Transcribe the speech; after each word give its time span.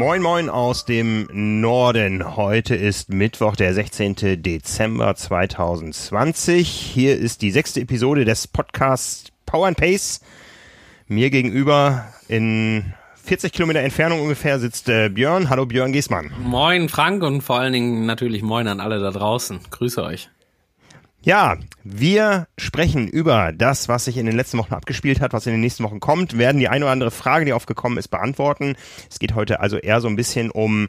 Moin 0.00 0.22
Moin 0.22 0.48
aus 0.48 0.86
dem 0.86 1.28
Norden. 1.30 2.34
Heute 2.34 2.74
ist 2.74 3.10
Mittwoch, 3.10 3.54
der 3.54 3.74
16. 3.74 4.42
Dezember 4.42 5.14
2020. 5.14 6.66
Hier 6.66 7.18
ist 7.18 7.42
die 7.42 7.50
sechste 7.50 7.82
Episode 7.82 8.24
des 8.24 8.48
Podcasts 8.48 9.30
Power 9.44 9.66
and 9.66 9.76
Pace. 9.76 10.22
Mir 11.06 11.28
gegenüber 11.28 12.06
in 12.28 12.94
40 13.24 13.52
Kilometer 13.52 13.80
Entfernung 13.80 14.22
ungefähr 14.22 14.58
sitzt 14.58 14.88
äh, 14.88 15.10
Björn. 15.10 15.50
Hallo 15.50 15.66
Björn 15.66 15.92
Giesmann. 15.92 16.32
Moin 16.42 16.88
Frank 16.88 17.22
und 17.22 17.42
vor 17.42 17.58
allen 17.60 17.74
Dingen 17.74 18.06
natürlich 18.06 18.40
moin 18.40 18.68
an 18.68 18.80
alle 18.80 19.00
da 19.00 19.10
draußen. 19.10 19.60
Grüße 19.68 20.02
euch. 20.02 20.30
Ja, 21.22 21.58
wir 21.84 22.46
sprechen 22.56 23.06
über 23.06 23.52
das, 23.52 23.88
was 23.88 24.06
sich 24.06 24.16
in 24.16 24.24
den 24.24 24.36
letzten 24.36 24.56
Wochen 24.56 24.72
abgespielt 24.72 25.20
hat, 25.20 25.34
was 25.34 25.44
in 25.46 25.52
den 25.52 25.60
nächsten 25.60 25.84
Wochen 25.84 26.00
kommt, 26.00 26.38
werden 26.38 26.58
die 26.58 26.68
eine 26.68 26.86
oder 26.86 26.92
andere 26.92 27.10
Frage, 27.10 27.44
die 27.44 27.52
aufgekommen 27.52 27.98
ist, 27.98 28.08
beantworten. 28.08 28.74
Es 29.10 29.18
geht 29.18 29.34
heute 29.34 29.60
also 29.60 29.76
eher 29.76 30.00
so 30.00 30.08
ein 30.08 30.16
bisschen 30.16 30.50
um 30.50 30.88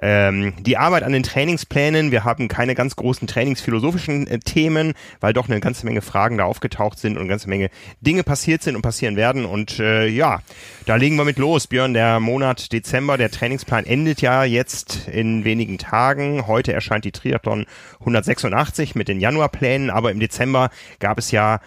ähm, 0.00 0.54
die 0.60 0.76
Arbeit 0.76 1.02
an 1.02 1.12
den 1.12 1.22
Trainingsplänen. 1.22 2.10
Wir 2.10 2.24
haben 2.24 2.48
keine 2.48 2.74
ganz 2.74 2.96
großen 2.96 3.26
trainingsphilosophischen 3.26 4.26
äh, 4.26 4.38
Themen, 4.38 4.94
weil 5.20 5.32
doch 5.32 5.48
eine 5.48 5.60
ganze 5.60 5.84
Menge 5.84 6.02
Fragen 6.02 6.38
da 6.38 6.44
aufgetaucht 6.44 6.98
sind 6.98 7.12
und 7.12 7.20
eine 7.20 7.28
ganze 7.28 7.48
Menge 7.48 7.70
Dinge 8.00 8.22
passiert 8.22 8.62
sind 8.62 8.76
und 8.76 8.82
passieren 8.82 9.16
werden. 9.16 9.44
Und 9.44 9.78
äh, 9.78 10.06
ja, 10.06 10.40
da 10.86 10.96
legen 10.96 11.16
wir 11.16 11.24
mit 11.24 11.38
los. 11.38 11.66
Björn, 11.66 11.94
der 11.94 12.20
Monat 12.20 12.72
Dezember, 12.72 13.18
der 13.18 13.30
Trainingsplan 13.30 13.84
endet 13.84 14.20
ja 14.20 14.44
jetzt 14.44 15.08
in 15.08 15.44
wenigen 15.44 15.78
Tagen. 15.78 16.46
Heute 16.46 16.72
erscheint 16.72 17.04
die 17.04 17.12
Triathlon 17.12 17.66
186 18.00 18.94
mit 18.94 19.08
den 19.08 19.20
Januarplänen, 19.20 19.90
aber 19.90 20.10
im 20.10 20.20
Dezember 20.20 20.70
gab 20.98 21.18
es 21.18 21.30
ja 21.30 21.60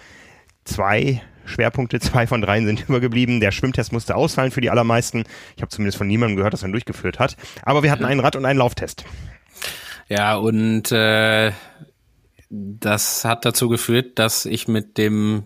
zwei 0.63 1.21
Schwerpunkte, 1.45 1.99
zwei 2.01 2.27
von 2.27 2.41
dreien 2.41 2.65
sind 2.65 2.87
übergeblieben. 2.89 3.39
Der 3.39 3.51
Schwimmtest 3.51 3.91
musste 3.91 4.15
ausfallen 4.15 4.51
für 4.51 4.61
die 4.61 4.69
allermeisten. 4.69 5.23
Ich 5.55 5.61
habe 5.61 5.69
zumindest 5.69 5.97
von 5.97 6.07
niemandem 6.07 6.37
gehört, 6.37 6.53
dass 6.53 6.63
er 6.63 6.69
ihn 6.69 6.73
durchgeführt 6.73 7.19
hat. 7.19 7.37
Aber 7.63 7.83
wir 7.83 7.91
hatten 7.91 8.05
einen 8.05 8.19
Rad- 8.19 8.35
und 8.35 8.45
einen 8.45 8.59
Lauftest. 8.59 9.05
Ja, 10.07 10.35
und 10.35 10.91
äh, 10.91 11.51
das 12.49 13.25
hat 13.25 13.45
dazu 13.45 13.69
geführt, 13.69 14.19
dass 14.19 14.45
ich 14.45 14.67
mit 14.67 14.97
dem 14.97 15.45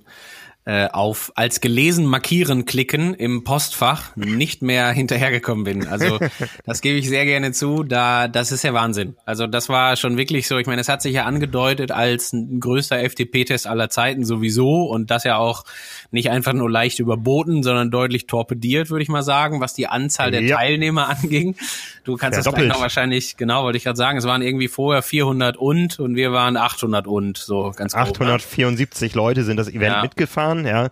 äh, 0.70 0.88
auf 0.92 1.32
als 1.34 1.62
gelesen 1.62 2.06
markieren 2.06 2.66
klicken 2.66 3.16
im 3.16 3.44
Postfach 3.44 4.16
nicht 4.16 4.62
mehr 4.62 4.92
hinterhergekommen 4.92 5.64
bin. 5.64 5.88
Also 5.88 6.20
das 6.64 6.82
gebe 6.82 7.00
ich 7.00 7.10
sehr 7.10 7.26
gerne 7.26 7.54
zu. 7.54 7.82
Da 7.82 8.28
das 8.28 8.52
ist 8.52 8.64
ja 8.64 8.72
Wahnsinn. 8.72 9.16
Also 9.26 9.48
das 9.48 9.68
war 9.68 9.96
schon 9.96 10.16
wirklich 10.16 10.48
so. 10.48 10.60
Ich 10.60 10.68
meine, 10.68 10.80
es 10.80 10.88
hat 10.88 11.02
sich 11.02 11.14
ja 11.14 11.26
angedeutet 11.26 11.92
als 11.92 12.34
ein 12.34 12.60
größter 12.60 13.00
FTP-Test 13.00 13.66
aller 13.66 13.90
Zeiten 13.90 14.26
sowieso 14.26 14.84
und 14.84 15.10
das 15.10 15.24
ja 15.24 15.38
auch 15.38 15.64
nicht 16.12 16.30
einfach 16.30 16.54
nur 16.54 16.70
leicht 16.70 17.00
überboten, 17.00 17.64
sondern 17.64 17.90
deutlich 17.90 18.28
torpediert, 18.28 18.92
würde 18.92 19.02
ich 19.02 19.10
mal 19.10 19.24
sagen, 19.24 19.62
was 19.62 19.74
die 19.74 19.88
Anzahl 19.88 20.30
der 20.30 20.44
ja. 20.44 20.56
Teilnehmer 20.56 21.10
anging. 21.10 21.56
Du 22.04 22.16
kannst 22.16 22.38
ja, 22.38 22.44
das 22.44 22.54
gleich 22.54 22.68
noch 22.68 22.80
wahrscheinlich, 22.80 23.38
genau, 23.38 23.64
wollte 23.64 23.78
ich 23.78 23.86
gerade 23.86 23.98
sagen, 23.98 24.20
es 24.20 24.26
waren 24.26 24.44
irgendwie 24.44 24.68
vorher 24.68 25.02
400 25.02 25.58
und 25.58 26.00
und 26.00 26.16
wir 26.16 26.32
waren 26.32 26.58
800 26.58 27.08
und, 27.08 27.38
so 27.38 27.74
ganz 27.76 27.94
grob. 27.94 28.22
874 28.22 29.16
ne? 29.16 29.18
Leute 29.20 29.44
sind 29.44 29.58
das 29.58 29.68
Event 29.68 29.96
ja. 29.96 30.02
mitgefahren, 30.04 30.59
ja. 30.66 30.90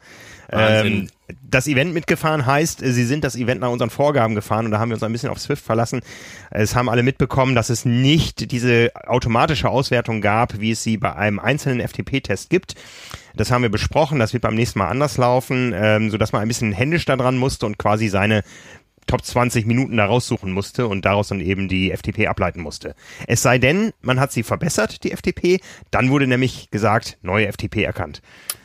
Ähm, 0.49 1.07
das 1.49 1.67
Event 1.67 1.93
mitgefahren 1.93 2.45
heißt, 2.45 2.79
sie 2.79 3.05
sind 3.05 3.23
das 3.23 3.35
Event 3.35 3.59
nach 3.61 3.69
unseren 3.69 3.89
Vorgaben 3.89 4.33
gefahren 4.33 4.65
und 4.65 4.71
da 4.71 4.79
haben 4.79 4.89
wir 4.89 4.95
uns 4.95 5.03
ein 5.03 5.11
bisschen 5.11 5.29
auf 5.29 5.39
Swift 5.39 5.63
verlassen. 5.63 6.01
Es 6.51 6.73
haben 6.73 6.87
alle 6.89 7.03
mitbekommen, 7.03 7.53
dass 7.53 7.69
es 7.69 7.83
nicht 7.83 8.51
diese 8.51 8.91
automatische 9.07 9.69
Auswertung 9.69 10.21
gab, 10.21 10.59
wie 10.61 10.71
es 10.71 10.83
sie 10.83 10.97
bei 10.97 11.13
einem 11.13 11.39
einzelnen 11.39 11.85
FTP-Test 11.85 12.49
gibt. 12.49 12.75
Das 13.35 13.51
haben 13.51 13.61
wir 13.61 13.69
besprochen, 13.69 14.19
das 14.19 14.33
wird 14.33 14.43
beim 14.43 14.55
nächsten 14.55 14.79
Mal 14.79 14.87
anders 14.87 15.17
laufen, 15.17 15.73
ähm, 15.75 16.09
sodass 16.09 16.31
man 16.31 16.41
ein 16.41 16.47
bisschen 16.47 16.71
händisch 16.71 17.05
da 17.05 17.17
dran 17.17 17.37
musste 17.37 17.65
und 17.65 17.77
quasi 17.77 18.07
seine 18.07 18.43
Top 19.05 19.23
20 19.23 19.65
Minuten 19.65 19.97
da 19.97 20.05
raussuchen 20.05 20.51
musste 20.51 20.87
und 20.87 21.05
daraus 21.05 21.29
dann 21.29 21.39
eben 21.39 21.69
die 21.69 21.91
FTP 21.91 22.27
ableiten 22.27 22.61
musste. 22.61 22.93
Es 23.25 23.41
sei 23.41 23.57
denn, 23.57 23.91
man 24.01 24.19
hat 24.19 24.33
sie 24.33 24.43
verbessert, 24.43 25.03
die 25.03 25.11
FTP, 25.11 25.61
dann 25.91 26.09
wurde 26.09 26.27
nämlich 26.27 26.69
gesagt, 26.71 27.17
neue 27.21 27.51
FTP 27.51 27.83
erkannt. 27.83 28.21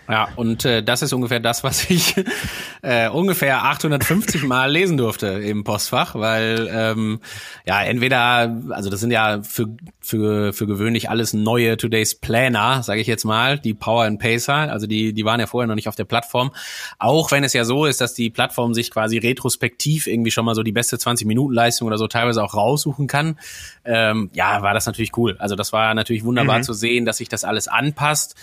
Ja, 0.08 0.28
und 0.36 0.64
äh, 0.64 0.82
das 0.82 1.02
ist 1.02 1.12
ungefähr 1.12 1.40
das, 1.40 1.62
was 1.62 1.88
ich 1.88 2.14
äh, 2.82 3.08
ungefähr 3.08 3.64
850 3.64 4.42
Mal 4.42 4.70
lesen 4.70 4.96
durfte 4.96 5.26
im 5.26 5.64
Postfach, 5.64 6.14
weil 6.14 6.68
ähm, 6.72 7.20
ja 7.64 7.82
entweder, 7.82 8.60
also 8.70 8.90
das 8.90 9.00
sind 9.00 9.10
ja 9.10 9.42
für 9.42 9.68
für 10.00 10.52
für 10.52 10.66
gewöhnlich 10.66 11.08
alles 11.08 11.32
neue 11.32 11.76
Today's 11.76 12.16
Planner, 12.16 12.82
sage 12.82 13.00
ich 13.00 13.06
jetzt 13.06 13.24
mal, 13.24 13.58
die 13.58 13.74
Power 13.74 14.04
and 14.04 14.20
Pacer, 14.20 14.54
also 14.54 14.86
die 14.86 15.12
die 15.12 15.24
waren 15.24 15.38
ja 15.38 15.46
vorher 15.46 15.68
noch 15.68 15.76
nicht 15.76 15.88
auf 15.88 15.96
der 15.96 16.04
Plattform. 16.04 16.50
Auch 16.98 17.30
wenn 17.30 17.44
es 17.44 17.52
ja 17.52 17.64
so 17.64 17.86
ist, 17.86 18.00
dass 18.00 18.14
die 18.14 18.30
Plattform 18.30 18.74
sich 18.74 18.90
quasi 18.90 19.18
retrospektiv 19.18 20.06
irgendwie 20.08 20.32
schon 20.32 20.44
mal 20.44 20.54
so 20.54 20.62
die 20.62 20.72
beste 20.72 20.98
20 20.98 21.26
Minuten 21.26 21.54
Leistung 21.54 21.86
oder 21.86 21.98
so 21.98 22.08
teilweise 22.08 22.42
auch 22.42 22.54
raussuchen 22.54 23.06
kann. 23.06 23.38
Ähm, 23.84 24.30
ja, 24.34 24.62
war 24.62 24.74
das 24.74 24.86
natürlich 24.86 25.16
cool. 25.16 25.36
Also 25.38 25.54
das 25.54 25.72
war 25.72 25.94
natürlich 25.94 26.24
wunderbar 26.24 26.58
mhm. 26.58 26.62
zu 26.64 26.72
sehen, 26.72 27.04
dass 27.04 27.18
sich 27.18 27.28
das 27.28 27.44
alles 27.44 27.68
anpasst. 27.68 28.34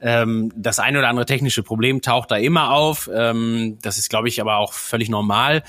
Ähm, 0.00 0.52
das 0.56 0.78
eine 0.78 0.98
oder 0.98 1.08
andere 1.08 1.26
technische 1.26 1.62
Problem 1.62 2.02
taucht 2.02 2.30
da 2.30 2.36
immer 2.36 2.72
auf. 2.72 3.10
Ähm, 3.12 3.78
das 3.82 3.98
ist, 3.98 4.10
glaube 4.10 4.28
ich, 4.28 4.40
aber 4.40 4.56
auch 4.56 4.72
völlig 4.72 5.08
normal. 5.08 5.62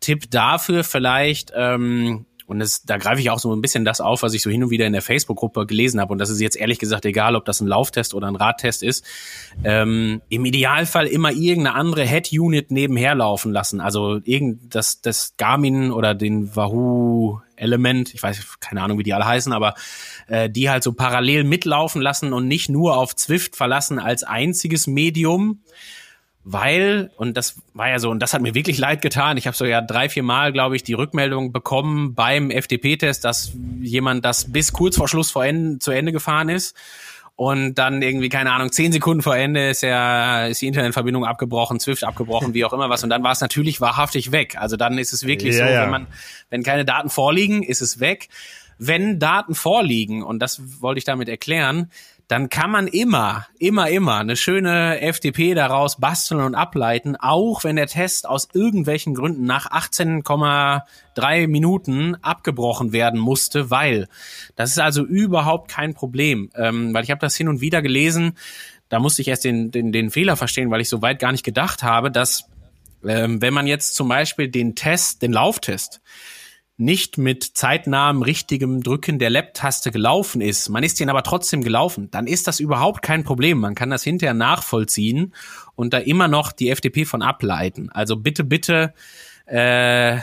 Tipp 0.00 0.30
dafür 0.30 0.84
vielleicht, 0.84 1.52
ähm, 1.54 2.26
und 2.50 2.58
das, 2.58 2.82
da 2.82 2.96
greife 2.96 3.20
ich 3.20 3.30
auch 3.30 3.38
so 3.38 3.54
ein 3.54 3.60
bisschen 3.60 3.84
das 3.84 4.00
auf, 4.00 4.24
was 4.24 4.34
ich 4.34 4.42
so 4.42 4.50
hin 4.50 4.64
und 4.64 4.70
wieder 4.70 4.84
in 4.84 4.92
der 4.92 5.02
Facebook-Gruppe 5.02 5.66
gelesen 5.66 6.00
habe. 6.00 6.10
Und 6.10 6.18
das 6.18 6.30
ist 6.30 6.40
jetzt 6.40 6.56
ehrlich 6.56 6.80
gesagt 6.80 7.04
egal, 7.04 7.36
ob 7.36 7.44
das 7.44 7.60
ein 7.60 7.68
Lauftest 7.68 8.12
oder 8.12 8.26
ein 8.26 8.34
Radtest 8.34 8.82
ist. 8.82 9.06
Ähm, 9.62 10.20
Im 10.30 10.44
Idealfall 10.44 11.06
immer 11.06 11.30
irgendeine 11.30 11.76
andere 11.76 12.02
Head-Unit 12.02 12.72
nebenher 12.72 13.14
laufen 13.14 13.52
lassen. 13.52 13.80
Also 13.80 14.18
irgend 14.24 14.74
das, 14.74 15.00
das 15.00 15.36
Garmin 15.36 15.92
oder 15.92 16.12
den 16.16 16.56
Wahoo 16.56 17.38
Element, 17.54 18.14
ich 18.14 18.22
weiß 18.22 18.58
keine 18.58 18.82
Ahnung, 18.82 18.98
wie 18.98 19.04
die 19.04 19.14
alle 19.14 19.26
heißen, 19.26 19.52
aber 19.52 19.74
äh, 20.30 20.48
die 20.48 20.70
halt 20.70 20.82
so 20.82 20.92
parallel 20.92 21.44
mitlaufen 21.44 22.00
lassen 22.00 22.32
und 22.32 22.48
nicht 22.48 22.70
nur 22.70 22.96
auf 22.96 23.14
Zwift 23.14 23.56
verlassen 23.56 23.98
als 23.98 24.24
einziges 24.24 24.86
Medium 24.86 25.60
weil, 26.42 27.10
und 27.16 27.36
das 27.36 27.60
war 27.74 27.90
ja 27.90 27.98
so, 27.98 28.10
und 28.10 28.20
das 28.20 28.32
hat 28.32 28.40
mir 28.40 28.54
wirklich 28.54 28.78
leid 28.78 29.02
getan, 29.02 29.36
ich 29.36 29.46
habe 29.46 29.56
so 29.56 29.66
ja 29.66 29.82
drei, 29.82 30.08
vier 30.08 30.22
Mal, 30.22 30.52
glaube 30.52 30.74
ich, 30.74 30.82
die 30.82 30.94
Rückmeldung 30.94 31.52
bekommen 31.52 32.14
beim 32.14 32.50
FDP-Test, 32.50 33.24
dass 33.24 33.52
jemand 33.80 34.24
das 34.24 34.50
bis 34.50 34.72
kurz 34.72 34.96
vor 34.96 35.06
Schluss 35.06 35.30
vor 35.30 35.44
Ende, 35.44 35.78
zu 35.78 35.90
Ende 35.90 36.12
gefahren 36.12 36.48
ist. 36.48 36.74
Und 37.36 37.76
dann 37.76 38.02
irgendwie, 38.02 38.28
keine 38.28 38.52
Ahnung, 38.52 38.70
zehn 38.70 38.92
Sekunden 38.92 39.22
vor 39.22 39.34
Ende 39.34 39.70
ist 39.70 39.82
ja, 39.82 40.46
ist 40.46 40.60
die 40.60 40.66
Internetverbindung 40.66 41.24
abgebrochen, 41.24 41.80
Zwift 41.80 42.04
abgebrochen, 42.04 42.52
wie 42.52 42.66
auch 42.66 42.72
immer 42.74 42.90
was. 42.90 43.02
Und 43.02 43.08
dann 43.08 43.22
war 43.22 43.32
es 43.32 43.40
natürlich 43.40 43.80
wahrhaftig 43.80 44.30
weg. 44.30 44.56
Also 44.58 44.76
dann 44.76 44.98
ist 44.98 45.14
es 45.14 45.24
wirklich 45.26 45.56
ja, 45.56 45.66
so, 45.66 45.72
ja. 45.72 45.82
wenn 45.82 45.90
man, 45.90 46.06
wenn 46.50 46.62
keine 46.62 46.84
Daten 46.84 47.08
vorliegen, 47.08 47.62
ist 47.62 47.80
es 47.80 47.98
weg. 47.98 48.28
Wenn 48.82 49.18
Daten 49.18 49.54
vorliegen, 49.54 50.22
und 50.22 50.38
das 50.38 50.80
wollte 50.80 50.98
ich 50.98 51.04
damit 51.04 51.28
erklären, 51.28 51.90
dann 52.28 52.48
kann 52.48 52.70
man 52.70 52.86
immer, 52.86 53.46
immer, 53.58 53.90
immer 53.90 54.18
eine 54.18 54.36
schöne 54.36 55.00
FDP 55.00 55.52
daraus 55.54 55.98
basteln 55.98 56.40
und 56.40 56.54
ableiten, 56.54 57.16
auch 57.16 57.64
wenn 57.64 57.76
der 57.76 57.88
Test 57.88 58.26
aus 58.26 58.48
irgendwelchen 58.54 59.14
Gründen 59.14 59.44
nach 59.44 59.70
18,3 59.70 61.48
Minuten 61.48 62.14
abgebrochen 62.22 62.92
werden 62.92 63.18
musste, 63.18 63.70
weil 63.70 64.08
das 64.54 64.70
ist 64.70 64.78
also 64.78 65.04
überhaupt 65.04 65.70
kein 65.70 65.92
Problem, 65.92 66.50
ähm, 66.54 66.94
weil 66.94 67.04
ich 67.04 67.10
habe 67.10 67.20
das 67.20 67.36
hin 67.36 67.48
und 67.48 67.60
wieder 67.60 67.82
gelesen, 67.82 68.34
da 68.88 68.98
musste 69.00 69.22
ich 69.22 69.28
erst 69.28 69.44
den, 69.44 69.70
den, 69.70 69.92
den 69.92 70.10
Fehler 70.10 70.36
verstehen, 70.36 70.70
weil 70.70 70.80
ich 70.80 70.88
so 70.88 71.02
weit 71.02 71.18
gar 71.18 71.32
nicht 71.32 71.44
gedacht 71.44 71.82
habe, 71.82 72.10
dass 72.10 72.44
ähm, 73.04 73.42
wenn 73.42 73.54
man 73.54 73.66
jetzt 73.66 73.94
zum 73.94 74.08
Beispiel 74.08 74.48
den 74.48 74.74
Test, 74.74 75.22
den 75.22 75.32
Lauftest, 75.32 76.00
nicht 76.80 77.18
mit 77.18 77.44
zeitnahem 77.44 78.22
richtigem 78.22 78.82
Drücken 78.82 79.18
der 79.18 79.30
Lab-Taste 79.30 79.90
gelaufen 79.90 80.40
ist, 80.40 80.68
man 80.68 80.82
ist 80.82 81.00
ihn 81.00 81.10
aber 81.10 81.22
trotzdem 81.22 81.62
gelaufen, 81.62 82.10
dann 82.10 82.26
ist 82.26 82.46
das 82.46 82.58
überhaupt 82.58 83.02
kein 83.02 83.22
Problem. 83.22 83.58
Man 83.58 83.74
kann 83.74 83.90
das 83.90 84.02
hinterher 84.02 84.34
nachvollziehen 84.34 85.34
und 85.76 85.92
da 85.92 85.98
immer 85.98 86.26
noch 86.26 86.52
die 86.52 86.70
FDP 86.70 87.04
von 87.04 87.22
ableiten. 87.22 87.90
Also 87.90 88.16
bitte, 88.16 88.44
bitte, 88.44 88.94
äh, 89.46 90.18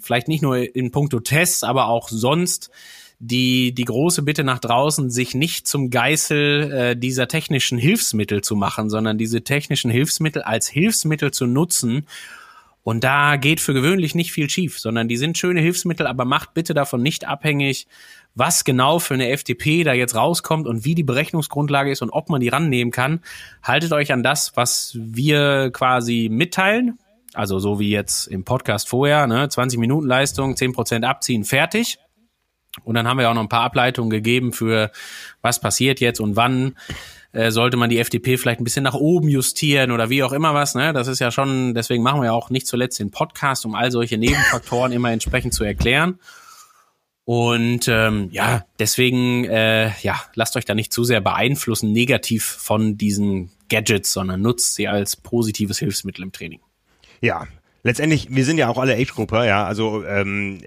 vielleicht 0.00 0.28
nicht 0.28 0.42
nur 0.42 0.74
in 0.74 0.90
puncto 0.90 1.20
Tests, 1.20 1.64
aber 1.64 1.88
auch 1.88 2.08
sonst 2.08 2.70
die, 3.18 3.72
die 3.72 3.84
große 3.84 4.22
Bitte 4.22 4.42
nach 4.42 4.58
draußen, 4.58 5.08
sich 5.08 5.34
nicht 5.34 5.68
zum 5.68 5.90
Geißel 5.90 6.72
äh, 6.72 6.96
dieser 6.96 7.28
technischen 7.28 7.78
Hilfsmittel 7.78 8.42
zu 8.42 8.56
machen, 8.56 8.90
sondern 8.90 9.16
diese 9.16 9.42
technischen 9.42 9.90
Hilfsmittel 9.90 10.42
als 10.42 10.66
Hilfsmittel 10.68 11.30
zu 11.30 11.46
nutzen, 11.46 12.06
Und 12.84 13.04
da 13.04 13.36
geht 13.36 13.60
für 13.60 13.74
gewöhnlich 13.74 14.14
nicht 14.14 14.32
viel 14.32 14.50
schief, 14.50 14.78
sondern 14.78 15.06
die 15.06 15.16
sind 15.16 15.38
schöne 15.38 15.60
Hilfsmittel, 15.60 16.06
aber 16.06 16.24
macht 16.24 16.52
bitte 16.52 16.74
davon 16.74 17.02
nicht 17.02 17.26
abhängig, 17.26 17.86
was 18.34 18.64
genau 18.64 18.98
für 18.98 19.14
eine 19.14 19.28
FDP 19.28 19.84
da 19.84 19.92
jetzt 19.92 20.16
rauskommt 20.16 20.66
und 20.66 20.84
wie 20.84 20.94
die 20.94 21.04
Berechnungsgrundlage 21.04 21.90
ist 21.90 22.02
und 22.02 22.10
ob 22.10 22.28
man 22.28 22.40
die 22.40 22.48
rannehmen 22.48 22.90
kann. 22.90 23.20
Haltet 23.62 23.92
euch 23.92 24.12
an 24.12 24.22
das, 24.22 24.56
was 24.56 24.96
wir 24.98 25.70
quasi 25.72 26.28
mitteilen. 26.30 26.98
Also 27.34 27.58
so 27.58 27.78
wie 27.78 27.90
jetzt 27.90 28.26
im 28.26 28.44
Podcast 28.44 28.88
vorher, 28.88 29.26
ne? 29.26 29.48
20 29.48 29.78
Minuten 29.78 30.06
Leistung, 30.06 30.54
10% 30.54 31.04
abziehen, 31.04 31.44
fertig. 31.44 31.98
Und 32.84 32.94
dann 32.94 33.06
haben 33.06 33.18
wir 33.18 33.30
auch 33.30 33.34
noch 33.34 33.42
ein 33.42 33.48
paar 33.48 33.64
Ableitungen 33.64 34.10
gegeben 34.10 34.52
für 34.52 34.90
was 35.40 35.60
passiert 35.60 36.00
jetzt 36.00 36.20
und 36.20 36.36
wann 36.36 36.74
äh, 37.32 37.50
sollte 37.50 37.76
man 37.76 37.90
die 37.90 37.98
FDP 37.98 38.36
vielleicht 38.36 38.60
ein 38.60 38.64
bisschen 38.64 38.84
nach 38.84 38.94
oben 38.94 39.28
justieren 39.28 39.90
oder 39.90 40.10
wie 40.10 40.22
auch 40.22 40.32
immer 40.32 40.54
was. 40.54 40.74
Ne? 40.74 40.92
Das 40.92 41.08
ist 41.08 41.18
ja 41.18 41.30
schon, 41.30 41.74
deswegen 41.74 42.02
machen 42.02 42.20
wir 42.20 42.26
ja 42.26 42.32
auch 42.32 42.50
nicht 42.50 42.66
zuletzt 42.66 42.98
den 42.98 43.10
Podcast, 43.10 43.64
um 43.64 43.74
all 43.74 43.90
solche 43.90 44.18
Nebenfaktoren 44.18 44.92
immer 44.92 45.10
entsprechend 45.10 45.54
zu 45.54 45.64
erklären. 45.64 46.18
Und 47.24 47.86
ähm, 47.88 48.28
ja, 48.32 48.64
deswegen, 48.78 49.44
äh, 49.44 49.92
ja, 50.02 50.20
lasst 50.34 50.56
euch 50.56 50.64
da 50.64 50.74
nicht 50.74 50.92
zu 50.92 51.04
sehr 51.04 51.20
beeinflussen 51.20 51.92
negativ 51.92 52.44
von 52.44 52.98
diesen 52.98 53.50
Gadgets, 53.68 54.12
sondern 54.12 54.42
nutzt 54.42 54.74
sie 54.74 54.88
als 54.88 55.16
positives 55.16 55.78
Hilfsmittel 55.78 56.24
im 56.24 56.32
Training. 56.32 56.60
Ja, 57.20 57.46
letztendlich, 57.84 58.26
wir 58.30 58.44
sind 58.44 58.58
ja 58.58 58.68
auch 58.68 58.76
alle 58.76 58.96
Age-Gruppe, 58.96 59.46
ja, 59.46 59.64
also 59.64 60.04
ähm, 60.04 60.60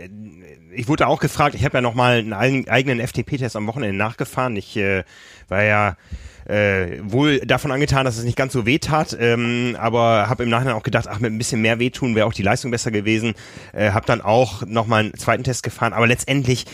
ich 0.74 0.88
wurde 0.88 1.08
auch 1.08 1.20
gefragt, 1.20 1.56
ich 1.56 1.66
habe 1.66 1.78
ja 1.78 1.82
nochmal 1.82 2.20
einen 2.20 2.68
eigenen 2.70 3.06
FTP-Test 3.06 3.56
am 3.58 3.68
Wochenende 3.68 3.98
nachgefahren. 3.98 4.56
Ich 4.56 4.78
äh, 4.78 5.04
war 5.50 5.64
ja 5.64 5.98
äh, 6.46 7.00
wohl 7.04 7.40
davon 7.40 7.72
angetan, 7.72 8.06
dass 8.06 8.18
es 8.18 8.24
nicht 8.24 8.38
ganz 8.38 8.54
so 8.54 8.66
weh 8.66 8.80
tat, 8.80 9.16
ähm, 9.20 9.76
aber 9.80 10.30
habe 10.30 10.44
im 10.44 10.50
Nachhinein 10.50 10.76
auch 10.76 10.84
gedacht, 10.84 11.08
ach, 11.10 11.20
mit 11.20 11.32
ein 11.32 11.38
bisschen 11.38 11.62
mehr 11.62 11.80
wehtun 11.80 12.16
wäre 12.16 12.28
auch 12.28 12.34
die 12.34 12.44
Leistung 12.44 12.72
besser 12.72 12.92
gewesen. 12.92 13.34
Äh, 13.74 13.92
habe 13.92 14.06
dann 14.06 14.22
auch 14.22 14.66
nochmal 14.66 15.06
einen 15.06 15.14
zweiten 15.16 15.44
Test 15.44 15.64
gefahren, 15.64 15.94
aber 15.94 16.08
letztendlich 16.08 16.66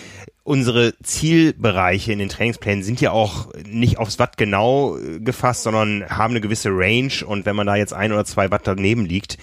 unsere 0.43 0.93
Zielbereiche 1.03 2.11
in 2.11 2.19
den 2.19 2.29
Trainingsplänen 2.29 2.83
sind 2.83 2.99
ja 2.99 3.11
auch 3.11 3.49
nicht 3.65 3.99
aufs 3.99 4.19
Watt 4.19 4.37
genau 4.37 4.97
äh, 4.97 5.19
gefasst, 5.19 5.63
sondern 5.63 6.09
haben 6.09 6.31
eine 6.31 6.41
gewisse 6.41 6.69
Range 6.69 7.13
und 7.25 7.45
wenn 7.45 7.55
man 7.55 7.67
da 7.67 7.75
jetzt 7.75 7.93
ein 7.93 8.11
oder 8.11 8.25
zwei 8.25 8.51
Watt 8.51 8.61
daneben 8.65 9.05
liegt, 9.05 9.37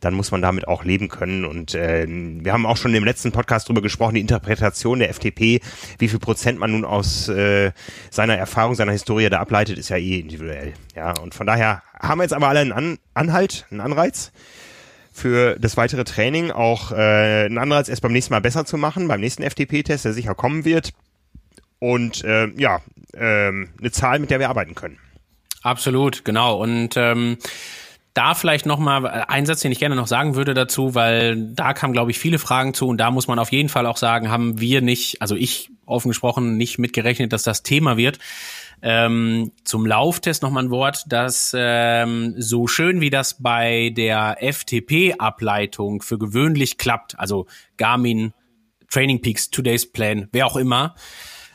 dann 0.00 0.14
muss 0.14 0.30
man 0.30 0.42
damit 0.42 0.68
auch 0.68 0.84
leben 0.84 1.08
können. 1.08 1.44
Und 1.44 1.74
äh, 1.74 2.06
wir 2.08 2.52
haben 2.52 2.66
auch 2.66 2.76
schon 2.76 2.94
im 2.94 3.04
letzten 3.04 3.32
Podcast 3.32 3.68
drüber 3.68 3.82
gesprochen, 3.82 4.14
die 4.14 4.20
Interpretation 4.20 4.98
der 4.98 5.10
FDP, 5.10 5.60
wie 5.98 6.08
viel 6.08 6.18
Prozent 6.18 6.58
man 6.58 6.72
nun 6.72 6.84
aus 6.84 7.28
äh, 7.28 7.72
seiner 8.10 8.36
Erfahrung, 8.36 8.74
seiner 8.74 8.92
Historie 8.92 9.28
da 9.28 9.40
ableitet, 9.40 9.78
ist 9.78 9.88
ja 9.88 9.96
eh 9.96 10.20
individuell. 10.20 10.74
Ja, 10.94 11.12
und 11.18 11.34
von 11.34 11.46
daher 11.46 11.82
haben 11.98 12.18
wir 12.18 12.24
jetzt 12.24 12.34
aber 12.34 12.48
alle 12.48 12.60
einen 12.60 12.72
An 12.72 12.98
Anhalt, 13.14 13.66
einen 13.70 13.80
Anreiz 13.80 14.32
für 15.12 15.56
das 15.60 15.76
weitere 15.76 16.04
Training, 16.04 16.50
auch 16.50 16.90
äh, 16.90 17.44
einen 17.46 17.58
Anreiz, 17.58 17.88
es 17.88 18.00
beim 18.00 18.12
nächsten 18.12 18.34
Mal 18.34 18.40
besser 18.40 18.64
zu 18.64 18.76
machen, 18.76 19.06
beim 19.06 19.20
nächsten 19.20 19.44
FDP-Test, 19.44 20.04
der 20.04 20.12
sicher 20.12 20.34
kommen 20.34 20.64
wird. 20.64 20.92
Und 21.78 22.24
äh, 22.24 22.48
ja, 22.56 22.80
äh, 23.12 23.48
eine 23.48 23.90
Zahl, 23.92 24.18
mit 24.18 24.30
der 24.30 24.40
wir 24.40 24.48
arbeiten 24.48 24.74
können. 24.74 24.98
Absolut, 25.62 26.24
genau. 26.24 26.60
Und 26.60 26.96
ähm, 26.96 27.38
da 28.14 28.34
vielleicht 28.34 28.64
noch 28.64 28.78
mal 28.78 29.06
ein 29.06 29.44
Satz, 29.44 29.60
den 29.60 29.72
ich 29.72 29.80
gerne 29.80 29.96
noch 29.96 30.06
sagen 30.06 30.36
würde 30.36 30.54
dazu, 30.54 30.94
weil 30.94 31.36
da 31.36 31.74
kamen, 31.74 31.92
glaube 31.92 32.12
ich, 32.12 32.18
viele 32.18 32.38
Fragen 32.38 32.72
zu 32.72 32.86
und 32.86 32.98
da 32.98 33.10
muss 33.10 33.26
man 33.26 33.40
auf 33.40 33.50
jeden 33.50 33.68
Fall 33.68 33.86
auch 33.86 33.96
sagen, 33.96 34.30
haben 34.30 34.60
wir 34.60 34.80
nicht, 34.80 35.20
also 35.20 35.34
ich 35.34 35.70
offen 35.84 36.08
gesprochen, 36.08 36.56
nicht 36.56 36.78
mitgerechnet, 36.78 37.32
dass 37.32 37.42
das 37.42 37.64
Thema 37.64 37.96
wird. 37.96 38.20
Ähm, 38.82 39.52
zum 39.64 39.84
Lauftest 39.84 40.42
noch 40.42 40.50
mal 40.50 40.62
ein 40.62 40.70
Wort, 40.70 41.04
dass 41.08 41.54
ähm, 41.58 42.34
so 42.38 42.66
schön 42.68 43.00
wie 43.00 43.10
das 43.10 43.42
bei 43.42 43.90
der 43.96 44.38
FTP-Ableitung 44.40 46.00
für 46.00 46.18
gewöhnlich 46.18 46.78
klappt, 46.78 47.18
also 47.18 47.46
Garmin, 47.76 48.32
Training 48.90 49.22
Peaks, 49.22 49.50
Today's 49.50 49.90
Plan, 49.90 50.28
wer 50.32 50.46
auch 50.46 50.56
immer, 50.56 50.94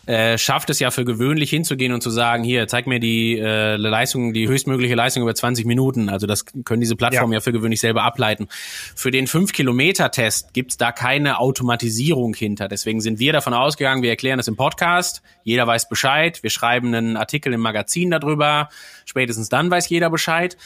äh, 0.09 0.39
schafft 0.39 0.71
es 0.71 0.79
ja 0.79 0.89
für 0.89 1.05
gewöhnlich 1.05 1.51
hinzugehen 1.51 1.93
und 1.93 2.01
zu 2.01 2.09
sagen, 2.09 2.43
hier, 2.43 2.67
zeig 2.67 2.87
mir 2.87 2.99
die 2.99 3.37
äh, 3.37 3.75
Leistung, 3.75 4.33
die 4.33 4.47
höchstmögliche 4.47 4.95
Leistung 4.95 5.21
über 5.21 5.35
20 5.35 5.67
Minuten. 5.67 6.09
Also 6.09 6.25
das 6.25 6.45
können 6.65 6.81
diese 6.81 6.95
Plattformen 6.95 7.31
ja, 7.31 7.37
ja 7.37 7.41
für 7.41 7.51
gewöhnlich 7.51 7.79
selber 7.79 8.01
ableiten. 8.01 8.47
Für 8.95 9.11
den 9.11 9.27
5-Kilometer-Test 9.27 10.55
gibt's 10.55 10.77
da 10.77 10.91
keine 10.91 11.37
Automatisierung 11.37 12.33
hinter. 12.33 12.67
Deswegen 12.67 13.01
sind 13.01 13.19
wir 13.19 13.33
davon 13.33 13.53
ausgegangen, 13.53 14.01
wir 14.01 14.09
erklären 14.09 14.37
das 14.37 14.47
im 14.47 14.55
Podcast, 14.55 15.21
jeder 15.43 15.67
weiß 15.67 15.89
Bescheid, 15.89 16.41
wir 16.41 16.49
schreiben 16.49 16.95
einen 16.95 17.15
Artikel 17.15 17.53
im 17.53 17.61
Magazin 17.61 18.09
darüber, 18.09 18.69
spätestens 19.05 19.49
dann 19.49 19.69
weiß 19.69 19.89
jeder 19.89 20.09
Bescheid. 20.09 20.57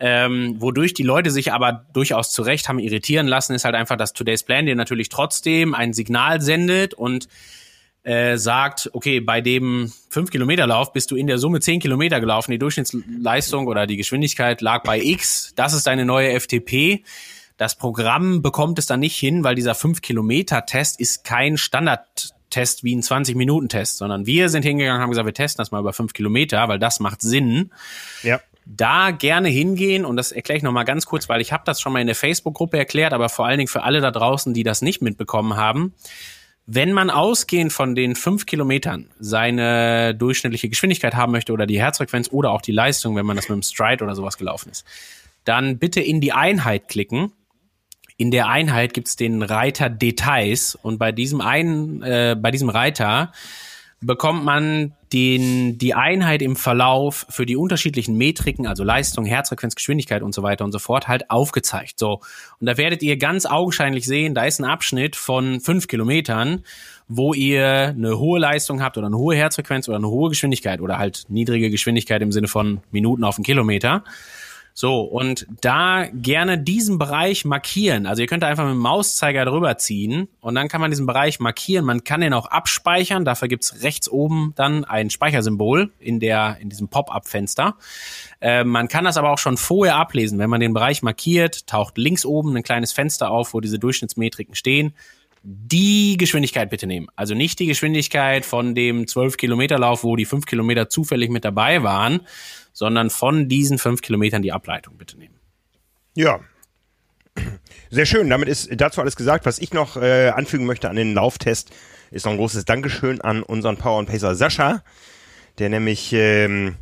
Ähm, 0.00 0.56
wodurch 0.58 0.92
die 0.92 1.02
Leute 1.02 1.30
sich 1.30 1.50
aber 1.54 1.86
durchaus 1.94 2.30
zu 2.30 2.42
Recht 2.42 2.68
haben 2.68 2.78
irritieren 2.78 3.26
lassen, 3.26 3.54
ist 3.54 3.64
halt 3.64 3.74
einfach, 3.74 3.96
dass 3.96 4.12
Today's 4.12 4.42
Plan 4.42 4.66
dir 4.66 4.76
natürlich 4.76 5.08
trotzdem 5.08 5.74
ein 5.74 5.94
Signal 5.94 6.42
sendet 6.42 6.92
und 6.92 7.28
äh, 8.04 8.36
sagt, 8.36 8.90
okay, 8.92 9.20
bei 9.20 9.40
dem 9.40 9.92
5-Kilometer-Lauf 10.10 10.92
bist 10.92 11.10
du 11.10 11.16
in 11.16 11.26
der 11.26 11.38
Summe 11.38 11.60
10 11.60 11.80
Kilometer 11.80 12.20
gelaufen, 12.20 12.50
die 12.50 12.58
Durchschnittsleistung 12.58 13.66
oder 13.66 13.86
die 13.86 13.96
Geschwindigkeit 13.96 14.60
lag 14.60 14.82
bei 14.82 15.00
X, 15.00 15.52
das 15.54 15.72
ist 15.72 15.86
deine 15.86 16.04
neue 16.04 16.38
FTP. 16.38 17.04
Das 17.56 17.76
Programm 17.76 18.42
bekommt 18.42 18.80
es 18.80 18.86
dann 18.86 19.00
nicht 19.00 19.16
hin, 19.16 19.44
weil 19.44 19.54
dieser 19.54 19.74
5-Kilometer-Test 19.74 20.98
ist 20.98 21.22
kein 21.22 21.56
Standardtest 21.56 22.82
wie 22.82 22.96
ein 22.96 23.02
20-Minuten-Test, 23.02 23.98
sondern 23.98 24.26
wir 24.26 24.48
sind 24.48 24.64
hingegangen 24.64 24.96
und 24.96 25.02
haben 25.02 25.10
gesagt, 25.10 25.26
wir 25.26 25.34
testen 25.34 25.60
das 25.62 25.70
mal 25.70 25.78
über 25.78 25.92
5 25.92 26.12
Kilometer, 26.12 26.66
weil 26.66 26.80
das 26.80 26.98
macht 26.98 27.22
Sinn. 27.22 27.70
Ja. 28.24 28.40
Da 28.64 29.12
gerne 29.12 29.48
hingehen 29.48 30.04
und 30.04 30.16
das 30.16 30.32
erkläre 30.32 30.56
ich 30.56 30.62
nochmal 30.64 30.84
ganz 30.84 31.06
kurz, 31.06 31.28
weil 31.28 31.40
ich 31.40 31.52
habe 31.52 31.62
das 31.66 31.80
schon 31.80 31.92
mal 31.92 32.00
in 32.00 32.06
der 32.06 32.16
Facebook-Gruppe 32.16 32.78
erklärt, 32.78 33.12
aber 33.12 33.28
vor 33.28 33.46
allen 33.46 33.58
Dingen 33.58 33.68
für 33.68 33.84
alle 33.84 34.00
da 34.00 34.10
draußen, 34.10 34.54
die 34.54 34.64
das 34.64 34.82
nicht 34.82 35.02
mitbekommen 35.02 35.56
haben. 35.56 35.94
Wenn 36.66 36.92
man 36.92 37.10
ausgehend 37.10 37.72
von 37.72 37.94
den 37.94 38.14
fünf 38.14 38.46
Kilometern 38.46 39.10
seine 39.18 40.14
durchschnittliche 40.14 40.68
Geschwindigkeit 40.68 41.14
haben 41.14 41.32
möchte 41.32 41.52
oder 41.52 41.66
die 41.66 41.80
Herzfrequenz 41.80 42.28
oder 42.30 42.50
auch 42.50 42.62
die 42.62 42.72
Leistung, 42.72 43.16
wenn 43.16 43.26
man 43.26 43.36
das 43.36 43.48
mit 43.48 43.56
dem 43.56 43.62
Stride 43.62 44.04
oder 44.04 44.14
sowas 44.14 44.38
gelaufen 44.38 44.70
ist, 44.70 44.86
dann 45.44 45.78
bitte 45.78 46.00
in 46.00 46.20
die 46.20 46.32
Einheit 46.32 46.88
klicken. 46.88 47.32
In 48.16 48.30
der 48.30 48.48
Einheit 48.48 48.94
gibt's 48.94 49.16
den 49.16 49.42
Reiter 49.42 49.90
Details 49.90 50.76
und 50.76 50.98
bei 50.98 51.10
diesem 51.10 51.40
einen, 51.40 52.02
äh, 52.02 52.36
bei 52.38 52.52
diesem 52.52 52.68
Reiter 52.68 53.32
bekommt 54.00 54.44
man 54.44 54.94
den, 55.12 55.78
die 55.78 55.94
Einheit 55.94 56.42
im 56.42 56.56
Verlauf 56.56 57.26
für 57.28 57.46
die 57.46 57.56
unterschiedlichen 57.56 58.16
Metriken, 58.16 58.66
also 58.66 58.84
Leistung, 58.84 59.24
Herzfrequenz, 59.24 59.74
Geschwindigkeit 59.74 60.22
und 60.22 60.34
so 60.34 60.42
weiter 60.42 60.64
und 60.64 60.72
so 60.72 60.78
fort, 60.78 61.08
halt 61.08 61.30
aufgezeigt. 61.30 61.98
So. 61.98 62.20
Und 62.60 62.66
da 62.66 62.76
werdet 62.76 63.02
ihr 63.02 63.16
ganz 63.16 63.46
augenscheinlich 63.46 64.06
sehen, 64.06 64.34
da 64.34 64.44
ist 64.44 64.60
ein 64.60 64.64
Abschnitt 64.64 65.16
von 65.16 65.60
fünf 65.60 65.88
Kilometern, 65.88 66.62
wo 67.08 67.34
ihr 67.34 67.88
eine 67.88 68.18
hohe 68.18 68.40
Leistung 68.40 68.82
habt 68.82 68.96
oder 68.96 69.08
eine 69.08 69.18
hohe 69.18 69.36
Herzfrequenz 69.36 69.88
oder 69.88 69.98
eine 69.98 70.08
hohe 70.08 70.30
Geschwindigkeit 70.30 70.80
oder 70.80 70.98
halt 70.98 71.24
niedrige 71.28 71.70
Geschwindigkeit 71.70 72.22
im 72.22 72.32
Sinne 72.32 72.48
von 72.48 72.80
Minuten 72.90 73.24
auf 73.24 73.36
einen 73.36 73.44
Kilometer. 73.44 74.04
So, 74.74 75.00
und 75.02 75.46
da 75.60 76.06
gerne 76.12 76.58
diesen 76.58 76.98
Bereich 76.98 77.44
markieren. 77.44 78.06
Also 78.06 78.22
ihr 78.22 78.28
könnt 78.28 78.42
da 78.42 78.48
einfach 78.48 78.64
mit 78.64 78.72
dem 78.72 78.78
Mauszeiger 78.78 79.44
drüber 79.44 79.76
ziehen 79.78 80.28
und 80.40 80.54
dann 80.54 80.68
kann 80.68 80.80
man 80.80 80.90
diesen 80.90 81.06
Bereich 81.06 81.40
markieren. 81.40 81.84
Man 81.84 82.04
kann 82.04 82.22
den 82.22 82.32
auch 82.32 82.46
abspeichern. 82.46 83.24
Dafür 83.24 83.48
gibt's 83.48 83.82
rechts 83.82 84.08
oben 84.08 84.52
dann 84.56 84.84
ein 84.84 85.10
Speichersymbol 85.10 85.92
in, 85.98 86.20
der, 86.20 86.56
in 86.60 86.70
diesem 86.70 86.88
Pop-up-Fenster. 86.88 87.76
Äh, 88.40 88.64
man 88.64 88.88
kann 88.88 89.04
das 89.04 89.16
aber 89.16 89.30
auch 89.30 89.38
schon 89.38 89.56
vorher 89.56 89.96
ablesen. 89.96 90.38
Wenn 90.38 90.50
man 90.50 90.60
den 90.60 90.72
Bereich 90.72 91.02
markiert, 91.02 91.66
taucht 91.66 91.98
links 91.98 92.24
oben 92.24 92.56
ein 92.56 92.62
kleines 92.62 92.92
Fenster 92.92 93.30
auf, 93.30 93.52
wo 93.54 93.60
diese 93.60 93.78
Durchschnittsmetriken 93.78 94.54
stehen 94.54 94.94
die 95.42 96.16
Geschwindigkeit 96.16 96.70
bitte 96.70 96.86
nehmen. 96.86 97.08
Also 97.16 97.34
nicht 97.34 97.58
die 97.58 97.66
Geschwindigkeit 97.66 98.44
von 98.44 98.74
dem 98.74 99.06
12 99.06 99.36
Kilometer 99.36 99.78
Lauf, 99.78 100.04
wo 100.04 100.16
die 100.16 100.24
5 100.24 100.46
Kilometer 100.46 100.88
zufällig 100.88 101.30
mit 101.30 101.44
dabei 101.44 101.82
waren, 101.82 102.20
sondern 102.72 103.10
von 103.10 103.48
diesen 103.48 103.78
5 103.78 104.02
Kilometern 104.02 104.42
die 104.42 104.52
Ableitung 104.52 104.96
bitte 104.96 105.18
nehmen. 105.18 105.34
Ja. 106.14 106.40
Sehr 107.90 108.06
schön. 108.06 108.30
Damit 108.30 108.48
ist 108.48 108.68
dazu 108.72 109.00
alles 109.00 109.16
gesagt. 109.16 109.46
Was 109.46 109.58
ich 109.58 109.72
noch 109.72 109.96
äh, 109.96 110.28
anfügen 110.28 110.66
möchte 110.66 110.88
an 110.88 110.96
den 110.96 111.14
Lauftest, 111.14 111.72
ist 112.10 112.24
noch 112.24 112.32
ein 112.32 112.38
großes 112.38 112.64
Dankeschön 112.64 113.20
an 113.20 113.42
unseren 113.42 113.76
Power 113.76 113.98
und 113.98 114.06
Pacer 114.06 114.34
Sascha, 114.34 114.82
der 115.58 115.70
nämlich 115.70 116.12
ähm, 116.12 116.76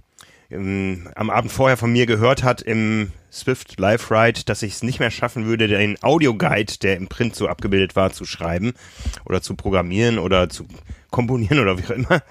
im, 0.50 1.08
am 1.14 1.30
Abend 1.30 1.52
vorher 1.52 1.76
von 1.76 1.92
mir 1.92 2.06
gehört 2.06 2.42
hat 2.42 2.60
im 2.60 3.12
Swift 3.32 3.78
Live 3.78 4.10
Ride, 4.10 4.40
dass 4.44 4.62
ich 4.62 4.74
es 4.74 4.82
nicht 4.82 4.98
mehr 4.98 5.12
schaffen 5.12 5.46
würde, 5.46 5.68
den 5.68 6.02
Audioguide, 6.02 6.78
der 6.82 6.96
im 6.96 7.08
Print 7.08 7.36
so 7.36 7.48
abgebildet 7.48 7.94
war, 7.94 8.12
zu 8.12 8.24
schreiben 8.24 8.72
oder 9.24 9.40
zu 9.40 9.54
programmieren 9.54 10.18
oder 10.18 10.48
zu 10.48 10.66
komponieren 11.10 11.60
oder 11.60 11.78
wie 11.78 11.84
auch 11.84 11.90
immer. 11.90 12.22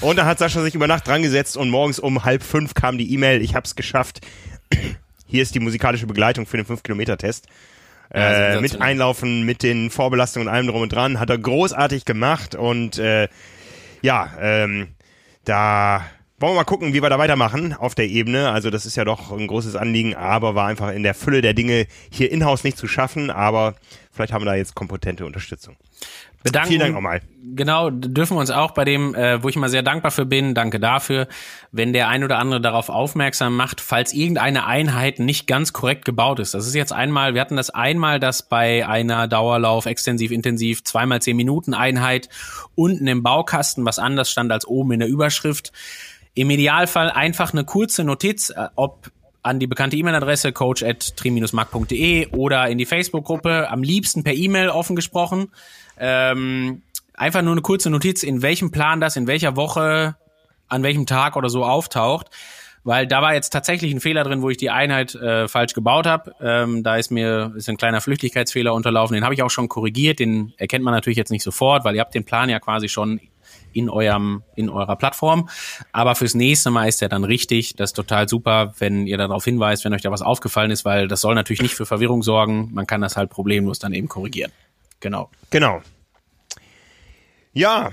Und 0.00 0.16
da 0.16 0.24
hat 0.24 0.38
Sascha 0.38 0.62
sich 0.62 0.74
über 0.74 0.86
Nacht 0.86 1.06
dran 1.06 1.22
gesetzt 1.22 1.56
und 1.56 1.68
morgens 1.68 1.98
um 1.98 2.24
halb 2.24 2.42
fünf 2.42 2.72
kam 2.74 2.96
die 2.96 3.12
E-Mail, 3.12 3.42
ich 3.42 3.54
hab's 3.54 3.76
geschafft. 3.76 4.20
Hier 5.26 5.42
ist 5.42 5.54
die 5.54 5.60
musikalische 5.60 6.06
Begleitung 6.06 6.46
für 6.46 6.56
den 6.56 6.66
5-Kilometer-Test. 6.66 7.46
Ja, 8.14 8.54
äh, 8.54 8.60
mit 8.62 8.80
Einlaufen, 8.80 9.42
mit 9.42 9.62
den 9.62 9.90
Vorbelastungen 9.90 10.48
und 10.48 10.54
allem 10.54 10.66
drum 10.66 10.80
und 10.80 10.92
dran. 10.92 11.20
Hat 11.20 11.28
er 11.28 11.36
großartig 11.36 12.06
gemacht 12.06 12.54
und 12.54 12.98
äh, 12.98 13.28
ja, 14.00 14.30
ähm, 14.40 14.88
da 15.44 16.06
wollen 16.40 16.52
wir 16.52 16.56
mal 16.56 16.64
gucken, 16.64 16.94
wie 16.94 17.02
wir 17.02 17.10
da 17.10 17.18
weitermachen 17.18 17.74
auf 17.74 17.94
der 17.94 18.08
Ebene. 18.08 18.50
Also 18.50 18.70
das 18.70 18.86
ist 18.86 18.96
ja 18.96 19.04
doch 19.04 19.32
ein 19.32 19.46
großes 19.46 19.74
Anliegen, 19.76 20.14
aber 20.14 20.54
war 20.54 20.66
einfach 20.66 20.92
in 20.92 21.02
der 21.02 21.14
Fülle 21.14 21.42
der 21.42 21.54
Dinge 21.54 21.86
hier 22.10 22.30
in-house 22.30 22.64
nicht 22.64 22.78
zu 22.78 22.86
schaffen. 22.86 23.30
Aber 23.30 23.74
vielleicht 24.12 24.32
haben 24.32 24.42
wir 24.42 24.50
da 24.50 24.54
jetzt 24.54 24.74
kompetente 24.74 25.26
Unterstützung. 25.26 25.76
Bedanken, 26.44 26.68
Vielen 26.68 26.80
Dank 26.80 26.94
nochmal. 26.94 27.20
Genau, 27.42 27.90
dürfen 27.90 28.36
wir 28.36 28.40
uns 28.40 28.52
auch 28.52 28.70
bei 28.70 28.84
dem, 28.84 29.12
äh, 29.16 29.42
wo 29.42 29.48
ich 29.48 29.56
immer 29.56 29.68
sehr 29.68 29.82
dankbar 29.82 30.12
für 30.12 30.24
bin, 30.24 30.54
danke 30.54 30.78
dafür, 30.78 31.26
wenn 31.72 31.92
der 31.92 32.08
ein 32.08 32.22
oder 32.22 32.38
andere 32.38 32.60
darauf 32.60 32.90
aufmerksam 32.90 33.56
macht, 33.56 33.80
falls 33.80 34.12
irgendeine 34.12 34.64
Einheit 34.64 35.18
nicht 35.18 35.48
ganz 35.48 35.72
korrekt 35.72 36.04
gebaut 36.04 36.38
ist. 36.38 36.54
Das 36.54 36.68
ist 36.68 36.74
jetzt 36.74 36.92
einmal, 36.92 37.34
wir 37.34 37.40
hatten 37.40 37.56
das 37.56 37.70
einmal, 37.70 38.20
dass 38.20 38.48
bei 38.48 38.86
einer 38.86 39.26
Dauerlauf, 39.26 39.86
extensiv, 39.86 40.30
intensiv, 40.30 40.84
zweimal 40.84 41.20
zehn 41.20 41.36
Minuten 41.36 41.74
Einheit 41.74 42.28
unten 42.76 43.08
im 43.08 43.24
Baukasten 43.24 43.84
was 43.84 43.98
anders 43.98 44.30
stand 44.30 44.52
als 44.52 44.64
oben 44.64 44.92
in 44.92 45.00
der 45.00 45.08
Überschrift. 45.08 45.72
Im 46.38 46.50
Idealfall 46.50 47.10
einfach 47.10 47.52
eine 47.52 47.64
kurze 47.64 48.04
Notiz, 48.04 48.50
äh, 48.50 48.68
ob 48.76 49.10
an 49.42 49.58
die 49.58 49.66
bekannte 49.66 49.96
E-Mail-Adresse 49.96 50.52
coach 50.52 50.84
at 50.84 51.16
tri-mark.de 51.16 52.28
oder 52.28 52.68
in 52.68 52.78
die 52.78 52.86
Facebook-Gruppe, 52.86 53.68
am 53.68 53.82
liebsten 53.82 54.22
per 54.22 54.34
E-Mail 54.34 54.68
offen 54.68 54.94
gesprochen. 54.94 55.50
Ähm, 55.98 56.82
einfach 57.14 57.42
nur 57.42 57.50
eine 57.50 57.62
kurze 57.62 57.90
Notiz, 57.90 58.22
in 58.22 58.40
welchem 58.40 58.70
Plan 58.70 59.00
das 59.00 59.16
in 59.16 59.26
welcher 59.26 59.56
Woche, 59.56 60.14
an 60.68 60.84
welchem 60.84 61.06
Tag 61.06 61.34
oder 61.34 61.48
so 61.48 61.64
auftaucht. 61.64 62.28
Weil 62.84 63.08
da 63.08 63.20
war 63.20 63.34
jetzt 63.34 63.50
tatsächlich 63.50 63.92
ein 63.92 64.00
Fehler 64.00 64.22
drin, 64.22 64.40
wo 64.40 64.48
ich 64.48 64.58
die 64.58 64.70
Einheit 64.70 65.16
äh, 65.16 65.48
falsch 65.48 65.74
gebaut 65.74 66.06
habe. 66.06 66.36
Ähm, 66.40 66.84
da 66.84 66.98
ist 66.98 67.10
mir 67.10 67.52
ist 67.56 67.68
ein 67.68 67.78
kleiner 67.78 68.00
Flüchtigkeitsfehler 68.00 68.72
unterlaufen. 68.72 69.14
Den 69.14 69.24
habe 69.24 69.34
ich 69.34 69.42
auch 69.42 69.50
schon 69.50 69.68
korrigiert. 69.68 70.20
Den 70.20 70.52
erkennt 70.56 70.84
man 70.84 70.94
natürlich 70.94 71.16
jetzt 71.16 71.32
nicht 71.32 71.42
sofort, 71.42 71.84
weil 71.84 71.96
ihr 71.96 72.00
habt 72.00 72.14
den 72.14 72.24
Plan 72.24 72.48
ja 72.48 72.60
quasi 72.60 72.88
schon 72.88 73.20
in 73.72 73.90
eurem, 73.90 74.42
in 74.56 74.68
eurer 74.68 74.96
Plattform. 74.96 75.48
Aber 75.92 76.14
fürs 76.14 76.34
nächste 76.34 76.70
Mal 76.70 76.88
ist 76.88 77.02
er 77.02 77.08
dann 77.08 77.24
richtig. 77.24 77.74
Das 77.76 77.90
ist 77.90 77.94
total 77.94 78.28
super, 78.28 78.74
wenn 78.78 79.06
ihr 79.06 79.18
darauf 79.18 79.44
hinweist, 79.44 79.84
wenn 79.84 79.94
euch 79.94 80.02
da 80.02 80.10
was 80.10 80.22
aufgefallen 80.22 80.70
ist, 80.70 80.84
weil 80.84 81.08
das 81.08 81.20
soll 81.20 81.34
natürlich 81.34 81.62
nicht 81.62 81.74
für 81.74 81.86
Verwirrung 81.86 82.22
sorgen. 82.22 82.70
Man 82.72 82.86
kann 82.86 83.00
das 83.00 83.16
halt 83.16 83.30
problemlos 83.30 83.78
dann 83.78 83.92
eben 83.92 84.08
korrigieren. 84.08 84.52
Genau. 85.00 85.30
Genau. 85.50 85.80
Ja. 87.52 87.90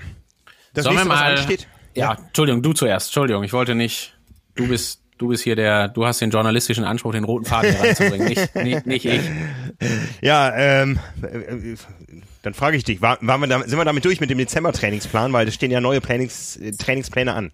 Das 0.73 0.83
Sollen 0.83 0.97
wir 0.97 1.05
nächste, 1.05 1.09
was 1.09 1.19
mal, 1.19 1.37
ansteht. 1.37 1.67
ja, 1.93 2.17
Entschuldigung, 2.27 2.61
du 2.61 2.73
zuerst. 2.73 3.07
Entschuldigung, 3.07 3.43
ich 3.43 3.53
wollte 3.53 3.75
nicht, 3.75 4.17
du 4.55 4.67
bist, 4.67 5.01
du 5.17 5.29
bist 5.29 5.43
hier 5.43 5.55
der, 5.55 5.87
du 5.87 6.05
hast 6.05 6.19
den 6.19 6.31
journalistischen 6.31 6.83
Anspruch, 6.83 7.13
den 7.13 7.23
roten 7.23 7.45
Faden 7.45 7.71
hier 7.71 7.81
reinzubringen, 7.81 8.27
nicht, 8.27 8.55
nicht, 8.55 8.85
nicht 8.85 9.05
ich. 9.05 9.21
Ja, 10.21 10.53
ähm, 10.55 10.99
äh, 11.21 11.75
dann 12.45 12.53
frage 12.53 12.77
ich 12.77 12.83
dich, 12.83 13.01
war, 13.01 13.17
waren 13.21 13.41
wir 13.41 13.47
da, 13.47 13.59
sind 13.67 13.77
wir 13.77 13.85
damit 13.85 14.05
durch 14.05 14.19
mit 14.19 14.29
dem 14.29 14.37
Dezember-Trainingsplan, 14.37 15.33
weil 15.33 15.47
es 15.47 15.55
stehen 15.55 15.71
ja 15.71 15.81
neue 15.81 16.01
Trainings, 16.01 16.57
äh, 16.57 16.71
Trainingspläne 16.71 17.33
an. 17.33 17.51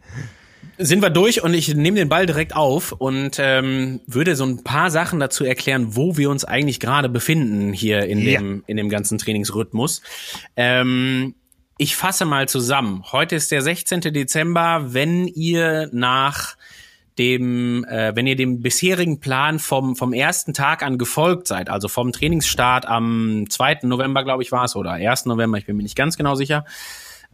sind 0.77 1.01
wir 1.01 1.10
durch 1.10 1.43
und 1.43 1.53
ich 1.53 1.74
nehme 1.75 1.98
den 1.98 2.10
Ball 2.10 2.25
direkt 2.25 2.55
auf 2.55 2.91
und 2.91 3.38
ähm, 3.39 4.01
würde 4.07 4.36
so 4.36 4.45
ein 4.45 4.63
paar 4.63 4.91
Sachen 4.91 5.19
dazu 5.19 5.43
erklären, 5.45 5.95
wo 5.95 6.17
wir 6.17 6.29
uns 6.29 6.43
eigentlich 6.45 6.79
gerade 6.79 7.10
befinden 7.10 7.74
hier 7.74 8.05
in 8.05 8.19
Ja. 8.19 8.39
dem 8.39 8.63
in 8.67 8.77
dem 8.77 8.89
ganzen 8.89 9.17
Trainingsrhythmus. 9.17 10.01
Ähm, 10.55 11.36
ich 11.77 11.95
fasse 11.95 12.25
mal 12.25 12.48
zusammen. 12.48 13.03
Heute 13.12 13.36
ist 13.36 13.51
der 13.51 13.62
16. 13.63 14.01
Dezember. 14.01 14.93
Wenn 14.93 15.27
ihr 15.27 15.89
nach 15.91 16.55
dem, 17.18 17.84
äh, 17.86 18.15
wenn 18.15 18.27
ihr 18.27 18.36
dem 18.36 18.62
bisherigen 18.62 19.20
Plan 19.20 19.60
vom, 19.60 19.96
vom 19.96 20.13
ersten 20.13 20.53
Tag 20.53 20.84
an 20.84 20.98
gefolgt 20.98 21.48
seid, 21.48 21.70
also 21.70 21.88
vom 21.88 22.12
Trainingsstart 22.12 22.86
am 22.86 23.46
2. 23.50 23.80
November, 23.84 24.24
glaube 24.24 24.44
ich, 24.44 24.51
war 24.51 24.65
es, 24.65 24.75
oder 24.75 24.91
1. 24.91 25.25
November, 25.25 25.58
ich 25.58 25.65
bin 25.65 25.75
mir 25.75 25.84
nicht 25.84 25.98
ganz 25.98 26.18
genau 26.18 26.36
sicher, 26.36 26.65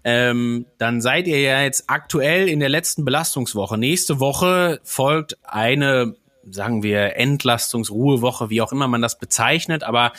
ähm, 0.03 0.65
dann 0.77 1.01
seid 1.01 1.27
ihr 1.27 1.41
ja 1.41 1.61
jetzt 1.61 1.85
aktuell 1.87 2.47
in 2.47 2.59
der 2.59 2.69
letzten 2.69 3.05
Belastungswoche. 3.05 3.77
Nächste 3.77 4.19
Woche 4.19 4.79
folgt 4.83 5.37
eine, 5.43 6.15
sagen 6.49 6.81
wir, 6.81 7.17
Entlastungsruhewoche, 7.17 8.49
wie 8.49 8.61
auch 8.61 8.71
immer 8.71 8.87
man 8.87 9.01
das 9.01 9.19
bezeichnet, 9.19 9.83
aber 9.83 10.13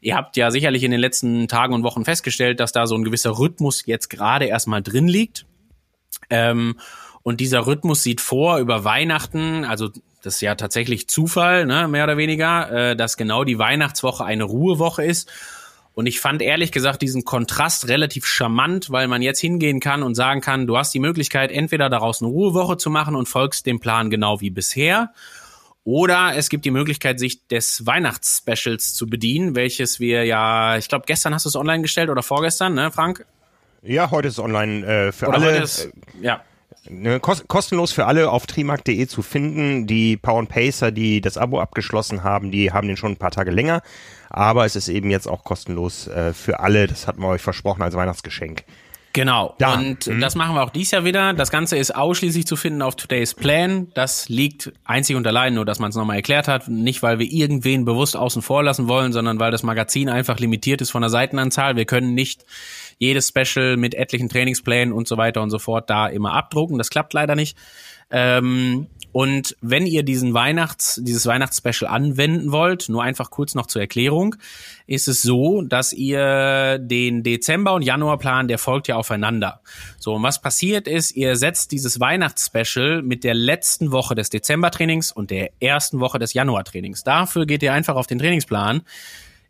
ihr 0.00 0.14
habt 0.14 0.36
ja 0.36 0.50
sicherlich 0.50 0.82
in 0.82 0.90
den 0.90 1.00
letzten 1.00 1.48
Tagen 1.48 1.74
und 1.74 1.82
Wochen 1.82 2.04
festgestellt, 2.04 2.60
dass 2.60 2.72
da 2.72 2.86
so 2.86 2.94
ein 2.94 3.04
gewisser 3.04 3.38
Rhythmus 3.38 3.86
jetzt 3.86 4.08
gerade 4.08 4.44
erstmal 4.46 4.82
drin 4.82 5.08
liegt. 5.08 5.46
Ähm, 6.28 6.78
und 7.22 7.40
dieser 7.40 7.66
Rhythmus 7.66 8.02
sieht 8.02 8.20
vor 8.20 8.58
über 8.58 8.84
Weihnachten, 8.84 9.64
also 9.64 9.90
das 10.22 10.36
ist 10.36 10.40
ja 10.40 10.54
tatsächlich 10.54 11.08
Zufall, 11.08 11.66
ne, 11.66 11.88
mehr 11.88 12.04
oder 12.04 12.16
weniger, 12.16 12.90
äh, 12.90 12.96
dass 12.96 13.16
genau 13.16 13.44
die 13.44 13.58
Weihnachtswoche 13.58 14.24
eine 14.24 14.44
Ruhewoche 14.44 15.04
ist. 15.04 15.30
Und 15.92 16.06
ich 16.06 16.20
fand 16.20 16.40
ehrlich 16.40 16.72
gesagt 16.72 17.02
diesen 17.02 17.24
Kontrast 17.24 17.88
relativ 17.88 18.24
charmant, 18.24 18.90
weil 18.90 19.08
man 19.08 19.22
jetzt 19.22 19.40
hingehen 19.40 19.80
kann 19.80 20.02
und 20.02 20.14
sagen 20.14 20.40
kann, 20.40 20.66
du 20.66 20.78
hast 20.78 20.94
die 20.94 21.00
Möglichkeit, 21.00 21.50
entweder 21.50 21.90
daraus 21.90 22.22
eine 22.22 22.30
Ruhewoche 22.30 22.76
zu 22.76 22.90
machen 22.90 23.16
und 23.16 23.28
folgst 23.28 23.66
dem 23.66 23.80
Plan 23.80 24.08
genau 24.08 24.40
wie 24.40 24.50
bisher. 24.50 25.12
Oder 25.84 26.36
es 26.36 26.48
gibt 26.48 26.64
die 26.64 26.70
Möglichkeit, 26.70 27.18
sich 27.18 27.46
des 27.48 27.86
Weihnachtsspecials 27.86 28.94
zu 28.94 29.08
bedienen, 29.08 29.56
welches 29.56 29.98
wir 29.98 30.24
ja, 30.24 30.76
ich 30.76 30.88
glaube, 30.88 31.04
gestern 31.06 31.34
hast 31.34 31.46
du 31.46 31.48
es 31.48 31.56
online 31.56 31.82
gestellt 31.82 32.10
oder 32.10 32.22
vorgestern, 32.22 32.74
ne, 32.74 32.90
Frank? 32.92 33.26
Ja, 33.82 34.10
heute 34.10 34.28
ist 34.28 34.34
es 34.34 34.40
online 34.40 34.86
äh, 34.86 35.12
für 35.12 35.28
Oder 35.28 35.38
alle. 35.38 35.62
ist, 35.62 35.90
ja. 36.20 36.42
Ne, 36.88 37.20
kost 37.20 37.46
kostenlos 37.46 37.92
für 37.92 38.06
alle 38.06 38.30
auf 38.30 38.46
trimark.de 38.46 39.06
zu 39.06 39.22
finden. 39.22 39.86
Die 39.86 40.16
Power 40.16 40.46
Pacer, 40.46 40.90
die 40.90 41.20
das 41.20 41.36
Abo 41.36 41.60
abgeschlossen 41.60 42.24
haben, 42.24 42.50
die 42.50 42.72
haben 42.72 42.88
den 42.88 42.96
schon 42.96 43.12
ein 43.12 43.16
paar 43.16 43.30
Tage 43.30 43.50
länger. 43.50 43.82
Aber 44.30 44.64
es 44.64 44.76
ist 44.76 44.88
eben 44.88 45.10
jetzt 45.10 45.28
auch 45.28 45.44
kostenlos 45.44 46.06
äh, 46.06 46.32
für 46.32 46.60
alle. 46.60 46.86
Das 46.86 47.06
hatten 47.06 47.20
wir 47.20 47.28
euch 47.28 47.42
versprochen 47.42 47.82
als 47.82 47.94
Weihnachtsgeschenk. 47.94 48.64
Genau. 49.12 49.54
Da. 49.58 49.74
Und 49.74 50.06
das 50.20 50.36
machen 50.36 50.54
wir 50.54 50.62
auch 50.62 50.70
dies 50.70 50.92
Jahr 50.92 51.04
wieder. 51.04 51.34
Das 51.34 51.50
Ganze 51.50 51.76
ist 51.76 51.94
ausschließlich 51.94 52.46
zu 52.46 52.56
finden 52.56 52.80
auf 52.80 52.94
Today's 52.94 53.34
Plan. 53.34 53.88
Das 53.94 54.28
liegt 54.28 54.72
einzig 54.84 55.16
und 55.16 55.26
allein 55.26 55.54
nur, 55.54 55.64
dass 55.64 55.80
man 55.80 55.90
es 55.90 55.96
nochmal 55.96 56.16
erklärt 56.16 56.46
hat. 56.46 56.68
Nicht, 56.68 57.02
weil 57.02 57.18
wir 57.18 57.26
irgendwen 57.26 57.84
bewusst 57.84 58.16
außen 58.16 58.40
vor 58.40 58.62
lassen 58.62 58.86
wollen, 58.88 59.12
sondern 59.12 59.40
weil 59.40 59.50
das 59.50 59.64
Magazin 59.64 60.08
einfach 60.08 60.38
limitiert 60.38 60.80
ist 60.80 60.90
von 60.90 61.02
der 61.02 61.10
Seitenanzahl. 61.10 61.74
Wir 61.74 61.86
können 61.86 62.14
nicht 62.14 62.44
jedes 63.00 63.28
Special 63.28 63.76
mit 63.76 63.94
etlichen 63.94 64.28
Trainingsplänen 64.28 64.92
und 64.92 65.08
so 65.08 65.16
weiter 65.16 65.42
und 65.42 65.50
so 65.50 65.58
fort 65.58 65.88
da 65.90 66.06
immer 66.06 66.34
abdrucken. 66.34 66.78
Das 66.78 66.90
klappt 66.90 67.14
leider 67.14 67.34
nicht. 67.34 67.56
Ähm, 68.10 68.88
und 69.12 69.56
wenn 69.60 69.86
ihr 69.86 70.02
diesen 70.02 70.34
Weihnachts, 70.34 71.00
dieses 71.02 71.26
Weihnachtsspecial 71.26 71.90
anwenden 71.90 72.52
wollt, 72.52 72.88
nur 72.88 73.02
einfach 73.02 73.30
kurz 73.30 73.54
noch 73.54 73.66
zur 73.66 73.80
Erklärung, 73.80 74.36
ist 74.86 75.08
es 75.08 75.22
so, 75.22 75.62
dass 75.62 75.92
ihr 75.92 76.78
den 76.78 77.22
Dezember- 77.22 77.72
und 77.74 77.82
Januarplan, 77.82 78.46
der 78.46 78.58
folgt 78.58 78.86
ja 78.86 78.96
aufeinander. 78.96 79.62
So, 79.98 80.14
und 80.14 80.22
was 80.22 80.40
passiert 80.40 80.86
ist, 80.86 81.16
ihr 81.16 81.36
setzt 81.36 81.72
dieses 81.72 82.00
Weihnachtsspecial 82.00 83.02
mit 83.02 83.24
der 83.24 83.34
letzten 83.34 83.92
Woche 83.92 84.14
des 84.14 84.28
Dezembertrainings 84.30 85.10
und 85.10 85.30
der 85.30 85.50
ersten 85.60 86.00
Woche 86.00 86.18
des 86.18 86.34
Januartrainings. 86.34 87.02
Dafür 87.02 87.46
geht 87.46 87.62
ihr 87.62 87.72
einfach 87.72 87.96
auf 87.96 88.06
den 88.06 88.18
Trainingsplan. 88.18 88.82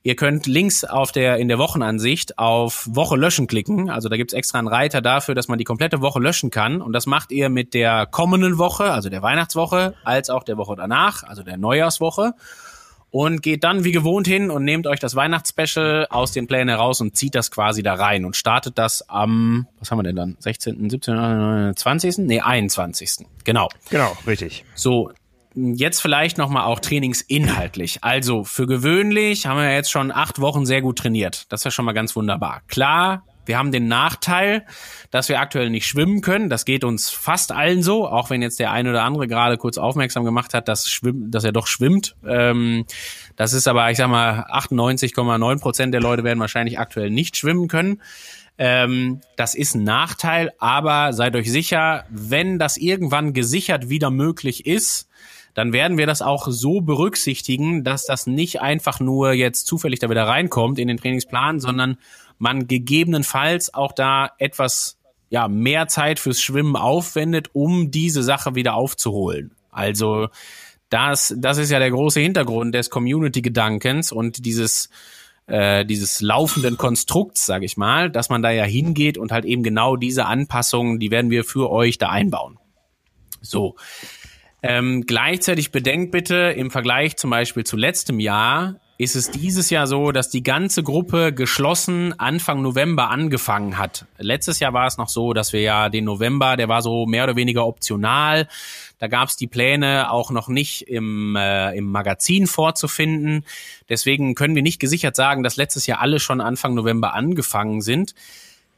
Ihr 0.03 0.17
könnt 0.17 0.47
links 0.47 0.85
auf 0.85 1.13
der, 1.13 1.37
in 1.37 1.49
der 1.49 1.59
Wochenansicht 1.59 2.39
auf 2.39 2.89
Woche 2.91 3.17
löschen 3.17 3.47
klicken. 3.47 3.91
Also 3.91 4.09
da 4.09 4.17
gibt's 4.17 4.33
extra 4.33 4.59
einen 4.59 4.69
Reiter 4.69 5.03
dafür, 5.03 5.35
dass 5.35 5.49
man 5.49 5.59
die 5.59 5.65
komplette 5.65 6.01
Woche 6.01 6.21
löschen 6.21 6.51
kann. 6.51 6.81
Und 6.81 6.95
das 6.95 7.05
macht 7.05 7.33
ihr 7.33 7.51
mit 7.51 7.75
der 7.75 8.07
kommenden 8.07 8.57
Woche, 8.57 8.93
also 8.93 9.11
der 9.11 9.21
Weihnachtswoche, 9.21 9.95
als 10.03 10.31
auch 10.31 10.43
der 10.43 10.57
Woche 10.57 10.75
danach, 10.77 11.23
also 11.25 11.43
der 11.43 11.59
Neujahrswoche. 11.59 12.33
Und 13.11 13.43
geht 13.43 13.65
dann 13.65 13.83
wie 13.85 13.91
gewohnt 13.91 14.29
hin 14.29 14.51
und 14.51 14.65
nehmt 14.65 14.87
euch 14.87 15.01
das 15.01 15.17
Weihnachtsspecial 15.17 16.07
aus 16.11 16.31
den 16.31 16.47
Plänen 16.47 16.69
heraus 16.69 17.01
und 17.01 17.17
zieht 17.17 17.35
das 17.35 17.51
quasi 17.51 17.83
da 17.83 17.95
rein 17.95 18.25
und 18.25 18.37
startet 18.37 18.79
das 18.79 19.07
am, 19.09 19.67
was 19.81 19.91
haben 19.91 19.99
wir 19.99 20.05
denn 20.05 20.15
dann? 20.15 20.37
16., 20.39 20.89
17., 20.89 21.75
20.? 21.75 22.19
Nee, 22.19 22.41
21. 22.41 23.27
Genau. 23.43 23.69
Genau, 23.91 24.17
richtig. 24.29 24.65
So, 24.77 25.11
jetzt 25.55 26.01
vielleicht 26.01 26.39
nochmal 26.39 26.65
auch 26.65 26.81
trainingsinhaltlich. 26.81 27.99
Also 28.03 28.45
für 28.45 28.67
gewöhnlich 28.67 29.47
haben 29.47 29.59
wir 29.59 29.73
jetzt 29.73 29.91
schon 29.91 30.13
acht 30.13 30.41
Wochen 30.41 30.67
sehr 30.67 30.83
gut 30.83 30.99
trainiert. 30.99 31.47
Das 31.51 31.61
ist 31.61 31.65
ja 31.65 31.71
schon 31.71 31.85
mal 31.85 31.93
ganz 31.93 32.15
wunderbar. 32.15 32.63
Klar, 32.69 33.25
wir 33.47 33.59
haben 33.59 33.73
den 33.73 33.89
Nachteil, 33.89 34.65
dass 35.11 35.29
wir 35.29 35.41
aktuell 35.41 35.71
nicht 35.71 35.87
schwimmen 35.87 36.21
können. 36.21 36.51
Das 36.51 36.65
geht 36.65 36.85
uns 36.85 37.11
fast 37.11 37.51
allen 37.51 37.83
so, 37.83 38.07
auch 38.07 38.31
wenn 38.31 38.43
jetzt 38.43 38.61
der 38.61 38.71
eine 38.71 38.91
oder 38.91 39.03
andere 39.03 39.27
gerade 39.27 39.57
kurz 39.57 39.77
aufmerksam 39.77 40.25
gemacht 40.25 40.55
hat, 40.55 40.69
dass, 40.69 40.89
schwimm, 40.89 41.33
dass 41.33 41.43
er 41.43 41.51
doch 41.51 41.67
schwimmt. 41.67 42.15
Ähm, 42.25 42.85
das 43.35 43.53
ist 43.53 43.67
aber, 43.67 43.91
ich 43.91 43.97
sag 43.97 44.09
mal, 44.09 44.47
98,9 44.53 45.61
Prozent 45.61 45.93
der 45.93 46.01
Leute 46.01 46.23
werden 46.23 46.39
wahrscheinlich 46.39 46.79
aktuell 46.79 47.11
nicht 47.11 47.37
schwimmen 47.37 47.67
können. 47.67 48.01
Ähm, 48.57 49.21
das 49.37 49.55
ist 49.57 49.75
ein 49.75 49.83
Nachteil, 49.85 50.53
aber 50.59 51.13
seid 51.13 51.35
euch 51.35 51.51
sicher, 51.51 52.05
wenn 52.11 52.59
das 52.59 52.77
irgendwann 52.77 53.33
gesichert 53.33 53.89
wieder 53.89 54.11
möglich 54.11 54.67
ist, 54.67 55.10
dann 55.55 55.73
werden 55.73 55.99
wir 55.99 56.07
das 56.07 56.23
auch 56.23 56.49
so 56.49 56.81
berücksichtigen, 56.81 57.85
dass 57.85 58.07
das 58.07 58.27
nicht 58.27 58.61
einfach 58.61 59.01
nur 59.01 59.33
jetzt 59.33 59.67
zufällig 59.67 59.99
da 59.99 60.11
wieder 60.11 60.27
reinkommt 60.27 60.79
in 60.79 60.89
den 60.89 60.97
Trainingsplan, 60.97 61.61
sondern 61.61 61.99
man 62.39 62.67
gegebenenfalls 62.67 63.75
auch 63.75 63.93
da 63.93 64.31
etwas 64.39 64.99
ja, 65.29 65.49
mehr 65.49 65.89
Zeit 65.89 66.19
fürs 66.19 66.41
Schwimmen 66.41 66.77
aufwendet, 66.77 67.51
um 67.53 67.91
diese 67.91 68.23
Sache 68.23 68.55
wieder 68.55 68.75
aufzuholen. 68.75 69.53
Also 69.71 70.29
das, 70.89 71.35
das 71.39 71.59
ist 71.59 71.71
ja 71.71 71.79
der 71.79 71.91
große 71.91 72.21
Hintergrund 72.21 72.75
des 72.75 72.91
Community-Gedankens 72.91 74.11
und 74.11 74.45
dieses 74.45 74.91
äh, 75.47 75.85
dieses 75.85 76.21
laufenden 76.21 76.77
Konstrukts, 76.77 77.45
sage 77.45 77.65
ich 77.65 77.77
mal, 77.77 78.09
dass 78.11 78.29
man 78.29 78.41
da 78.41 78.51
ja 78.51 78.65
hingeht 78.65 79.19
und 79.19 79.33
halt 79.33 79.45
eben 79.45 79.63
genau 79.63 79.97
diese 79.97 80.27
Anpassungen, 80.27 81.01
die 81.01 81.11
werden 81.11 81.31
wir 81.31 81.45
für 81.45 81.71
euch 81.71 81.99
da 81.99 82.09
einbauen. 82.09 82.59
So. 83.41 83.75
Ähm, 84.63 85.05
gleichzeitig 85.07 85.73
bedenkt 85.73 86.13
bitte 86.13 86.55
im 86.57 86.71
Vergleich 86.71 87.17
zum 87.17 87.31
Beispiel 87.31 87.65
zu 87.65 87.77
letztem 87.77 88.21
Jahr 88.21 88.77
ist 89.01 89.17
es 89.17 89.31
dieses 89.31 89.71
Jahr 89.71 89.87
so, 89.87 90.13
dass 90.13 90.29
die 90.29 90.43
ganze 90.43 90.83
Gruppe 90.83 91.33
geschlossen 91.33 92.15
Anfang 92.21 92.61
November 92.61 93.09
angefangen 93.09 93.79
hat. 93.79 94.05
Letztes 94.19 94.61
Jahr 94.61 94.75
war 94.75 94.87
es 94.87 94.99
noch 94.99 95.09
so, 95.09 95.33
dass 95.33 95.55
wir 95.55 95.63
ja 95.63 95.89
den 95.89 96.05
November, 96.05 96.59
der 96.59 96.69
war 96.69 96.83
so 96.83 97.07
mehr 97.07 97.25
oder 97.25 97.35
weniger 97.35 97.67
optional. 97.67 98.47
Da 98.99 99.09
gab 99.09 99.31
es 99.31 99.37
die 99.37 99.47
Pläne 99.47 100.13
auch 100.13 100.31
noch 100.31 100.49
nicht 100.49 100.83
im, 100.83 101.35
äh, 101.35 101.75
im 101.79 101.91
Magazin 101.91 102.47
vorzufinden. 102.47 103.47
Deswegen 103.89 104.35
können 104.35 104.55
wir 104.55 104.63
nicht 104.63 104.81
gesichert 104.81 105.17
sagen, 105.17 105.43
dass 105.43 105.57
letztes 105.57 105.87
Jahr 105.87 106.03
alle 106.03 106.21
schon 106.21 106.43
Anfang 106.43 106.75
November 106.75 107.15
angefangen 107.15 107.81
sind. 107.81 108.15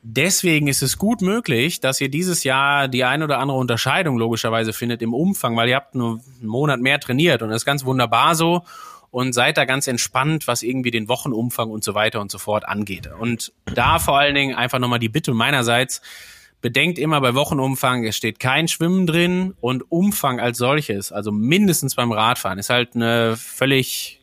Deswegen 0.04 0.66
ist 0.66 0.82
es 0.82 0.99
gut 0.99 1.23
möglich, 1.23 1.78
dass 1.78 2.00
ihr 2.00 2.09
dieses 2.09 2.42
Jahr 2.42 2.88
die 2.88 3.04
ein 3.04 3.23
oder 3.23 3.38
andere 3.38 3.56
Unterscheidung 3.56 4.18
logischerweise 4.18 4.73
findet 4.73 5.00
im 5.00 5.14
Umfang, 5.14 5.56
weil 5.56 5.68
ihr 5.68 5.76
habt 5.76 5.94
nur 5.94 6.21
einen 6.40 6.49
Monat 6.49 6.80
mehr 6.80 6.99
trainiert 6.99 7.40
und 7.40 7.50
das 7.50 7.62
ist 7.62 7.66
ganz 7.66 7.85
wunderbar 7.85 8.35
so 8.35 8.64
und 9.12 9.32
seid 9.32 9.59
da 9.59 9.64
ganz 9.64 9.87
entspannt, 9.87 10.49
was 10.49 10.64
irgendwie 10.64 10.90
den 10.90 11.09
Wochenumfang 11.09 11.71
und 11.71 11.85
so 11.85 11.94
weiter 11.94 12.21
und 12.21 12.32
so 12.32 12.38
fort 12.38 12.66
angeht. 12.66 13.11
Und 13.21 13.52
da 13.66 14.00
vor 14.00 14.18
allen 14.18 14.35
Dingen 14.35 14.56
einfach 14.56 14.80
nochmal 14.80 14.99
die 14.99 15.11
Bitte 15.11 15.35
meinerseits, 15.35 16.02
bedenkt 16.62 16.99
immer 16.99 17.21
bei 17.21 17.35
Wochenumfang, 17.35 18.04
es 18.04 18.16
steht 18.16 18.40
kein 18.40 18.66
Schwimmen 18.68 19.06
drin 19.06 19.54
und 19.61 19.92
Umfang 19.92 20.40
als 20.40 20.59
solches, 20.59 21.12
also 21.12 21.30
mindestens 21.30 21.94
beim 21.94 22.11
Radfahren, 22.11 22.59
ist 22.59 22.71
halt 22.71 22.97
eine 22.97 23.37
völlig 23.37 24.22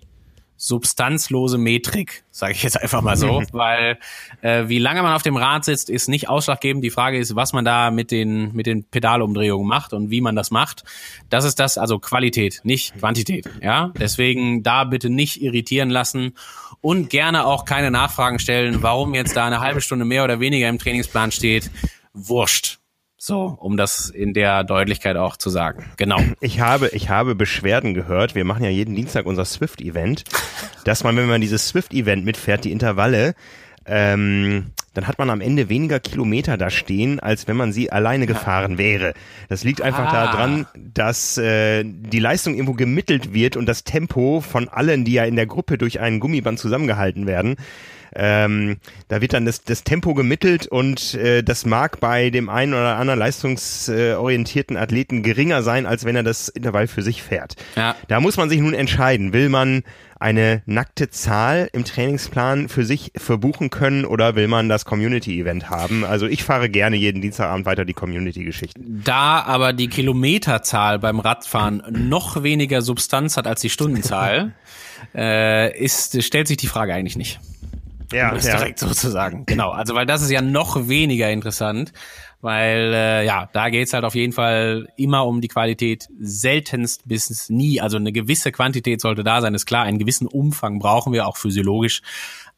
substanzlose 0.62 1.58
Metrik, 1.58 2.26
sage 2.32 2.52
ich 2.52 2.64
jetzt 2.64 2.80
einfach 2.80 3.02
mal 3.02 3.16
so, 3.16 3.42
weil 3.54 3.98
äh, 4.42 4.68
wie 4.68 4.78
lange 4.78 5.02
man 5.02 5.14
auf 5.14 5.24
dem 5.24 5.38
Rad 5.38 5.64
sitzt, 5.64 5.90
ist 5.90 6.10
nicht 6.10 6.28
ausschlaggebend. 6.28 6.84
Die 6.84 6.90
Frage 6.90 7.18
ist, 7.18 7.34
was 7.34 7.54
man 7.54 7.64
da 7.64 7.92
mit 7.92 8.12
den 8.12 8.54
mit 8.54 8.66
den 8.66 8.84
Pedalumdrehungen 8.84 9.66
macht 9.66 9.94
und 9.94 10.12
wie 10.12 10.20
man 10.20 10.36
das 10.36 10.52
macht. 10.52 10.84
Das 11.30 11.46
ist 11.46 11.60
das, 11.62 11.78
also 11.78 11.98
Qualität, 11.98 12.60
nicht 12.64 13.00
Quantität. 13.00 13.50
Ja, 13.64 13.94
deswegen 13.98 14.62
da 14.62 14.84
bitte 14.84 15.10
nicht 15.10 15.42
irritieren 15.42 15.90
lassen 15.90 16.34
und 16.82 17.10
gerne 17.10 17.46
auch 17.46 17.64
keine 17.64 17.90
Nachfragen 17.90 18.40
stellen, 18.40 18.84
warum 18.84 19.16
jetzt 19.16 19.38
da 19.38 19.46
eine 19.46 19.62
halbe 19.62 19.80
Stunde 19.80 20.04
mehr 20.04 20.26
oder 20.26 20.42
weniger 20.42 20.68
im 20.68 20.78
Trainingsplan 20.78 21.32
steht. 21.32 21.72
Wurscht. 22.14 22.79
So, 23.22 23.58
um 23.60 23.76
das 23.76 24.10
in 24.10 24.34
der 24.34 24.64
Deutlichkeit 24.64 25.18
auch 25.18 25.36
zu 25.36 25.50
sagen. 25.50 25.86
Genau. 25.98 26.20
Ich 26.40 26.62
habe, 26.62 26.88
ich 26.94 27.10
habe 27.10 27.36
Beschwerden 27.36 27.94
gehört. 27.94 28.34
Wir 28.34 28.46
machen 28.46 28.64
ja 28.64 28.70
jeden 28.70 28.96
Dienstag 28.96 29.26
unser 29.26 29.44
Swift-Event, 29.44 30.24
dass 30.86 31.04
man, 31.04 31.18
wenn 31.18 31.28
man 31.28 31.42
dieses 31.42 31.68
Swift-Event 31.68 32.24
mitfährt, 32.24 32.64
die 32.64 32.72
Intervalle, 32.72 33.36
ähm, 33.86 34.68
dann 34.94 35.06
hat 35.08 35.20
man 35.20 35.30
am 35.30 35.42
Ende 35.42 35.68
weniger 35.68 36.00
Kilometer 36.00 36.56
da 36.58 36.70
stehen, 36.70 37.20
als 37.20 37.48
wenn 37.48 37.58
man 37.58 37.74
sie 37.74 37.92
alleine 37.92 38.26
gefahren 38.26 38.78
wäre. 38.78 39.14
Das 39.50 39.64
liegt 39.66 39.82
einfach 39.82 40.08
Ah. 40.08 40.26
daran, 40.26 40.66
dass 40.78 41.38
äh, 41.38 41.84
die 41.86 42.20
Leistung 42.20 42.54
irgendwo 42.54 42.74
gemittelt 42.74 43.34
wird 43.34 43.58
und 43.58 43.66
das 43.66 43.84
Tempo 43.84 44.40
von 44.42 44.70
allen, 44.70 45.04
die 45.04 45.14
ja 45.14 45.26
in 45.26 45.36
der 45.36 45.46
Gruppe 45.46 45.78
durch 45.78 46.00
einen 46.00 46.22
Gummiband 46.22 46.58
zusammengehalten 46.58 47.28
werden, 47.28 47.58
ähm, 48.16 48.78
da 49.08 49.22
wird 49.22 49.34
dann 49.34 49.46
das, 49.46 49.64
das 49.64 49.84
Tempo 49.84 50.14
gemittelt 50.14 50.68
und 50.68 51.14
äh, 51.16 51.44
das 51.44 51.66
mag 51.66 52.00
bei 52.00 52.30
dem 52.30 52.50
einen 52.50 52.74
oder 52.74 52.98
anderen 52.98 53.20
leistungsorientierten 53.20 54.78
Athleten 54.78 55.24
geringer 55.24 55.64
sein, 55.64 55.86
als 55.86 56.06
wenn 56.06 56.16
er 56.16 56.24
das 56.24 56.50
Intervall 56.50 56.88
für 56.88 57.02
sich 57.02 57.24
fährt. 57.24 57.56
Ja. 57.76 57.96
Da 58.08 58.20
muss 58.20 58.38
man 58.38 58.50
sich 58.50 58.60
nun 58.60 58.74
entscheiden, 58.74 59.34
will 59.34 59.50
man 59.50 59.84
eine 60.20 60.62
nackte 60.66 61.10
Zahl 61.10 61.70
im 61.72 61.86
Trainingsplan 61.86 62.68
für 62.68 62.84
sich 62.84 63.14
verbuchen 63.16 63.70
können 63.70 64.04
oder 64.04 64.36
will 64.36 64.50
man 64.50 64.68
das 64.68 64.84
Community-Event 64.84 65.70
haben? 65.70 66.04
Also 66.04 66.28
ich 66.28 66.44
fahre 66.44 66.70
gerne 66.70 66.98
jeden 66.98 67.22
Dienstagabend 67.22 67.66
weiter 67.66 67.86
die 67.86 67.94
Community-Geschichten. 67.94 69.02
Da 69.04 69.42
aber 69.42 69.72
die 69.72 69.88
Kilometerzahl 69.88 71.00
beim 71.00 71.20
Radfahren 71.20 71.84
noch 71.90 72.44
weniger 72.44 72.82
Substanz 72.82 73.38
hat 73.38 73.48
als 73.48 73.62
die 73.62 73.70
Stundenzahl, 73.70 74.54
äh, 75.16 75.78
ist, 75.82 76.22
stellt 76.22 76.50
sich 76.50 76.58
die 76.58 76.68
Frage 76.68 76.94
eigentlich 76.94 77.18
nicht. 77.18 77.40
Ja, 78.12 78.30
Um 78.30 78.36
das 78.36 78.46
direkt 78.46 78.80
sozusagen. 78.80 79.46
Genau. 79.46 79.70
Also, 79.70 79.96
weil 79.96 80.06
das 80.06 80.22
ist 80.22 80.32
ja 80.32 80.42
noch 80.42 80.88
weniger 80.88 81.30
interessant, 81.30 81.94
weil 82.42 82.94
äh, 82.94 83.26
ja, 83.26 83.50
da 83.52 83.70
geht's 83.70 83.94
halt 83.94 84.04
auf 84.04 84.16
jeden 84.16 84.34
Fall 84.34 84.88
immer 84.98 85.26
um 85.26 85.42
die 85.42 85.48
Qualität, 85.48 86.08
seltenst 86.20 87.08
bis 87.08 87.50
nie. 87.50 87.82
Also 87.82 87.98
eine 87.98 88.12
gewisse 88.12 88.52
Quantität 88.52 89.02
sollte 89.02 89.24
da 89.24 89.42
sein, 89.42 89.54
ist 89.54 89.66
klar. 89.66 89.84
Einen 89.84 90.00
gewissen 90.00 90.28
Umfang 90.28 90.80
brauchen 90.80 91.14
wir 91.14 91.28
auch 91.28 91.38
physiologisch. 91.38 92.02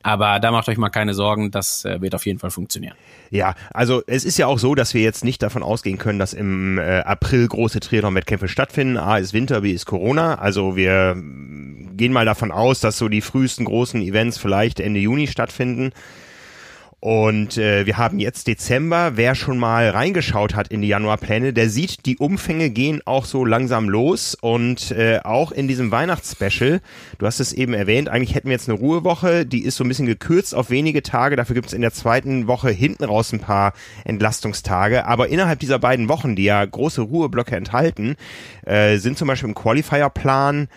Aber 0.03 0.39
da 0.39 0.51
macht 0.51 0.67
euch 0.69 0.77
mal 0.77 0.89
keine 0.89 1.13
Sorgen, 1.13 1.51
das 1.51 1.85
äh, 1.85 2.01
wird 2.01 2.15
auf 2.15 2.25
jeden 2.25 2.39
Fall 2.39 2.51
funktionieren. 2.51 2.95
Ja, 3.29 3.55
also 3.73 4.01
es 4.07 4.25
ist 4.25 4.37
ja 4.37 4.47
auch 4.47 4.59
so, 4.59 4.75
dass 4.75 4.93
wir 4.93 5.01
jetzt 5.01 5.23
nicht 5.23 5.41
davon 5.41 5.63
ausgehen 5.63 5.97
können, 5.97 6.19
dass 6.19 6.33
im 6.33 6.77
äh, 6.77 6.99
April 6.99 7.47
große 7.47 7.79
Triathlon-Wettkämpfe 7.79 8.47
stattfinden. 8.47 8.97
A 8.97 9.17
ist 9.17 9.33
Winter, 9.33 9.61
B 9.61 9.71
ist 9.71 9.85
Corona. 9.85 10.35
Also 10.35 10.75
wir 10.75 11.15
mm, 11.15 11.97
gehen 11.97 12.13
mal 12.13 12.25
davon 12.25 12.51
aus, 12.51 12.79
dass 12.79 12.97
so 12.97 13.07
die 13.07 13.21
frühesten 13.21 13.65
großen 13.65 14.01
Events 14.01 14.37
vielleicht 14.37 14.79
Ende 14.79 14.99
Juni 14.99 15.27
stattfinden. 15.27 15.91
Und 17.01 17.57
äh, 17.57 17.87
wir 17.87 17.97
haben 17.97 18.19
jetzt 18.19 18.45
Dezember. 18.45 19.13
Wer 19.15 19.33
schon 19.33 19.57
mal 19.57 19.89
reingeschaut 19.89 20.53
hat 20.53 20.67
in 20.67 20.83
die 20.83 20.87
Januarpläne, 20.87 21.51
der 21.51 21.67
sieht, 21.67 22.05
die 22.05 22.17
Umfänge 22.17 22.69
gehen 22.69 23.01
auch 23.05 23.25
so 23.25 23.43
langsam 23.43 23.89
los. 23.89 24.37
Und 24.39 24.91
äh, 24.91 25.19
auch 25.23 25.51
in 25.51 25.67
diesem 25.67 25.89
Weihnachtsspecial, 25.89 26.79
du 27.17 27.25
hast 27.25 27.39
es 27.39 27.53
eben 27.53 27.73
erwähnt, 27.73 28.07
eigentlich 28.07 28.35
hätten 28.35 28.49
wir 28.49 28.53
jetzt 28.53 28.69
eine 28.69 28.77
Ruhewoche, 28.77 29.47
die 29.47 29.63
ist 29.63 29.77
so 29.77 29.83
ein 29.83 29.87
bisschen 29.87 30.05
gekürzt 30.05 30.53
auf 30.53 30.69
wenige 30.69 31.01
Tage. 31.01 31.35
Dafür 31.35 31.55
gibt 31.55 31.69
es 31.69 31.73
in 31.73 31.81
der 31.81 31.91
zweiten 31.91 32.45
Woche 32.45 32.69
hinten 32.69 33.05
raus 33.05 33.33
ein 33.33 33.39
paar 33.39 33.73
Entlastungstage. 34.05 35.07
Aber 35.07 35.27
innerhalb 35.27 35.57
dieser 35.57 35.79
beiden 35.79 36.07
Wochen, 36.07 36.35
die 36.35 36.43
ja 36.43 36.63
große 36.63 37.01
Ruheblöcke 37.01 37.55
enthalten, 37.55 38.15
äh, 38.63 38.97
sind 38.97 39.17
zum 39.17 39.27
Beispiel 39.27 39.49
im 39.49 39.55
Qualifier-Plan 39.55 40.67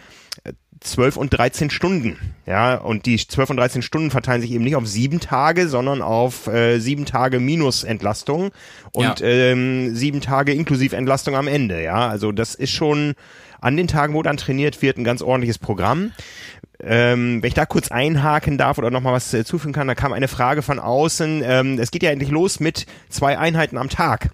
12 0.84 1.16
und 1.16 1.30
13 1.30 1.70
Stunden. 1.70 2.16
Ja, 2.46 2.76
und 2.76 3.06
die 3.06 3.16
12 3.16 3.50
und 3.50 3.56
13 3.56 3.82
Stunden 3.82 4.10
verteilen 4.10 4.40
sich 4.42 4.52
eben 4.52 4.64
nicht 4.64 4.76
auf 4.76 4.86
sieben 4.86 5.18
Tage, 5.18 5.68
sondern 5.68 6.02
auf 6.02 6.46
äh, 6.46 6.78
sieben 6.78 7.06
Tage 7.06 7.40
minus 7.40 7.84
Entlastung 7.84 8.50
und 8.92 9.20
Ja. 9.20 9.26
ähm, 9.26 9.94
sieben 9.96 10.20
Tage 10.20 10.52
inklusiv 10.52 10.92
Entlastung 10.92 11.34
am 11.36 11.48
Ende. 11.48 11.82
Ja, 11.82 12.08
also 12.08 12.32
das 12.32 12.54
ist 12.54 12.70
schon 12.70 13.14
an 13.60 13.76
den 13.76 13.88
Tagen, 13.88 14.12
wo 14.14 14.22
dann 14.22 14.36
trainiert 14.36 14.82
wird, 14.82 14.98
ein 14.98 15.04
ganz 15.04 15.22
ordentliches 15.22 15.58
Programm. 15.58 16.12
Ähm, 16.82 17.42
wenn 17.42 17.48
ich 17.48 17.54
da 17.54 17.64
kurz 17.64 17.90
einhaken 17.90 18.58
darf 18.58 18.76
oder 18.76 18.90
nochmal 18.90 19.14
was 19.14 19.32
äh, 19.32 19.44
zufügen 19.44 19.72
kann, 19.72 19.88
da 19.88 19.94
kam 19.94 20.12
eine 20.12 20.28
Frage 20.28 20.60
von 20.60 20.78
außen. 20.78 21.42
Ähm, 21.44 21.78
es 21.78 21.90
geht 21.90 22.02
ja 22.02 22.10
endlich 22.10 22.30
los 22.30 22.60
mit 22.60 22.84
zwei 23.08 23.38
Einheiten 23.38 23.78
am 23.78 23.88
Tag. 23.88 24.30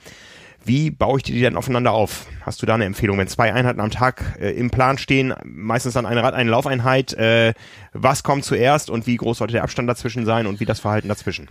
Wie 0.64 0.90
baue 0.90 1.18
ich 1.18 1.23
die 1.23 1.40
dann 1.40 1.57
aufeinander 1.57 1.92
auf? 1.92 2.27
Hast 2.42 2.61
du 2.61 2.66
da 2.66 2.75
eine 2.75 2.85
Empfehlung, 2.85 3.18
wenn 3.18 3.29
zwei 3.29 3.53
Einheiten 3.53 3.81
am 3.81 3.90
Tag 3.90 4.38
äh, 4.40 4.51
im 4.51 4.70
Plan 4.70 4.99
stehen, 4.99 5.35
meistens 5.44 5.94
dann 5.94 6.07
eine 6.07 6.23
Rad, 6.23 6.35
eine 6.35 6.51
Laufeinheit, 6.51 7.14
äh, 7.14 7.55
was 7.92 8.23
kommt 8.23 8.44
zuerst 8.44 8.90
und 8.90 9.07
wie 9.07 9.16
groß 9.16 9.38
sollte 9.38 9.53
der 9.53 9.62
Abstand 9.62 9.88
dazwischen 9.88 10.27
sein 10.27 10.46
und 10.46 10.61
wie 10.61 10.66
das 10.66 10.81
Verhalten 10.81 11.09
dazwischen? 11.09 11.49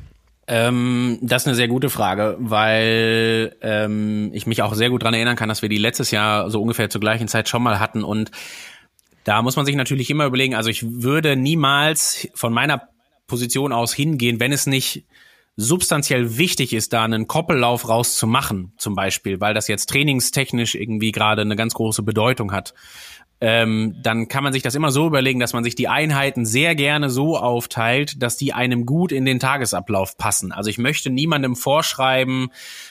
Ähm, 0.48 1.20
das 1.22 1.44
ist 1.44 1.48
eine 1.48 1.56
sehr 1.56 1.68
gute 1.68 1.90
Frage, 1.90 2.36
weil 2.40 3.56
ähm, 3.62 4.32
ich 4.34 4.48
mich 4.48 4.62
auch 4.62 4.74
sehr 4.74 4.90
gut 4.90 5.04
dran 5.04 5.14
erinnern 5.14 5.36
kann, 5.36 5.50
dass 5.50 5.62
wir 5.62 5.70
die 5.70 5.78
letztes 5.78 6.12
Jahr 6.12 6.50
so 6.50 6.62
ungefähr 6.62 6.90
zur 6.90 7.02
gleichen 7.02 7.28
Zeit 7.28 7.50
schon 7.50 7.64
mal 7.64 7.80
hatten 7.80 8.04
und 8.04 8.32
da 9.24 9.42
muss 9.44 9.56
man 9.56 9.66
sich 9.66 9.76
natürlich 9.76 10.10
immer 10.10 10.26
überlegen, 10.26 10.56
also 10.56 10.70
ich 10.72 10.84
würde 10.84 11.36
niemals 11.36 12.28
von 12.34 12.52
meiner 12.52 12.90
Position 13.28 13.72
aus 13.74 13.94
hingehen, 13.94 14.40
wenn 14.40 14.52
es 14.52 14.66
nicht 14.66 15.06
substanziell 15.60 16.38
wichtig 16.38 16.74
ist, 16.74 16.94
da 16.94 17.04
einen 17.04 17.28
Koppellauf 17.28 17.88
rauszumachen, 17.88 18.72
zum 18.78 18.96
Beispiel, 18.96 19.42
weil 19.42 19.54
das 19.54 19.68
jetzt 19.68 19.90
trainingstechnisch 19.90 20.76
irgendwie 20.76 21.12
gerade 21.12 21.42
eine 21.42 21.56
ganz 21.56 21.74
große 21.74 22.02
Bedeutung 22.02 22.52
hat. 22.52 22.74
Ähm, 23.42 23.96
dann 24.02 24.28
kann 24.28 24.44
man 24.44 24.52
sich 24.52 24.64
das 24.64 24.76
immer 24.76 24.92
so 24.92 25.08
überlegen, 25.08 25.40
dass 25.40 25.54
man 25.54 25.64
sich 25.64 25.76
die 25.76 25.88
Einheiten 25.88 26.46
sehr 26.46 26.76
gerne 26.76 27.10
so 27.10 27.38
aufteilt, 27.38 28.22
dass 28.22 28.36
die 28.36 28.52
einem 28.54 28.86
gut 28.86 29.12
in 29.12 29.24
den 29.24 29.40
Tagesablauf 29.40 30.18
passen. 30.18 30.52
Also 30.52 30.70
ich 30.70 30.78
möchte 30.78 31.10
niemandem 31.10 31.56
vorschreiben, 31.56 32.50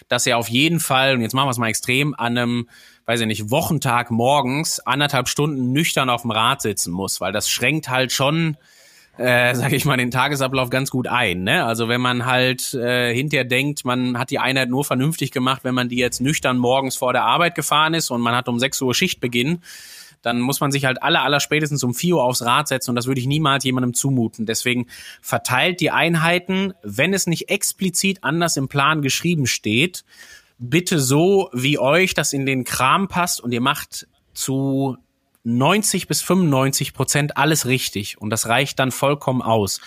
dass 0.08 0.26
er 0.26 0.38
auf 0.38 0.48
jeden 0.48 0.80
Fall, 0.80 1.14
und 1.14 1.20
jetzt 1.20 1.34
machen 1.34 1.46
wir 1.46 1.50
es 1.50 1.58
mal 1.58 1.68
extrem, 1.68 2.14
an 2.14 2.38
einem, 2.38 2.68
weiß 3.04 3.20
ich 3.20 3.26
nicht, 3.26 3.50
Wochentag 3.50 4.10
morgens 4.10 4.80
anderthalb 4.80 5.28
Stunden 5.28 5.72
nüchtern 5.72 6.08
auf 6.08 6.22
dem 6.22 6.30
Rad 6.30 6.62
sitzen 6.62 6.92
muss, 6.92 7.20
weil 7.20 7.32
das 7.32 7.50
schränkt 7.50 7.90
halt 7.90 8.12
schon 8.12 8.56
äh, 9.18 9.54
sage 9.56 9.76
ich 9.76 9.84
mal, 9.84 9.96
den 9.96 10.10
Tagesablauf 10.10 10.70
ganz 10.70 10.90
gut 10.90 11.06
ein. 11.06 11.44
Ne? 11.44 11.64
Also 11.64 11.88
wenn 11.88 12.00
man 12.00 12.26
halt 12.26 12.74
äh, 12.74 13.12
hinterher 13.12 13.44
denkt, 13.44 13.84
man 13.84 14.18
hat 14.18 14.30
die 14.30 14.38
Einheit 14.38 14.70
nur 14.70 14.84
vernünftig 14.84 15.32
gemacht, 15.32 15.64
wenn 15.64 15.74
man 15.74 15.88
die 15.88 15.96
jetzt 15.96 16.20
nüchtern 16.20 16.58
morgens 16.58 16.96
vor 16.96 17.12
der 17.12 17.24
Arbeit 17.24 17.54
gefahren 17.54 17.94
ist 17.94 18.10
und 18.10 18.20
man 18.20 18.34
hat 18.34 18.48
um 18.48 18.58
6 18.58 18.80
Uhr 18.82 18.94
Schichtbeginn, 18.94 19.60
dann 20.22 20.40
muss 20.40 20.60
man 20.60 20.72
sich 20.72 20.84
halt 20.84 21.02
aller, 21.02 21.22
aller 21.22 21.40
spätestens 21.40 21.84
um 21.84 21.94
4 21.94 22.16
Uhr 22.16 22.24
aufs 22.24 22.42
Rad 22.42 22.68
setzen 22.68 22.90
und 22.90 22.96
das 22.96 23.06
würde 23.06 23.20
ich 23.20 23.26
niemals 23.26 23.64
jemandem 23.64 23.94
zumuten. 23.94 24.46
Deswegen 24.46 24.86
verteilt 25.20 25.80
die 25.80 25.90
Einheiten, 25.90 26.72
wenn 26.82 27.14
es 27.14 27.26
nicht 27.26 27.50
explizit 27.50 28.24
anders 28.24 28.56
im 28.56 28.68
Plan 28.68 29.02
geschrieben 29.02 29.46
steht, 29.46 30.04
bitte 30.58 30.98
so, 30.98 31.50
wie 31.52 31.78
euch 31.78 32.14
das 32.14 32.32
in 32.32 32.46
den 32.46 32.64
Kram 32.64 33.08
passt 33.08 33.40
und 33.40 33.52
ihr 33.52 33.60
macht 33.60 34.08
zu 34.34 34.96
90 35.56 36.08
bis 36.08 36.22
95 36.22 36.94
Prozent 36.94 37.36
alles 37.36 37.66
richtig 37.66 38.20
und 38.20 38.30
das 38.30 38.46
reicht 38.46 38.78
dann 38.78 38.90
vollkommen 38.90 39.42
aus. 39.42 39.80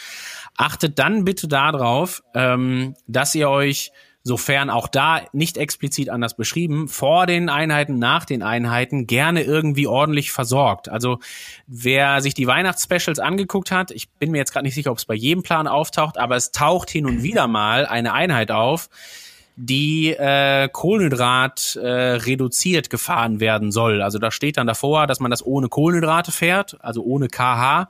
Achtet 0.57 0.99
dann 0.99 1.23
bitte 1.23 1.47
darauf, 1.47 2.23
ähm, 2.33 2.95
dass 3.07 3.35
ihr 3.35 3.49
euch 3.49 3.91
sofern 4.23 4.69
auch 4.69 4.87
da 4.87 5.21
nicht 5.33 5.57
explizit 5.57 6.09
anders 6.09 6.35
beschrieben, 6.35 6.87
vor 6.87 7.25
den 7.25 7.49
Einheiten, 7.49 7.97
nach 7.97 8.25
den 8.25 8.43
Einheiten 8.43 9.07
gerne 9.07 9.41
irgendwie 9.41 9.87
ordentlich 9.87 10.31
versorgt. 10.31 10.89
Also 10.89 11.19
wer 11.65 12.21
sich 12.21 12.33
die 12.33 12.45
Weihnachtsspecials 12.45 13.19
angeguckt 13.19 13.71
hat, 13.71 13.89
ich 13.91 14.11
bin 14.11 14.31
mir 14.31 14.37
jetzt 14.37 14.53
gerade 14.53 14.65
nicht 14.65 14.75
sicher, 14.75 14.91
ob 14.91 14.99
es 14.99 15.05
bei 15.05 15.15
jedem 15.15 15.41
Plan 15.41 15.67
auftaucht, 15.67 16.17
aber 16.17 16.35
es 16.35 16.51
taucht 16.51 16.91
hin 16.91 17.05
und 17.05 17.23
wieder 17.23 17.47
mal 17.47 17.85
eine 17.85 18.13
Einheit 18.13 18.51
auf, 18.51 18.89
die 19.55 20.09
äh, 20.09 20.69
Kohlenhydrat 20.71 21.75
äh, 21.75 21.87
reduziert 21.87 22.89
gefahren 22.89 23.39
werden 23.39 23.71
soll. 23.71 24.01
Also 24.01 24.19
da 24.19 24.31
steht 24.31 24.57
dann 24.57 24.67
davor, 24.67 25.07
dass 25.07 25.19
man 25.19 25.31
das 25.31 25.45
ohne 25.45 25.69
Kohlenhydrate 25.69 26.31
fährt, 26.31 26.77
also 26.81 27.03
ohne 27.03 27.27
KH. 27.27 27.89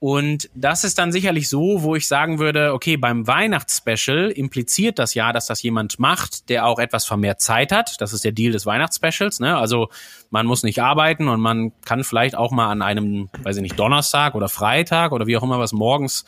Und 0.00 0.48
das 0.54 0.82
ist 0.82 0.98
dann 0.98 1.12
sicherlich 1.12 1.50
so, 1.50 1.82
wo 1.82 1.94
ich 1.94 2.08
sagen 2.08 2.38
würde, 2.38 2.72
okay, 2.72 2.96
beim 2.96 3.26
Weihnachtsspecial 3.26 4.30
impliziert 4.30 4.98
das 4.98 5.12
ja, 5.12 5.30
dass 5.30 5.44
das 5.44 5.62
jemand 5.62 5.98
macht, 5.98 6.48
der 6.48 6.64
auch 6.64 6.78
etwas 6.78 7.04
vermehrt 7.04 7.42
Zeit 7.42 7.70
hat. 7.70 8.00
Das 8.00 8.14
ist 8.14 8.24
der 8.24 8.32
Deal 8.32 8.50
des 8.50 8.64
Weihnachtsspecials. 8.64 9.40
Ne? 9.40 9.58
Also 9.58 9.90
man 10.30 10.46
muss 10.46 10.62
nicht 10.62 10.80
arbeiten 10.80 11.28
und 11.28 11.40
man 11.40 11.72
kann 11.84 12.02
vielleicht 12.02 12.34
auch 12.34 12.50
mal 12.50 12.70
an 12.70 12.80
einem, 12.80 13.28
weiß 13.42 13.56
ich 13.56 13.62
nicht, 13.62 13.78
Donnerstag 13.78 14.34
oder 14.34 14.48
Freitag 14.48 15.12
oder 15.12 15.26
wie 15.26 15.36
auch 15.36 15.42
immer 15.42 15.58
was 15.58 15.72
morgens 15.72 16.24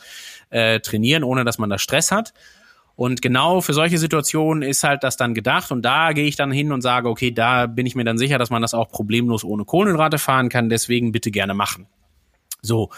äh, 0.51 0.79
trainieren, 0.79 1.23
ohne 1.23 1.43
dass 1.43 1.57
man 1.57 1.71
da 1.71 1.79
Stress 1.79 2.11
hat. 2.11 2.31
Und 2.95 3.21
genau 3.21 3.61
für 3.61 3.73
solche 3.73 3.97
Situationen 3.97 4.61
ist 4.61 4.83
halt 4.83 5.03
das 5.03 5.17
dann 5.17 5.33
gedacht 5.33 5.71
und 5.71 5.81
da 5.83 6.13
gehe 6.13 6.25
ich 6.25 6.35
dann 6.35 6.51
hin 6.51 6.71
und 6.71 6.81
sage, 6.81 7.09
okay, 7.09 7.31
da 7.31 7.65
bin 7.65 7.85
ich 7.85 7.95
mir 7.95 8.03
dann 8.03 8.19
sicher, 8.19 8.37
dass 8.37 8.51
man 8.51 8.61
das 8.61 8.73
auch 8.73 8.89
problemlos 8.89 9.43
ohne 9.43 9.65
Kohlenhydrate 9.65 10.19
fahren 10.19 10.49
kann, 10.49 10.69
deswegen 10.69 11.11
bitte 11.11 11.31
gerne 11.31 11.55
machen. 11.55 11.87
So, 12.65 12.91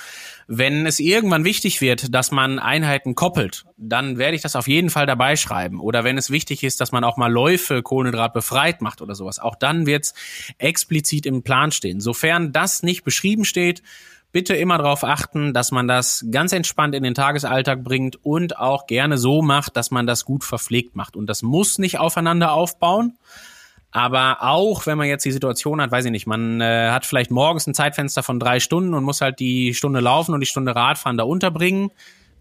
wenn 0.48 0.86
es 0.86 1.00
irgendwann 1.00 1.44
wichtig 1.44 1.82
wird, 1.82 2.14
dass 2.14 2.30
man 2.30 2.60
Einheiten 2.60 3.16
koppelt, 3.16 3.66
dann 3.78 4.20
werde 4.20 4.36
ich 4.36 4.44
das 4.44 4.56
auf 4.56 4.68
jeden 4.68 4.92
Fall 4.92 5.08
dabei 5.08 5.36
schreiben. 5.38 5.80
Oder 5.80 6.04
wenn 6.04 6.20
es 6.20 6.30
wichtig 6.30 6.64
ist, 6.64 6.82
dass 6.82 6.92
man 6.92 7.04
auch 7.04 7.18
mal 7.18 7.32
Läufe 7.32 7.82
kohlenhydratbefreit 7.82 8.82
macht 8.82 9.02
oder 9.02 9.16
sowas, 9.16 9.40
auch 9.40 9.56
dann 9.56 9.88
wird 9.88 10.04
es 10.04 10.14
explizit 10.60 11.26
im 11.26 11.42
Plan 11.42 11.72
stehen. 11.72 12.00
Sofern 12.00 12.52
das 12.52 12.84
nicht 12.84 13.04
beschrieben 13.04 13.44
steht, 13.44 13.82
bitte 14.36 14.54
immer 14.54 14.78
darauf 14.78 15.06
achten, 15.06 15.54
dass 15.54 15.72
man 15.72 15.88
das 15.88 16.26
ganz 16.30 16.52
entspannt 16.52 16.94
in 16.94 17.04
den 17.04 17.14
Tagesalltag 17.14 17.86
bringt 17.86 18.18
und 18.26 18.60
auch 18.60 18.86
gerne 18.86 19.18
so 19.18 19.42
macht, 19.42 19.78
dass 19.78 19.92
man 19.92 20.06
das 20.06 20.26
gut 20.26 20.44
verpflegt 20.44 20.94
macht. 20.94 21.16
Und 21.16 21.28
das 21.28 21.42
muss 21.42 21.80
nicht 21.80 22.00
aufeinander 22.00 22.52
aufbauen. 22.52 23.18
Aber 23.92 24.44
auch 24.44 24.88
wenn 24.88 24.98
man 24.98 25.08
jetzt 25.08 25.24
die 25.24 25.32
Situation 25.32 25.80
hat, 25.80 25.90
weiß 25.90 26.04
ich 26.04 26.12
nicht, 26.12 26.28
man 26.28 26.60
äh, 26.60 26.90
hat 26.90 27.06
vielleicht 27.06 27.32
morgens 27.32 27.66
ein 27.66 27.74
Zeitfenster 27.74 28.24
von 28.24 28.38
drei 28.38 28.60
Stunden 28.60 28.94
und 28.94 29.06
muss 29.06 29.22
halt 29.22 29.40
die 29.40 29.74
Stunde 29.74 30.02
laufen 30.02 30.34
und 30.34 30.42
die 30.42 30.48
Stunde 30.48 30.76
Radfahren 30.76 31.16
da 31.16 31.24
unterbringen, 31.24 31.92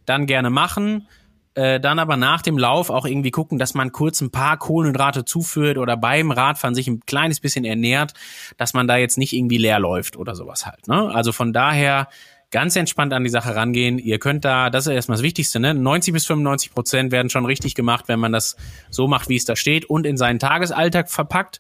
dann 0.05 0.27
gerne 0.27 0.51
machen. 0.51 1.07
Äh, 1.55 1.79
dann 1.79 1.99
aber 1.99 2.17
nach 2.17 2.43
dem 2.43 2.59
Lauf 2.59 2.91
auch 2.91 3.07
irgendwie 3.07 3.31
gucken, 3.31 3.59
dass 3.59 3.75
man 3.75 3.93
kurz 3.93 4.21
ein 4.21 4.31
paar 4.31 4.59
Kohlenhydrate 4.59 5.25
zuführt 5.25 5.79
oder 5.79 5.97
beim 5.97 6.33
Radfahren 6.33 6.75
sich 6.75 6.89
ein 6.89 7.01
kleines 7.07 7.39
bisschen 7.39 7.65
ernährt, 7.65 8.13
dass 8.57 8.75
man 8.75 8.89
da 8.89 8.97
jetzt 8.97 9.19
nicht 9.19 9.33
irgendwie 9.33 9.59
leer 9.59 9.79
läuft 9.79 10.17
oder 10.17 10.35
sowas 10.35 10.67
halt. 10.67 10.89
Ne? 10.89 11.15
Also 11.15 11.31
von 11.31 11.53
daher 11.53 12.09
ganz 12.55 12.77
entspannt 12.77 13.13
an 13.13 13.25
die 13.25 13.31
Sache 13.31 13.57
rangehen. 13.57 13.99
Ihr 13.99 14.21
könnt 14.21 14.45
da, 14.45 14.71
das 14.71 14.87
ist 14.87 14.93
erstmal 14.93 15.17
das 15.17 15.25
Wichtigste, 15.25 15.59
ne? 15.59 15.75
90 15.75 16.13
bis 16.15 16.27
95 16.27 16.73
Prozent 16.73 17.13
werden 17.13 17.29
schon 17.29 17.47
richtig 17.47 17.75
gemacht, 17.75 18.05
wenn 18.07 18.21
man 18.21 18.31
das 18.31 18.57
so 18.91 19.09
macht, 19.09 19.29
wie 19.29 19.35
es 19.35 19.45
da 19.45 19.57
steht 19.57 19.87
und 19.87 20.07
in 20.07 20.17
seinen 20.17 20.39
Tagesalltag 20.39 21.11
verpackt. 21.11 21.59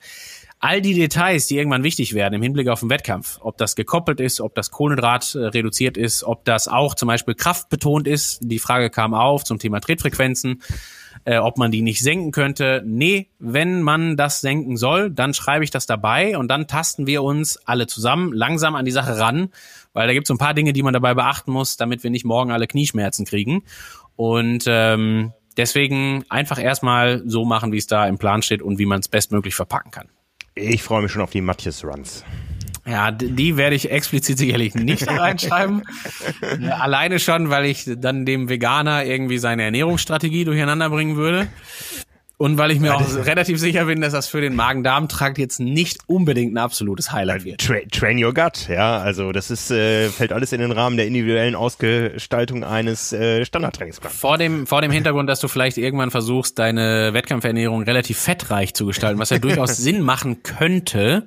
All 0.65 0.81
die 0.81 0.95
Details, 0.95 1.47
die 1.47 1.59
irgendwann 1.59 1.85
wichtig 1.85 2.15
werden 2.15 2.33
im 2.33 2.41
Hinblick 2.41 2.69
auf 2.69 2.81
den 2.81 2.89
Wettkampf, 2.89 3.39
ob 3.43 3.59
das 3.59 3.77
gekoppelt 3.77 4.19
ist, 4.19 4.41
ob 4.41 4.55
das 4.55 4.71
Kohlenhydrat 4.71 5.35
äh, 5.35 5.39
reduziert 5.41 5.99
ist, 5.99 6.25
ob 6.25 6.47
das 6.47 6.69
auch 6.69 6.95
zum 6.95 7.09
Beispiel 7.09 7.35
kraftbetont 7.35 8.09
ist. 8.09 8.39
Die 8.41 8.59
Frage 8.59 8.89
kam 8.89 9.13
auf 9.13 9.45
zum 9.45 9.59
Thema 9.59 9.81
Tretfrequenzen 9.81 10.63
äh, 11.27 11.37
ob 11.37 11.59
man 11.59 11.71
die 11.71 11.83
nicht 11.83 12.01
senken 12.01 12.33
könnte. 12.33 12.83
Nee, 12.87 13.29
wenn 13.39 13.83
man 13.83 14.17
das 14.17 14.41
senken 14.41 14.79
soll, 14.79 15.11
dann 15.11 15.35
schreibe 15.35 15.65
ich 15.65 15.71
das 15.71 15.85
dabei 15.85 16.39
und 16.39 16.49
dann 16.49 16.67
tasten 16.67 17.07
wir 17.07 17.23
uns 17.23 17.59
alle 17.67 17.87
zusammen 17.87 18.33
langsam 18.33 18.75
an 18.75 18.87
die 18.87 18.91
Sache 18.91 19.19
ran, 19.19 19.51
weil 19.93 20.07
da 20.07 20.15
gibt 20.15 20.25
es 20.25 20.29
so 20.29 20.35
ein 20.35 20.39
paar 20.39 20.55
Dinge, 20.55 20.73
die 20.73 20.83
man 20.83 20.95
dabei 20.95 21.13
beachten 21.13 21.53
muss, 21.53 21.77
damit 21.77 22.03
wir 22.05 22.11
nicht 22.11 22.25
morgen 22.25 22.53
alle 22.53 22.67
Knieschmerzen 22.67 23.27
kriegen. 23.27 23.65
Und 24.17 24.65
ähm, 24.67 25.35
deswegen 25.59 26.25
einfach 26.31 26.59
erstmal 26.59 27.23
so 27.27 27.45
machen, 27.45 27.71
wie 27.71 27.79
es 27.79 27.87
da 27.87 28.07
im 28.07 28.17
Plan 28.17 28.41
steht 28.41 28.63
und 28.63 28.79
wie 28.79 28.87
man 28.87 29.01
es 29.01 29.09
bestmöglich 29.09 29.55
verpacken 29.55 29.91
kann. 29.91 30.09
Ich 30.55 30.83
freue 30.83 31.03
mich 31.03 31.13
schon 31.13 31.23
auf 31.23 31.31
die 31.31 31.41
Matthias 31.41 31.85
Runs. 31.85 32.25
Ja, 32.87 33.11
die 33.11 33.57
werde 33.57 33.75
ich 33.75 33.91
explizit 33.91 34.39
sicherlich 34.39 34.75
nicht 34.75 35.09
reinschreiben. 35.09 35.83
Alleine 36.71 37.19
schon, 37.19 37.51
weil 37.51 37.65
ich 37.65 37.91
dann 37.97 38.27
dem 38.27 38.49
Veganer 38.49 39.05
irgendwie 39.05 39.39
seine 39.39 39.65
Ernährungsstrategie 39.65 40.45
durcheinander 40.45 40.91
bringen 40.91 41.17
würde. 41.17 41.49
Und 42.45 42.59
weil 42.59 42.73
ich 42.73 42.79
mir 42.79 42.89
ja, 42.89 42.97
auch 42.97 43.25
relativ 43.25 43.59
sicher 43.59 43.87
bin, 43.87 44.03
dass 44.03 44.13
das 44.13 44.27
für 44.27 44.43
den 44.43 44.55
Magen-Darm-Trakt 44.55 45.39
jetzt 45.39 45.61
nicht 45.61 46.01
unbedingt 46.07 46.53
ein 46.53 46.59
absolutes 46.59 47.11
Highlight 47.11 47.47
wird. 47.47 47.63
Tra 47.63 47.77
train 47.91 48.23
your 48.23 48.35
gut, 48.35 48.69
ja. 48.69 48.99
Also 48.99 49.33
das 49.33 49.51
ist, 49.51 49.71
äh, 49.71 50.11
fällt 50.11 50.31
alles 50.31 50.53
in 50.53 50.61
den 50.61 50.71
Rahmen 50.71 50.99
der 50.99 51.07
individuellen 51.07 51.55
Ausgestaltung 51.55 52.63
eines 52.63 53.15
äh, 53.15 53.47
Standardtrainingsplans. 53.47 54.15
Vor 54.15 54.37
dem, 54.37 54.67
vor 54.67 54.83
dem 54.83 54.91
Hintergrund, 54.91 55.27
dass 55.31 55.41
du 55.41 55.49
vielleicht 55.49 55.79
irgendwann 55.79 56.11
versuchst, 56.11 56.59
deine 56.59 57.15
Wettkampfernährung 57.15 57.83
relativ 57.85 58.19
fettreich 58.19 58.75
zu 58.75 58.85
gestalten, 58.85 59.19
was 59.19 59.31
ja 59.31 59.39
durchaus 59.41 59.79
Sinn 59.79 60.03
machen 60.03 60.43
könnte 60.43 61.27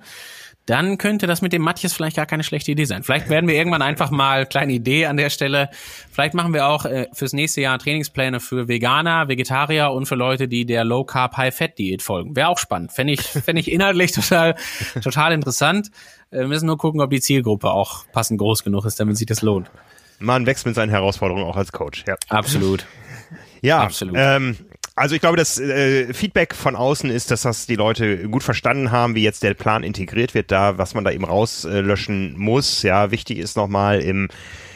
dann 0.67 0.97
könnte 0.97 1.27
das 1.27 1.41
mit 1.41 1.53
dem 1.53 1.61
Matthias 1.61 1.93
vielleicht 1.93 2.17
gar 2.17 2.25
keine 2.25 2.43
schlechte 2.43 2.71
Idee 2.71 2.83
sein. 2.83 3.01
Vielleicht 3.01 3.29
werden 3.29 3.47
wir 3.47 3.55
irgendwann 3.55 3.81
einfach 3.81 4.11
mal, 4.11 4.45
kleine 4.45 4.73
Idee 4.73 5.05
an 5.05 5.15
der 5.15 5.29
Stelle, 5.29 5.69
vielleicht 6.11 6.33
machen 6.33 6.53
wir 6.53 6.67
auch 6.67 6.85
äh, 6.85 7.07
fürs 7.13 7.31
nächste 7.31 7.61
Jahr 7.61 7.79
Trainingspläne 7.79 8.41
für 8.41 8.67
Veganer, 8.67 9.29
Vegetarier 9.29 9.91
und 9.91 10.07
für 10.07 10.15
Leute, 10.15 10.49
die 10.49 10.65
der 10.65 10.83
Low 10.83 11.05
Carb 11.05 11.37
High 11.37 11.55
Fat 11.55 11.77
Diät 11.77 12.01
folgen. 12.01 12.35
Wäre 12.35 12.49
auch 12.49 12.57
spannend. 12.57 12.91
Fände 12.91 13.13
ich, 13.13 13.21
fände 13.21 13.61
ich 13.61 13.71
inhaltlich 13.71 14.11
total, 14.11 14.55
total 15.01 15.31
interessant. 15.31 15.89
Äh, 16.31 16.39
wir 16.39 16.47
müssen 16.47 16.67
nur 16.67 16.77
gucken, 16.77 16.99
ob 16.99 17.09
die 17.09 17.21
Zielgruppe 17.21 17.71
auch 17.71 18.05
passend 18.11 18.37
groß 18.39 18.65
genug 18.65 18.85
ist, 18.85 18.99
damit 18.99 19.15
sich 19.15 19.27
das 19.27 19.41
lohnt. 19.41 19.71
Man 20.19 20.45
wächst 20.45 20.65
mit 20.65 20.75
seinen 20.75 20.89
Herausforderungen 20.89 21.45
auch 21.45 21.55
als 21.55 21.71
Coach, 21.71 22.03
ja. 22.07 22.15
Absolut. 22.27 22.85
Ja, 23.61 23.79
Absolut. 23.81 24.15
Ähm, 24.17 24.57
also 24.97 25.13
ich 25.13 25.21
glaube, 25.21 25.37
das 25.37 25.59
äh, 25.59 26.11
Feedback 26.11 26.55
von 26.55 26.75
außen 26.75 27.11
ist, 27.11 27.29
dass 27.29 27.43
das 27.43 27.67
die 27.67 27.75
Leute 27.75 28.27
gut 28.29 28.41
verstanden 28.41 28.91
haben, 28.91 29.13
wie 29.13 29.21
jetzt 29.21 29.43
der 29.43 29.53
Plan 29.53 29.83
integriert 29.83 30.33
wird, 30.33 30.51
da 30.51 30.79
was 30.79 30.95
man 30.95 31.03
da 31.03 31.11
eben 31.11 31.23
rauslöschen 31.23 32.33
muss. 32.35 32.81
Ja, 32.81 33.11
wichtig 33.11 33.37
ist 33.37 33.57
nochmal 33.57 34.01
im 34.01 34.27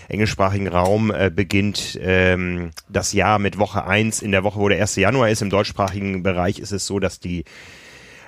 englischsprachigen 0.10 0.68
Raum 0.68 1.12
äh, 1.12 1.32
beginnt 1.34 1.98
ähm, 2.00 2.70
das 2.88 3.14
Jahr 3.14 3.40
mit 3.40 3.58
Woche 3.58 3.88
eins 3.88 4.22
in 4.22 4.32
der 4.32 4.44
Woche, 4.44 4.60
wo 4.60 4.70
der 4.70 4.80
1. 4.80 4.96
Januar 4.98 5.30
ist. 5.30 5.42
Im 5.42 5.50
deutschsprachigen 5.50 6.22
Bereich 6.22 6.60
ist 6.60 6.72
es 6.72 6.86
so, 6.86 7.00
dass 7.00 7.20
die 7.20 7.44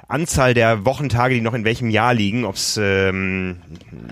Anzahl 0.07 0.55
der 0.55 0.85
Wochentage, 0.85 1.35
die 1.35 1.41
noch 1.41 1.53
in 1.53 1.63
welchem 1.63 1.91
Jahr 1.91 2.15
liegen, 2.15 2.43
ob 2.43 2.55
es 2.55 2.79
ähm, 2.81 3.61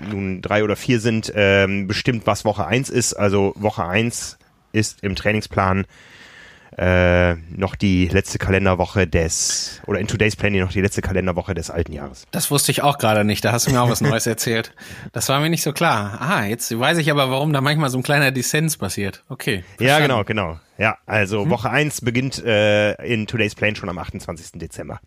nun 0.08 0.40
drei 0.40 0.62
oder 0.62 0.76
vier 0.76 1.00
sind, 1.00 1.32
ähm, 1.34 1.88
bestimmt, 1.88 2.28
was 2.28 2.44
Woche 2.44 2.64
eins 2.64 2.90
ist. 2.90 3.14
Also 3.14 3.54
Woche 3.56 3.84
eins 3.84 4.38
ist 4.72 5.02
im 5.02 5.16
Trainingsplan 5.16 5.84
äh, 6.76 7.34
noch 7.50 7.74
die 7.74 8.08
letzte 8.08 8.38
Kalenderwoche 8.38 9.06
des, 9.06 9.80
oder 9.86 10.00
in 10.00 10.06
Today's 10.06 10.36
Planning 10.36 10.62
noch 10.62 10.72
die 10.72 10.80
letzte 10.80 11.02
Kalenderwoche 11.02 11.54
des 11.54 11.70
alten 11.70 11.92
Jahres. 11.92 12.26
Das 12.30 12.50
wusste 12.50 12.72
ich 12.72 12.82
auch 12.82 12.98
gerade 12.98 13.24
nicht, 13.24 13.44
da 13.44 13.52
hast 13.52 13.66
du 13.66 13.72
mir 13.72 13.82
auch 13.82 13.90
was 13.90 14.00
Neues 14.00 14.26
erzählt. 14.32 14.74
Das 15.12 15.28
war 15.28 15.40
mir 15.40 15.50
nicht 15.50 15.62
so 15.62 15.72
klar. 15.72 16.18
Ah, 16.20 16.44
jetzt 16.44 16.78
weiß 16.78 16.98
ich 16.98 17.10
aber, 17.10 17.30
warum 17.30 17.52
da 17.52 17.60
manchmal 17.60 17.90
so 17.90 17.98
ein 17.98 18.02
kleiner 18.02 18.30
Dissens 18.30 18.76
passiert. 18.76 19.22
Okay. 19.28 19.64
Verstanden. 19.76 19.84
Ja, 19.84 20.00
genau, 20.00 20.24
genau. 20.24 20.60
Ja, 20.78 20.98
also 21.06 21.42
hm. 21.42 21.50
Woche 21.50 21.70
eins 21.70 22.00
beginnt 22.00 22.42
äh, 22.44 22.94
in 23.04 23.26
Today's 23.26 23.54
Plan 23.54 23.76
schon 23.76 23.88
am 23.88 23.98
28. 23.98 24.52
Dezember. 24.54 25.00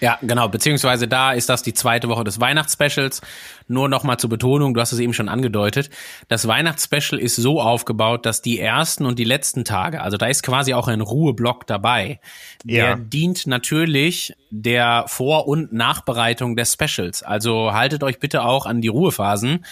Ja, 0.00 0.18
genau, 0.22 0.48
beziehungsweise 0.48 1.08
da 1.08 1.32
ist 1.32 1.48
das 1.48 1.62
die 1.62 1.74
zweite 1.74 2.08
Woche 2.08 2.24
des 2.24 2.40
Weihnachtsspecials. 2.40 3.20
Nur 3.66 3.88
nochmal 3.88 4.18
zur 4.18 4.30
Betonung, 4.30 4.72
du 4.72 4.80
hast 4.80 4.92
es 4.92 4.98
eben 4.98 5.12
schon 5.12 5.28
angedeutet. 5.28 5.90
Das 6.28 6.48
Weihnachtsspecial 6.48 7.20
ist 7.20 7.36
so 7.36 7.60
aufgebaut, 7.60 8.24
dass 8.24 8.40
die 8.40 8.58
ersten 8.58 9.04
und 9.04 9.18
die 9.18 9.24
letzten 9.24 9.64
Tage, 9.64 10.00
also 10.00 10.16
da 10.16 10.26
ist 10.26 10.42
quasi 10.42 10.72
auch 10.72 10.88
ein 10.88 11.00
Ruheblock 11.00 11.66
dabei. 11.66 12.20
Der 12.64 12.84
ja. 12.84 12.96
dient 12.96 13.46
natürlich 13.46 14.34
der 14.50 15.04
Vor- 15.08 15.46
und 15.46 15.72
Nachbereitung 15.72 16.56
des 16.56 16.72
Specials. 16.72 17.22
Also 17.22 17.72
haltet 17.74 18.02
euch 18.02 18.18
bitte 18.18 18.42
auch 18.42 18.64
an 18.64 18.80
die 18.80 18.88
Ruhephasen. 18.88 19.64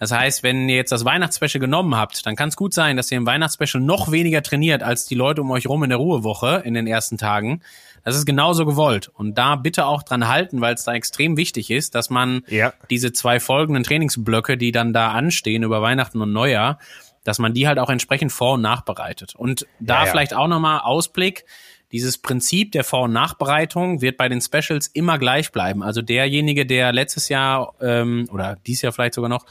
Das 0.00 0.10
heißt, 0.10 0.42
wenn 0.42 0.68
ihr 0.68 0.76
jetzt 0.76 0.90
das 0.90 1.04
Weihnachtsspecial 1.04 1.60
genommen 1.60 1.96
habt, 1.96 2.26
dann 2.26 2.34
kann 2.34 2.48
es 2.48 2.56
gut 2.56 2.74
sein, 2.74 2.96
dass 2.96 3.12
ihr 3.12 3.18
im 3.18 3.26
Weihnachtsspecial 3.26 3.82
noch 3.82 4.10
weniger 4.10 4.42
trainiert 4.42 4.82
als 4.82 5.06
die 5.06 5.14
Leute 5.14 5.42
um 5.42 5.50
euch 5.52 5.68
rum 5.68 5.84
in 5.84 5.90
der 5.90 5.98
Ruhewoche 5.98 6.62
in 6.64 6.74
den 6.74 6.86
ersten 6.86 7.18
Tagen. 7.18 7.62
Das 8.04 8.16
ist 8.16 8.26
genauso 8.26 8.66
gewollt. 8.66 9.08
Und 9.08 9.36
da 9.38 9.56
bitte 9.56 9.86
auch 9.86 10.02
dran 10.02 10.28
halten, 10.28 10.60
weil 10.60 10.74
es 10.74 10.84
da 10.84 10.92
extrem 10.94 11.36
wichtig 11.36 11.70
ist, 11.70 11.94
dass 11.94 12.10
man 12.10 12.42
ja. 12.48 12.72
diese 12.90 13.12
zwei 13.12 13.40
folgenden 13.40 13.82
Trainingsblöcke, 13.82 14.58
die 14.58 14.72
dann 14.72 14.92
da 14.92 15.10
anstehen 15.12 15.62
über 15.62 15.80
Weihnachten 15.80 16.20
und 16.20 16.32
Neujahr, 16.32 16.78
dass 17.24 17.38
man 17.38 17.54
die 17.54 17.66
halt 17.66 17.78
auch 17.78 17.88
entsprechend 17.88 18.30
vor- 18.30 18.54
und 18.54 18.60
nachbereitet. 18.60 19.34
Und 19.34 19.66
da 19.80 20.00
ja, 20.00 20.04
ja. 20.04 20.10
vielleicht 20.10 20.34
auch 20.34 20.46
nochmal 20.46 20.80
Ausblick. 20.80 21.46
Dieses 21.92 22.18
Prinzip 22.18 22.72
der 22.72 22.82
Vor- 22.82 23.04
und 23.04 23.12
Nachbereitung 23.12 24.00
wird 24.00 24.16
bei 24.16 24.28
den 24.28 24.40
Specials 24.40 24.88
immer 24.88 25.16
gleich 25.18 25.52
bleiben. 25.52 25.82
Also 25.82 26.02
derjenige, 26.02 26.66
der 26.66 26.92
letztes 26.92 27.28
Jahr 27.28 27.74
ähm, 27.80 28.28
oder 28.32 28.56
dies 28.66 28.82
Jahr 28.82 28.92
vielleicht 28.92 29.14
sogar 29.14 29.30
noch 29.30 29.46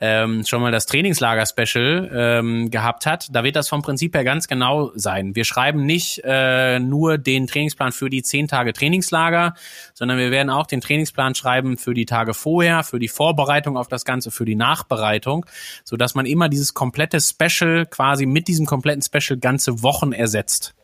ähm, 0.00 0.44
schon 0.46 0.62
mal 0.62 0.70
das 0.70 0.86
Trainingslager-Special 0.86 2.10
ähm, 2.12 2.70
gehabt 2.70 3.06
hat, 3.06 3.28
da 3.32 3.42
wird 3.42 3.56
das 3.56 3.68
vom 3.68 3.82
Prinzip 3.82 4.14
her 4.14 4.24
ganz 4.24 4.46
genau 4.46 4.92
sein. 4.94 5.34
Wir 5.34 5.44
schreiben 5.44 5.86
nicht 5.86 6.22
äh, 6.24 6.78
nur 6.78 7.18
den 7.18 7.46
Trainingsplan 7.46 7.92
für 7.92 8.08
die 8.08 8.22
zehn 8.22 8.46
Tage 8.46 8.72
Trainingslager, 8.72 9.54
sondern 9.94 10.18
wir 10.18 10.30
werden 10.30 10.50
auch 10.50 10.66
den 10.66 10.80
Trainingsplan 10.80 11.34
schreiben 11.34 11.78
für 11.78 11.94
die 11.94 12.06
Tage 12.06 12.34
vorher, 12.34 12.84
für 12.84 12.98
die 12.98 13.08
Vorbereitung 13.08 13.76
auf 13.76 13.88
das 13.88 14.04
Ganze, 14.04 14.30
für 14.30 14.44
die 14.44 14.54
Nachbereitung, 14.54 15.46
so 15.84 15.96
dass 15.96 16.14
man 16.14 16.26
immer 16.26 16.48
dieses 16.48 16.74
komplette 16.74 17.20
Special 17.20 17.86
quasi 17.86 18.26
mit 18.26 18.46
diesem 18.48 18.66
kompletten 18.66 19.02
Special 19.02 19.38
ganze 19.38 19.82
Wochen 19.82 20.12
ersetzt. 20.12 20.74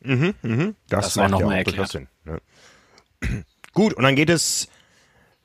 Mhm, 0.00 0.34
mhm. 0.42 0.74
Das, 0.88 1.06
das 1.06 1.16
macht 1.16 1.30
noch 1.30 1.40
ja 1.40 1.46
mal 1.46 1.56
erklärt. 1.56 1.88
Sinn. 1.88 2.08
Ne? 2.24 2.40
Gut, 3.74 3.94
und 3.94 4.02
dann 4.02 4.16
geht 4.16 4.30
es 4.30 4.68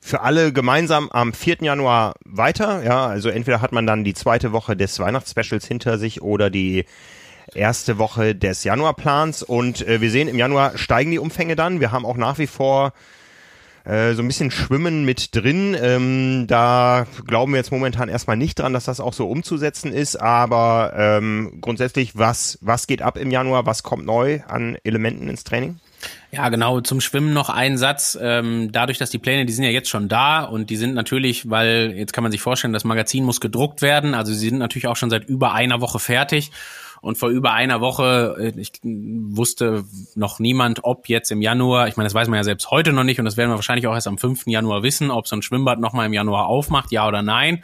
für 0.08 0.22
alle 0.22 0.54
gemeinsam 0.54 1.10
am 1.12 1.34
4. 1.34 1.58
Januar 1.62 2.16
weiter. 2.26 2.84
Ja, 2.84 3.08
also 3.08 3.30
entweder 3.30 3.62
hat 3.62 3.74
man 3.74 3.86
dann 3.86 4.04
die 4.04 4.14
zweite 4.14 4.54
Woche 4.54 4.78
des 4.78 5.00
Weihnachtsspecials 5.00 5.68
hinter 5.68 5.98
sich 5.98 6.22
oder 6.22 6.50
die 6.50 6.86
erste 7.54 7.98
Woche 7.98 8.34
des 8.34 8.64
Januarplans. 8.64 9.44
Und 9.44 9.86
äh, 9.86 10.00
wir 10.00 10.10
sehen, 10.10 10.28
im 10.28 10.38
Januar 10.38 10.78
steigen 10.78 11.12
die 11.12 11.20
Umfänge 11.20 11.56
dann. 11.56 11.82
Wir 11.82 11.92
haben 11.92 12.06
auch 12.06 12.18
nach 12.18 12.38
wie 12.38 12.48
vor 12.48 12.94
äh, 13.88 14.14
so 14.16 14.22
ein 14.22 14.28
bisschen 14.28 14.52
Schwimmen 14.52 15.06
mit 15.06 15.34
drin. 15.34 15.76
Ähm, 15.80 16.46
da 16.48 17.08
glauben 17.26 17.54
wir 17.54 17.58
jetzt 17.58 17.72
momentan 17.72 18.10
erstmal 18.10 18.36
nicht 18.36 18.60
dran, 18.60 18.74
dass 18.74 18.86
das 18.86 19.00
auch 19.00 19.14
so 19.14 19.30
umzusetzen 19.30 19.94
ist. 19.94 20.18
Aber 20.18 20.94
ähm, 20.98 21.60
grundsätzlich, 21.62 22.18
was, 22.18 22.58
was 22.62 22.88
geht 22.88 23.02
ab 23.02 23.18
im 23.18 23.32
Januar? 23.32 23.66
Was 23.66 23.84
kommt 23.84 24.06
neu 24.06 24.42
an 24.48 24.78
Elementen 24.84 25.30
ins 25.30 25.46
Training? 25.46 25.80
Ja, 26.32 26.50
genau. 26.50 26.82
Zum 26.82 27.00
Schwimmen 27.00 27.34
noch 27.34 27.50
ein 27.50 27.78
Satz. 27.78 28.18
Ähm, 28.22 28.72
dadurch, 28.74 28.98
dass 28.98 29.10
die 29.10 29.20
Pläne, 29.20 29.46
die 29.46 29.54
sind 29.54 29.64
ja 29.64 29.70
jetzt 29.70 29.90
schon 29.90 30.10
da 30.10 30.44
und 30.44 30.70
die 30.70 30.76
sind 30.76 30.94
natürlich, 30.94 31.50
weil 31.50 31.94
jetzt 31.96 32.12
kann 32.12 32.24
man 32.24 32.32
sich 32.32 32.42
vorstellen, 32.42 32.74
das 32.74 32.84
Magazin 32.84 33.24
muss 33.24 33.40
gedruckt 33.40 33.82
werden. 33.82 34.14
Also 34.14 34.34
sie 34.34 34.50
sind 34.50 34.60
natürlich 34.60 34.88
auch 34.88 34.98
schon 34.98 35.10
seit 35.10 35.30
über 35.30 35.54
einer 35.54 35.80
Woche 35.80 36.00
fertig. 36.00 36.52
Und 37.08 37.18
vor 37.18 37.30
über 37.30 37.54
einer 37.54 37.80
Woche, 37.80 38.36
äh, 38.38 38.60
ich 38.60 38.74
wusste 38.84 39.86
noch 40.16 40.40
niemand, 40.40 40.84
ob 40.84 41.08
jetzt 41.08 41.32
im 41.32 41.42
Januar, 41.42 41.88
ich 41.88 41.96
meine, 41.96 42.06
das 42.06 42.14
weiß 42.14 42.28
man 42.28 42.36
ja 42.36 42.44
selbst 42.44 42.70
heute 42.70 42.92
noch 42.92 43.06
nicht 43.06 43.18
und 43.18 43.24
das 43.24 43.38
werden 43.38 43.50
wir 43.50 43.56
wahrscheinlich 43.56 43.88
auch 43.88 43.94
erst 43.94 44.08
am 44.08 44.18
5. 44.18 44.48
Januar 44.48 44.84
wissen, 44.84 45.10
ob 45.10 45.26
so 45.26 45.38
ein 45.38 45.42
Schwimmbad 45.42 45.80
nochmal 45.80 46.08
im 46.08 46.14
Januar 46.14 46.48
aufmacht, 46.48 46.92
ja 46.92 47.08
oder 47.08 47.22
nein. 47.22 47.64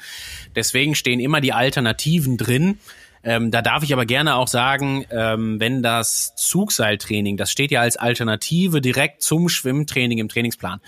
Deswegen 0.56 0.96
stehen 0.96 1.20
immer 1.20 1.42
die 1.42 1.52
Alternativen 1.52 2.38
drin. 2.38 2.78
Ähm, 3.26 3.52
da 3.52 3.62
darf 3.62 3.84
ich 3.84 3.92
aber 3.92 4.06
gerne 4.06 4.36
auch 4.38 4.48
sagen, 4.48 5.06
ähm, 5.12 5.60
wenn 5.60 5.84
das 5.84 6.36
Zugseiltraining, 6.38 7.36
das 7.36 7.52
steht 7.52 7.72
ja 7.72 7.82
als 7.82 7.98
Alternative 7.98 8.80
direkt 8.80 9.24
zum 9.24 9.50
Schwimmtraining 9.50 10.20
im 10.20 10.30
Trainingsplan. 10.30 10.80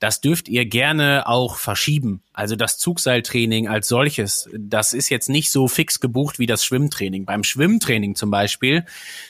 Das 0.00 0.20
dürft 0.20 0.48
ihr 0.48 0.66
gerne 0.66 1.24
auch 1.26 1.56
verschieben. 1.56 2.22
Also 2.32 2.56
das 2.56 2.78
Zugseiltraining 2.78 3.68
als 3.68 3.86
solches, 3.86 4.48
das 4.56 4.94
ist 4.94 5.10
jetzt 5.10 5.28
nicht 5.28 5.52
so 5.52 5.68
fix 5.68 6.00
gebucht 6.00 6.38
wie 6.38 6.46
das 6.46 6.64
Schwimmtraining. 6.64 7.26
Beim 7.26 7.44
Schwimmtraining 7.44 8.14
zum 8.16 8.30
Beispiel 8.30 8.84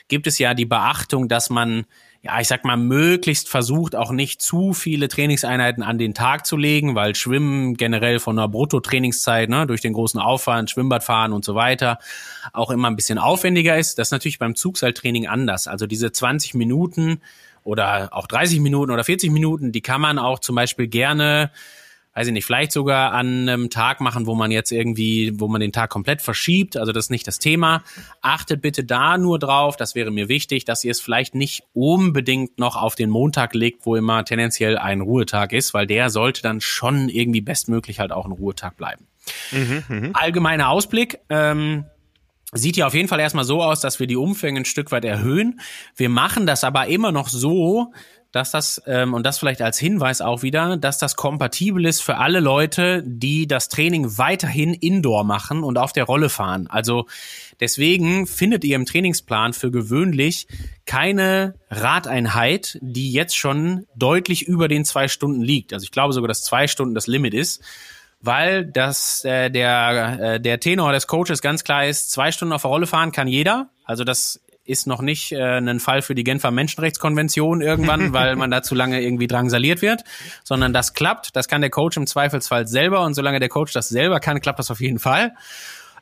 gibt 0.08 0.26
es 0.26 0.38
ja 0.38 0.54
die 0.54 0.66
Beachtung, 0.66 1.28
dass 1.28 1.50
man 1.50 1.86
ja, 2.22 2.38
ich 2.38 2.48
sag 2.48 2.66
mal, 2.66 2.76
möglichst 2.76 3.48
versucht, 3.48 3.96
auch 3.96 4.12
nicht 4.12 4.42
zu 4.42 4.74
viele 4.74 5.08
Trainingseinheiten 5.08 5.82
an 5.82 5.96
den 5.96 6.12
Tag 6.12 6.44
zu 6.44 6.58
legen, 6.58 6.94
weil 6.94 7.14
Schwimmen 7.14 7.76
generell 7.78 8.18
von 8.18 8.38
einer 8.38 8.46
Bruttotrainingszeit, 8.46 9.48
ne, 9.48 9.66
durch 9.66 9.80
den 9.80 9.94
großen 9.94 10.20
Aufwand, 10.20 10.68
Schwimmbad 10.68 11.02
fahren 11.02 11.32
und 11.32 11.46
so 11.46 11.54
weiter, 11.54 11.98
auch 12.52 12.70
immer 12.70 12.88
ein 12.90 12.96
bisschen 12.96 13.18
aufwendiger 13.18 13.78
ist. 13.78 13.98
Das 13.98 14.08
ist 14.08 14.12
natürlich 14.12 14.38
beim 14.38 14.54
Zugseiltraining 14.54 15.28
anders. 15.28 15.66
Also 15.66 15.86
diese 15.86 16.12
20 16.12 16.52
Minuten 16.54 17.22
oder 17.70 18.08
auch 18.12 18.26
30 18.26 18.60
Minuten 18.60 18.90
oder 18.90 19.04
40 19.04 19.30
Minuten, 19.30 19.72
die 19.72 19.80
kann 19.80 20.00
man 20.00 20.18
auch 20.18 20.38
zum 20.40 20.56
Beispiel 20.56 20.88
gerne 20.88 21.50
weiß 22.14 22.26
ich 22.26 22.32
nicht, 22.32 22.44
vielleicht 22.44 22.72
sogar 22.72 23.12
an 23.12 23.48
einem 23.48 23.70
Tag 23.70 24.00
machen, 24.00 24.26
wo 24.26 24.34
man 24.34 24.50
jetzt 24.50 24.72
irgendwie, 24.72 25.38
wo 25.38 25.46
man 25.48 25.60
den 25.60 25.72
Tag 25.72 25.90
komplett 25.90 26.20
verschiebt. 26.20 26.76
Also 26.76 26.92
das 26.92 27.06
ist 27.06 27.10
nicht 27.10 27.26
das 27.26 27.38
Thema. 27.38 27.84
Achtet 28.20 28.60
bitte 28.60 28.84
da 28.84 29.16
nur 29.16 29.38
drauf, 29.38 29.76
das 29.76 29.94
wäre 29.94 30.10
mir 30.10 30.28
wichtig, 30.28 30.64
dass 30.64 30.84
ihr 30.84 30.90
es 30.90 31.00
vielleicht 31.00 31.34
nicht 31.34 31.62
unbedingt 31.72 32.58
noch 32.58 32.76
auf 32.76 32.96
den 32.96 33.10
Montag 33.10 33.54
legt, 33.54 33.86
wo 33.86 33.94
immer 33.94 34.24
tendenziell 34.24 34.76
ein 34.76 35.00
Ruhetag 35.00 35.52
ist, 35.52 35.72
weil 35.72 35.86
der 35.86 36.10
sollte 36.10 36.42
dann 36.42 36.60
schon 36.60 37.08
irgendwie 37.08 37.40
bestmöglich 37.40 38.00
halt 38.00 38.12
auch 38.12 38.26
ein 38.26 38.32
Ruhetag 38.32 38.76
bleiben. 38.76 39.06
Mhm, 39.52 39.84
mh. 39.88 40.10
Allgemeiner 40.14 40.68
Ausblick. 40.68 41.20
Ähm, 41.28 41.84
Sieht 42.52 42.76
ja 42.76 42.86
auf 42.86 42.94
jeden 42.94 43.08
Fall 43.08 43.20
erstmal 43.20 43.44
so 43.44 43.62
aus, 43.62 43.80
dass 43.80 44.00
wir 44.00 44.08
die 44.08 44.16
Umfänge 44.16 44.60
ein 44.60 44.64
Stück 44.64 44.90
weit 44.90 45.04
erhöhen. 45.04 45.60
Wir 45.94 46.08
machen 46.08 46.46
das 46.46 46.64
aber 46.64 46.88
immer 46.88 47.12
noch 47.12 47.28
so, 47.28 47.92
dass 48.32 48.50
das, 48.50 48.80
ähm, 48.86 49.14
und 49.14 49.24
das 49.24 49.38
vielleicht 49.38 49.60
als 49.62 49.78
Hinweis 49.78 50.20
auch 50.20 50.42
wieder, 50.42 50.76
dass 50.76 50.98
das 50.98 51.16
kompatibel 51.16 51.84
ist 51.84 52.00
für 52.00 52.16
alle 52.16 52.40
Leute, 52.40 53.02
die 53.04 53.46
das 53.46 53.68
Training 53.68 54.18
weiterhin 54.18 54.74
indoor 54.74 55.24
machen 55.24 55.64
und 55.64 55.78
auf 55.78 55.92
der 55.92 56.04
Rolle 56.04 56.28
fahren. 56.28 56.66
Also 56.68 57.06
deswegen 57.58 58.26
findet 58.26 58.64
ihr 58.64 58.76
im 58.76 58.86
Trainingsplan 58.86 59.52
für 59.52 59.70
gewöhnlich 59.70 60.46
keine 60.86 61.54
Radeinheit, 61.70 62.78
die 62.80 63.12
jetzt 63.12 63.36
schon 63.36 63.86
deutlich 63.96 64.42
über 64.42 64.68
den 64.68 64.84
zwei 64.84 65.08
Stunden 65.08 65.40
liegt. 65.40 65.72
Also 65.72 65.84
ich 65.84 65.92
glaube 65.92 66.12
sogar, 66.12 66.28
dass 66.28 66.42
zwei 66.42 66.68
Stunden 66.68 66.94
das 66.94 67.06
Limit 67.06 67.34
ist 67.34 67.62
weil 68.20 68.66
das 68.66 69.24
äh, 69.24 69.50
der 69.50 70.18
äh, 70.20 70.40
der 70.40 70.60
Tenor 70.60 70.92
des 70.92 71.06
Coaches 71.06 71.40
ganz 71.40 71.64
klar 71.64 71.86
ist, 71.86 72.10
zwei 72.10 72.32
Stunden 72.32 72.52
auf 72.52 72.62
der 72.62 72.70
Rolle 72.70 72.86
fahren 72.86 73.12
kann 73.12 73.28
jeder. 73.28 73.70
Also 73.84 74.04
das 74.04 74.40
ist 74.64 74.86
noch 74.86 75.02
nicht 75.02 75.32
äh, 75.32 75.58
ein 75.58 75.80
Fall 75.80 76.02
für 76.02 76.14
die 76.14 76.22
Genfer 76.22 76.50
Menschenrechtskonvention 76.50 77.60
irgendwann, 77.60 78.12
weil 78.12 78.36
man 78.36 78.50
da 78.50 78.62
zu 78.62 78.74
lange 78.74 79.02
irgendwie 79.02 79.26
drangsaliert 79.26 79.82
wird, 79.82 80.04
sondern 80.44 80.72
das 80.72 80.94
klappt. 80.94 81.34
Das 81.34 81.48
kann 81.48 81.60
der 81.60 81.70
Coach 81.70 81.96
im 81.96 82.06
Zweifelsfall 82.06 82.68
selber 82.68 83.02
und 83.02 83.14
solange 83.14 83.40
der 83.40 83.48
Coach 83.48 83.72
das 83.72 83.88
selber 83.88 84.20
kann, 84.20 84.40
klappt 84.40 84.58
das 84.58 84.70
auf 84.70 84.80
jeden 84.80 84.98
Fall. 84.98 85.34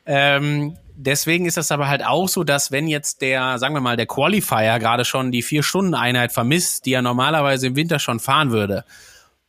Ähm, 0.05 0.77
deswegen 0.95 1.45
ist 1.45 1.57
das 1.57 1.71
aber 1.71 1.87
halt 1.87 2.05
auch 2.05 2.27
so, 2.27 2.43
dass 2.43 2.71
wenn 2.71 2.87
jetzt 2.87 3.21
der, 3.21 3.57
sagen 3.57 3.73
wir 3.73 3.81
mal, 3.81 3.97
der 3.97 4.05
Qualifier 4.05 4.79
gerade 4.79 5.05
schon 5.05 5.31
die 5.31 5.41
vier 5.41 5.63
Stunden 5.63 5.95
Einheit 5.95 6.31
vermisst, 6.31 6.85
die 6.85 6.93
er 6.93 7.01
normalerweise 7.01 7.67
im 7.67 7.75
Winter 7.75 7.99
schon 7.99 8.19
fahren 8.19 8.51
würde, 8.51 8.85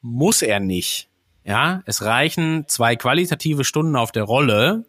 muss 0.00 0.42
er 0.42 0.60
nicht. 0.60 1.09
Ja, 1.50 1.82
es 1.84 2.04
reichen 2.04 2.66
zwei 2.68 2.94
qualitative 2.94 3.64
Stunden 3.64 3.96
auf 3.96 4.12
der 4.12 4.22
Rolle, 4.22 4.84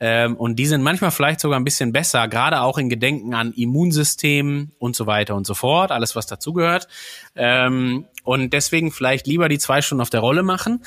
ähm, 0.00 0.36
und 0.36 0.56
die 0.56 0.66
sind 0.66 0.82
manchmal 0.82 1.10
vielleicht 1.10 1.40
sogar 1.40 1.58
ein 1.58 1.64
bisschen 1.64 1.94
besser, 1.94 2.28
gerade 2.28 2.60
auch 2.60 2.76
in 2.76 2.90
Gedenken 2.90 3.32
an 3.32 3.54
Immunsystem 3.54 4.72
und 4.78 4.94
so 4.94 5.06
weiter 5.06 5.34
und 5.34 5.46
so 5.46 5.54
fort, 5.54 5.90
alles 5.90 6.14
was 6.14 6.26
dazugehört. 6.26 6.88
Ähm, 7.34 8.04
und 8.22 8.52
deswegen 8.52 8.92
vielleicht 8.92 9.26
lieber 9.26 9.48
die 9.48 9.56
zwei 9.56 9.80
Stunden 9.80 10.02
auf 10.02 10.10
der 10.10 10.20
Rolle 10.20 10.42
machen. 10.42 10.84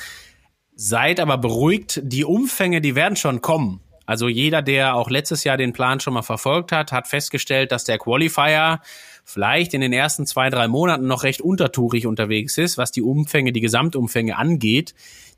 Seid 0.76 1.18
aber 1.18 1.36
beruhigt, 1.36 2.00
die 2.04 2.24
Umfänge, 2.24 2.80
die 2.80 2.94
werden 2.94 3.16
schon 3.16 3.40
kommen. 3.40 3.80
Also 4.06 4.28
jeder, 4.28 4.62
der 4.62 4.94
auch 4.94 5.10
letztes 5.10 5.42
Jahr 5.42 5.56
den 5.56 5.72
Plan 5.72 5.98
schon 5.98 6.14
mal 6.14 6.22
verfolgt 6.22 6.70
hat, 6.70 6.92
hat 6.92 7.08
festgestellt, 7.08 7.72
dass 7.72 7.82
der 7.82 7.98
Qualifier 7.98 8.80
vielleicht 9.28 9.74
in 9.74 9.82
den 9.82 9.92
ersten 9.92 10.24
zwei, 10.24 10.48
drei 10.48 10.68
Monaten 10.68 11.06
noch 11.06 11.22
recht 11.22 11.42
untertourig 11.42 12.06
unterwegs 12.06 12.56
ist, 12.56 12.78
was 12.78 12.92
die 12.92 13.02
Umfänge, 13.02 13.52
die 13.52 13.60
Gesamtumfänge 13.60 14.38
angeht. 14.38 14.94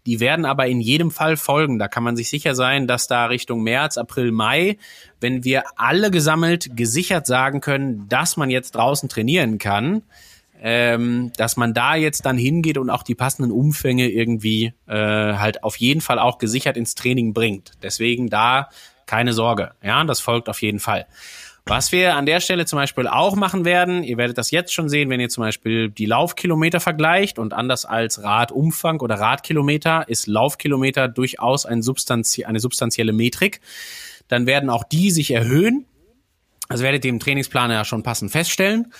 Die 0.06 0.20
werden 0.20 0.44
aber 0.44 0.68
in 0.68 0.80
jedem 0.80 1.10
Fall 1.10 1.36
folgen. 1.36 1.80
Da 1.80 1.88
kann 1.88 2.04
man 2.04 2.14
sich 2.14 2.30
sicher 2.30 2.54
sein, 2.54 2.86
dass 2.86 3.08
da 3.08 3.26
Richtung 3.26 3.62
März, 3.64 3.98
April, 3.98 4.30
Mai, 4.30 4.78
wenn 5.20 5.42
wir 5.42 5.64
alle 5.74 6.12
gesammelt 6.12 6.76
gesichert 6.76 7.26
sagen 7.26 7.60
können, 7.60 8.08
dass 8.08 8.36
man 8.36 8.48
jetzt 8.48 8.76
draußen 8.76 9.08
trainieren 9.08 9.58
kann, 9.58 10.02
ähm, 10.62 11.32
dass 11.36 11.56
man 11.56 11.74
da 11.74 11.96
jetzt 11.96 12.24
dann 12.24 12.38
hingeht 12.38 12.78
und 12.78 12.90
auch 12.90 13.02
die 13.02 13.16
passenden 13.16 13.50
Umfänge 13.50 14.08
irgendwie 14.08 14.72
äh, 14.86 14.94
halt 14.94 15.64
auf 15.64 15.76
jeden 15.76 16.00
Fall 16.00 16.20
auch 16.20 16.38
gesichert 16.38 16.76
ins 16.76 16.94
Training 16.94 17.34
bringt. 17.34 17.72
Deswegen 17.82 18.28
da 18.28 18.68
keine 19.06 19.32
Sorge. 19.32 19.72
Ja, 19.82 20.04
das 20.04 20.20
folgt 20.20 20.48
auf 20.48 20.62
jeden 20.62 20.78
Fall. 20.78 21.06
Was 21.70 21.92
wir 21.92 22.16
an 22.16 22.26
der 22.26 22.40
Stelle 22.40 22.66
zum 22.66 22.80
Beispiel 22.80 23.06
auch 23.06 23.36
machen 23.36 23.64
werden, 23.64 24.02
ihr 24.02 24.16
werdet 24.16 24.36
das 24.38 24.50
jetzt 24.50 24.74
schon 24.74 24.88
sehen, 24.88 25.08
wenn 25.08 25.20
ihr 25.20 25.28
zum 25.28 25.44
Beispiel 25.44 25.88
die 25.88 26.04
Laufkilometer 26.04 26.80
vergleicht 26.80 27.38
und 27.38 27.52
anders 27.52 27.84
als 27.84 28.24
Radumfang 28.24 28.98
oder 28.98 29.20
Radkilometer 29.20 30.08
ist 30.08 30.26
Laufkilometer 30.26 31.06
durchaus 31.06 31.66
ein 31.66 31.80
substanzie 31.82 32.44
eine 32.44 32.58
substanzielle 32.58 33.12
Metrik. 33.12 33.60
Dann 34.26 34.46
werden 34.46 34.68
auch 34.68 34.82
die 34.82 35.12
sich 35.12 35.30
erhöhen. 35.30 35.86
Also 36.68 36.82
werdet 36.82 37.04
ihr 37.04 37.10
im 37.10 37.20
Trainingsplan 37.20 37.70
ja 37.70 37.84
schon 37.84 38.02
passend 38.02 38.32
feststellen. 38.32 38.92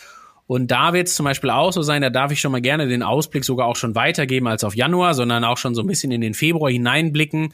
Und 0.47 0.71
da 0.71 0.93
wird 0.93 1.09
es 1.09 1.17
zum 1.17 1.25
Beispiel 1.25 1.51
auch 1.51 1.73
so 1.73 1.83
sein, 1.83 2.03
da 2.03 2.11
darf 2.11 2.31
ich 2.31 2.41
schon 2.41 2.53
mal 2.53 2.61
gerne 2.61 2.87
den 2.87 3.03
Ausblick 3.03 3.45
sogar 3.45 3.67
auch 3.67 3.77
schon 3.77 3.97
weitergeben 3.97 4.47
als 4.47 4.63
auf 4.63 4.77
Januar, 4.77 5.15
sondern 5.15 5.43
auch 5.43 5.59
schon 5.59 5.75
so 5.75 5.83
ein 5.83 5.89
bisschen 5.89 6.13
in 6.13 6.21
den 6.21 6.35
Februar 6.35 6.71
hineinblicken. 6.71 7.53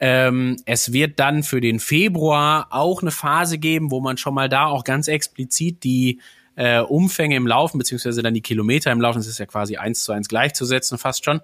Ähm, 0.00 0.56
es 0.64 0.92
wird 0.92 1.18
dann 1.18 1.42
für 1.42 1.60
den 1.60 1.80
Februar 1.80 2.68
auch 2.70 3.02
eine 3.02 3.10
Phase 3.10 3.58
geben, 3.58 3.90
wo 3.90 4.00
man 4.00 4.16
schon 4.16 4.34
mal 4.34 4.48
da 4.48 4.66
auch 4.66 4.84
ganz 4.84 5.08
explizit 5.08 5.82
die 5.82 6.20
äh, 6.54 6.80
Umfänge 6.80 7.36
im 7.36 7.46
Laufen, 7.46 7.78
beziehungsweise 7.78 8.22
dann 8.22 8.34
die 8.34 8.40
Kilometer 8.40 8.90
im 8.90 9.00
Laufen, 9.00 9.18
das 9.18 9.28
ist 9.28 9.38
ja 9.38 9.46
quasi 9.46 9.76
eins 9.76 10.02
zu 10.02 10.12
eins 10.12 10.28
gleichzusetzen, 10.28 10.98
fast 10.98 11.24
schon, 11.24 11.40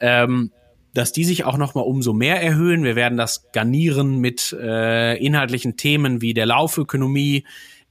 ähm, 0.00 0.52
dass 0.92 1.12
die 1.12 1.24
sich 1.24 1.44
auch 1.44 1.56
noch 1.56 1.74
mal 1.74 1.82
umso 1.82 2.12
mehr 2.12 2.42
erhöhen. 2.42 2.84
Wir 2.84 2.96
werden 2.96 3.16
das 3.16 3.52
garnieren 3.52 4.18
mit 4.18 4.52
äh, 4.52 5.16
inhaltlichen 5.16 5.76
Themen 5.76 6.20
wie 6.20 6.34
der 6.34 6.46
Laufökonomie, 6.46 7.44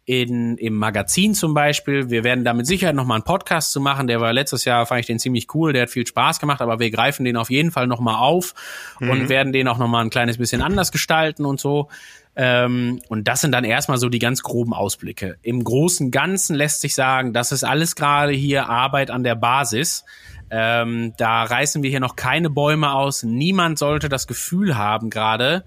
in, 0.10 0.58
im 0.58 0.74
Magazin 0.74 1.36
zum 1.36 1.54
Beispiel. 1.54 2.10
Wir 2.10 2.24
werden 2.24 2.44
da 2.44 2.56
mit 2.56 2.66
Sicherheit 2.66 2.96
nochmal 2.96 3.18
einen 3.18 3.26
Podcast 3.26 3.72
zu 3.72 3.80
machen. 3.80 4.08
Der 4.08 4.20
war 4.20 4.34
letztes 4.34 4.66
Jahr, 4.66 4.88
fand 4.88 5.02
ich 5.02 5.06
den 5.06 5.20
ziemlich 5.20 5.54
cool. 5.54 5.72
Der 5.72 5.84
hat 5.84 5.92
viel 5.92 6.08
Spaß 6.08 6.40
gemacht, 6.40 6.62
aber 6.62 6.80
wir 6.80 6.90
greifen 6.90 7.26
den 7.26 7.38
auf 7.38 7.52
jeden 7.52 7.70
Fall 7.70 7.86
nochmal 7.86 8.16
auf 8.16 8.56
mhm. 9.00 9.12
und 9.12 9.30
werden 9.30 9.54
den 9.54 9.68
auch 9.68 9.78
nochmal 9.78 10.04
ein 10.04 10.10
kleines 10.10 10.40
bisschen 10.40 10.64
anders 10.64 10.92
gestalten 10.92 11.46
und 11.46 11.60
so. 11.60 11.90
Ähm, 12.36 13.00
und 13.08 13.28
das 13.28 13.42
sind 13.42 13.52
dann 13.52 13.64
erstmal 13.64 14.00
so 14.00 14.10
die 14.10 14.18
ganz 14.18 14.42
groben 14.42 14.74
Ausblicke. 14.74 15.38
Im 15.44 15.64
großen 15.64 16.10
Ganzen 16.10 16.56
lässt 16.56 16.82
sich 16.82 16.96
sagen, 16.96 17.32
das 17.32 17.52
ist 17.52 17.64
alles 17.64 17.96
gerade 17.96 18.32
hier 18.32 18.68
Arbeit 18.68 19.12
an 19.12 19.24
der 19.24 19.36
Basis. 19.36 20.06
Ähm, 20.50 21.14
da 21.18 21.44
reißen 21.44 21.84
wir 21.84 21.92
hier 21.92 22.00
noch 22.00 22.16
keine 22.16 22.50
Bäume 22.50 22.94
aus. 22.94 23.22
Niemand 23.22 23.78
sollte 23.78 24.10
das 24.10 24.26
Gefühl 24.26 24.76
haben 24.76 25.12
gerade, 25.12 25.66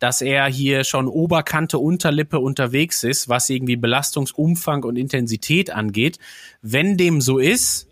dass 0.00 0.22
er 0.22 0.46
hier 0.46 0.82
schon 0.82 1.06
Oberkante, 1.06 1.78
Unterlippe 1.78 2.40
unterwegs 2.40 3.04
ist, 3.04 3.28
was 3.28 3.48
irgendwie 3.48 3.76
Belastungsumfang 3.76 4.82
und 4.82 4.96
Intensität 4.96 5.70
angeht. 5.70 6.18
Wenn 6.62 6.96
dem 6.96 7.20
so 7.20 7.38
ist, 7.38 7.86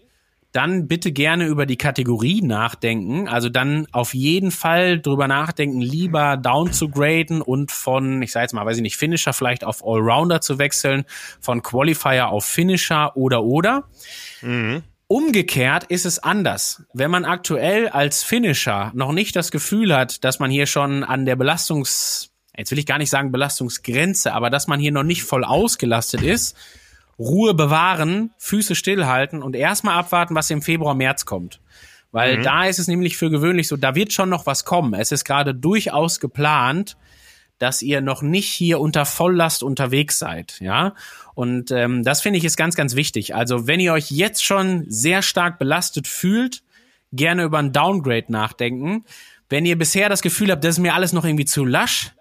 dann 0.52 0.88
bitte 0.88 1.12
gerne 1.12 1.46
über 1.46 1.66
die 1.66 1.76
Kategorie 1.76 2.40
nachdenken. 2.40 3.28
Also 3.28 3.50
dann 3.50 3.86
auf 3.92 4.14
jeden 4.14 4.50
Fall 4.50 4.98
drüber 4.98 5.28
nachdenken, 5.28 5.80
lieber 5.80 6.38
down 6.38 6.72
zu 6.72 6.88
graden 6.88 7.42
und 7.42 7.70
von, 7.70 8.22
ich 8.22 8.32
sage 8.32 8.44
jetzt 8.44 8.54
mal, 8.54 8.64
weiß 8.64 8.78
ich 8.78 8.82
nicht, 8.82 8.96
Finisher 8.96 9.34
vielleicht 9.34 9.62
auf 9.62 9.84
Allrounder 9.84 10.40
zu 10.40 10.58
wechseln, 10.58 11.04
von 11.40 11.62
Qualifier 11.62 12.30
auf 12.30 12.46
Finisher 12.46 13.14
oder 13.16 13.44
oder. 13.44 13.84
Mhm. 14.40 14.82
Umgekehrt 15.10 15.84
ist 15.84 16.04
es 16.04 16.18
anders. 16.18 16.82
Wenn 16.92 17.10
man 17.10 17.24
aktuell 17.24 17.88
als 17.88 18.22
Finisher 18.22 18.92
noch 18.94 19.12
nicht 19.12 19.34
das 19.36 19.50
Gefühl 19.50 19.96
hat, 19.96 20.22
dass 20.22 20.38
man 20.38 20.50
hier 20.50 20.66
schon 20.66 21.02
an 21.02 21.24
der 21.24 21.34
Belastungs, 21.34 22.30
jetzt 22.54 22.70
will 22.70 22.78
ich 22.78 22.84
gar 22.84 22.98
nicht 22.98 23.08
sagen 23.08 23.32
Belastungsgrenze, 23.32 24.34
aber 24.34 24.50
dass 24.50 24.66
man 24.66 24.78
hier 24.78 24.92
noch 24.92 25.04
nicht 25.04 25.22
voll 25.22 25.44
ausgelastet 25.44 26.20
ist, 26.20 26.56
Ruhe 27.18 27.54
bewahren, 27.54 28.32
Füße 28.36 28.74
stillhalten 28.74 29.42
und 29.42 29.56
erstmal 29.56 29.96
abwarten, 29.98 30.34
was 30.34 30.50
im 30.50 30.60
Februar, 30.60 30.94
März 30.94 31.24
kommt. 31.24 31.60
Weil 32.12 32.38
mhm. 32.38 32.42
da 32.42 32.66
ist 32.66 32.78
es 32.78 32.86
nämlich 32.86 33.16
für 33.16 33.30
gewöhnlich 33.30 33.66
so, 33.66 33.78
da 33.78 33.94
wird 33.94 34.12
schon 34.12 34.28
noch 34.28 34.44
was 34.44 34.66
kommen. 34.66 34.92
Es 34.92 35.10
ist 35.10 35.24
gerade 35.24 35.54
durchaus 35.54 36.20
geplant, 36.20 36.98
dass 37.58 37.82
ihr 37.82 38.00
noch 38.00 38.22
nicht 38.22 38.48
hier 38.48 38.80
unter 38.80 39.04
Volllast 39.04 39.62
unterwegs 39.62 40.18
seid, 40.18 40.58
ja. 40.60 40.94
Und 41.34 41.70
ähm, 41.70 42.02
das 42.04 42.20
finde 42.20 42.38
ich 42.38 42.44
ist 42.44 42.56
ganz, 42.56 42.74
ganz 42.74 42.96
wichtig. 42.96 43.34
Also 43.34 43.66
wenn 43.66 43.80
ihr 43.80 43.92
euch 43.92 44.10
jetzt 44.10 44.44
schon 44.44 44.84
sehr 44.88 45.22
stark 45.22 45.58
belastet 45.58 46.08
fühlt, 46.08 46.62
gerne 47.12 47.44
über 47.44 47.58
ein 47.58 47.72
Downgrade 47.72 48.26
nachdenken. 48.28 49.04
Wenn 49.48 49.64
ihr 49.64 49.78
bisher 49.78 50.08
das 50.08 50.22
Gefühl 50.22 50.50
habt, 50.50 50.64
das 50.64 50.76
ist 50.76 50.82
mir 50.82 50.94
alles 50.94 51.12
noch 51.12 51.24
irgendwie 51.24 51.44
zu 51.44 51.64
lasch, 51.64 52.12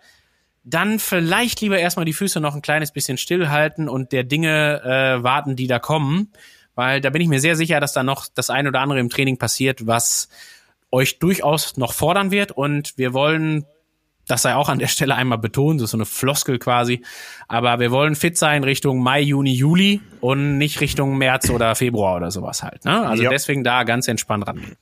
dann 0.63 1.00
vielleicht 1.00 1.62
lieber 1.62 1.80
erstmal 1.80 2.06
die 2.06 2.13
Füße 2.13 2.39
noch 2.39 2.56
ein 2.56 2.62
kleines 2.62 2.91
bisschen 2.91 3.17
stillhalten 3.17 3.88
und 3.88 4.12
der 4.12 4.23
Dinge 4.23 4.82
äh, 4.84 5.23
warten, 5.23 5.56
die 5.56 5.67
da 5.67 5.80
kommen. 5.80 6.32
Weil 6.76 7.02
da 7.02 7.10
bin 7.10 7.21
ich 7.21 7.28
mir 7.28 7.39
sehr 7.39 7.56
sicher, 7.56 7.80
dass 7.80 7.93
da 7.93 8.04
noch 8.04 8.28
das 8.34 8.50
ein 8.50 8.67
oder 8.67 8.82
andere 8.82 9.00
im 9.00 9.10
Training 9.10 9.38
passiert, 9.38 9.88
was 9.88 10.30
euch 10.91 11.19
durchaus 11.19 11.78
noch 11.78 11.93
fordern 11.93 12.32
wird. 12.32 12.52
Und 12.52 12.97
wir 12.97 13.13
wollen 13.13 13.65
das 14.27 14.41
sei 14.41 14.55
auch 14.55 14.69
an 14.69 14.79
der 14.79 14.87
Stelle 14.87 15.15
einmal 15.15 15.37
betont, 15.37 15.79
das 15.79 15.85
ist 15.85 15.91
so 15.91 15.97
eine 15.97 16.05
Floskel 16.05 16.59
quasi. 16.59 17.03
Aber 17.47 17.79
wir 17.79 17.91
wollen 17.91 18.15
fit 18.15 18.37
sein 18.37 18.63
Richtung 18.63 19.01
Mai, 19.01 19.21
Juni, 19.21 19.53
Juli 19.53 20.01
und 20.19 20.57
nicht 20.57 20.81
Richtung 20.81 21.17
März 21.17 21.49
oder 21.49 21.75
Februar 21.75 22.17
oder 22.17 22.29
sowas 22.29 22.63
halt. 22.63 22.85
Ne? 22.85 23.07
Also 23.07 23.23
ja. 23.23 23.29
deswegen 23.29 23.63
da 23.63 23.83
ganz 23.83 24.07
entspannt 24.07 24.47
rangehen. 24.47 24.75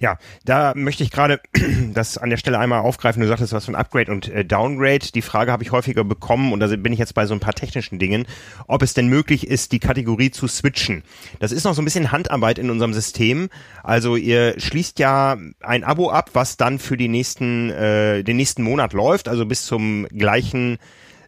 Ja, 0.00 0.16
da 0.44 0.74
möchte 0.76 1.02
ich 1.02 1.10
gerade 1.10 1.40
das 1.92 2.18
an 2.18 2.30
der 2.30 2.36
Stelle 2.36 2.58
einmal 2.58 2.80
aufgreifen. 2.80 3.20
Du 3.20 3.26
sagtest 3.26 3.52
was 3.52 3.64
von 3.64 3.74
Upgrade 3.74 4.12
und 4.12 4.28
äh, 4.28 4.44
Downgrade. 4.44 5.10
Die 5.12 5.22
Frage 5.22 5.50
habe 5.50 5.64
ich 5.64 5.72
häufiger 5.72 6.04
bekommen 6.04 6.52
und 6.52 6.60
da 6.60 6.68
bin 6.68 6.92
ich 6.92 7.00
jetzt 7.00 7.14
bei 7.14 7.26
so 7.26 7.34
ein 7.34 7.40
paar 7.40 7.54
technischen 7.54 7.98
Dingen, 7.98 8.26
ob 8.68 8.82
es 8.82 8.94
denn 8.94 9.08
möglich 9.08 9.48
ist, 9.48 9.72
die 9.72 9.80
Kategorie 9.80 10.30
zu 10.30 10.46
switchen. 10.46 11.02
Das 11.40 11.50
ist 11.50 11.64
noch 11.64 11.74
so 11.74 11.82
ein 11.82 11.84
bisschen 11.84 12.12
Handarbeit 12.12 12.58
in 12.58 12.70
unserem 12.70 12.94
System. 12.94 13.48
Also 13.82 14.14
ihr 14.14 14.54
schließt 14.58 15.00
ja 15.00 15.36
ein 15.60 15.82
Abo 15.82 16.10
ab, 16.10 16.30
was 16.32 16.56
dann 16.56 16.78
für 16.78 16.96
die 16.96 17.08
nächsten, 17.08 17.70
äh, 17.70 18.22
den 18.22 18.36
nächsten 18.36 18.62
Monat 18.62 18.92
läuft, 18.92 19.28
also 19.28 19.46
bis 19.46 19.66
zum 19.66 20.06
gleichen 20.16 20.78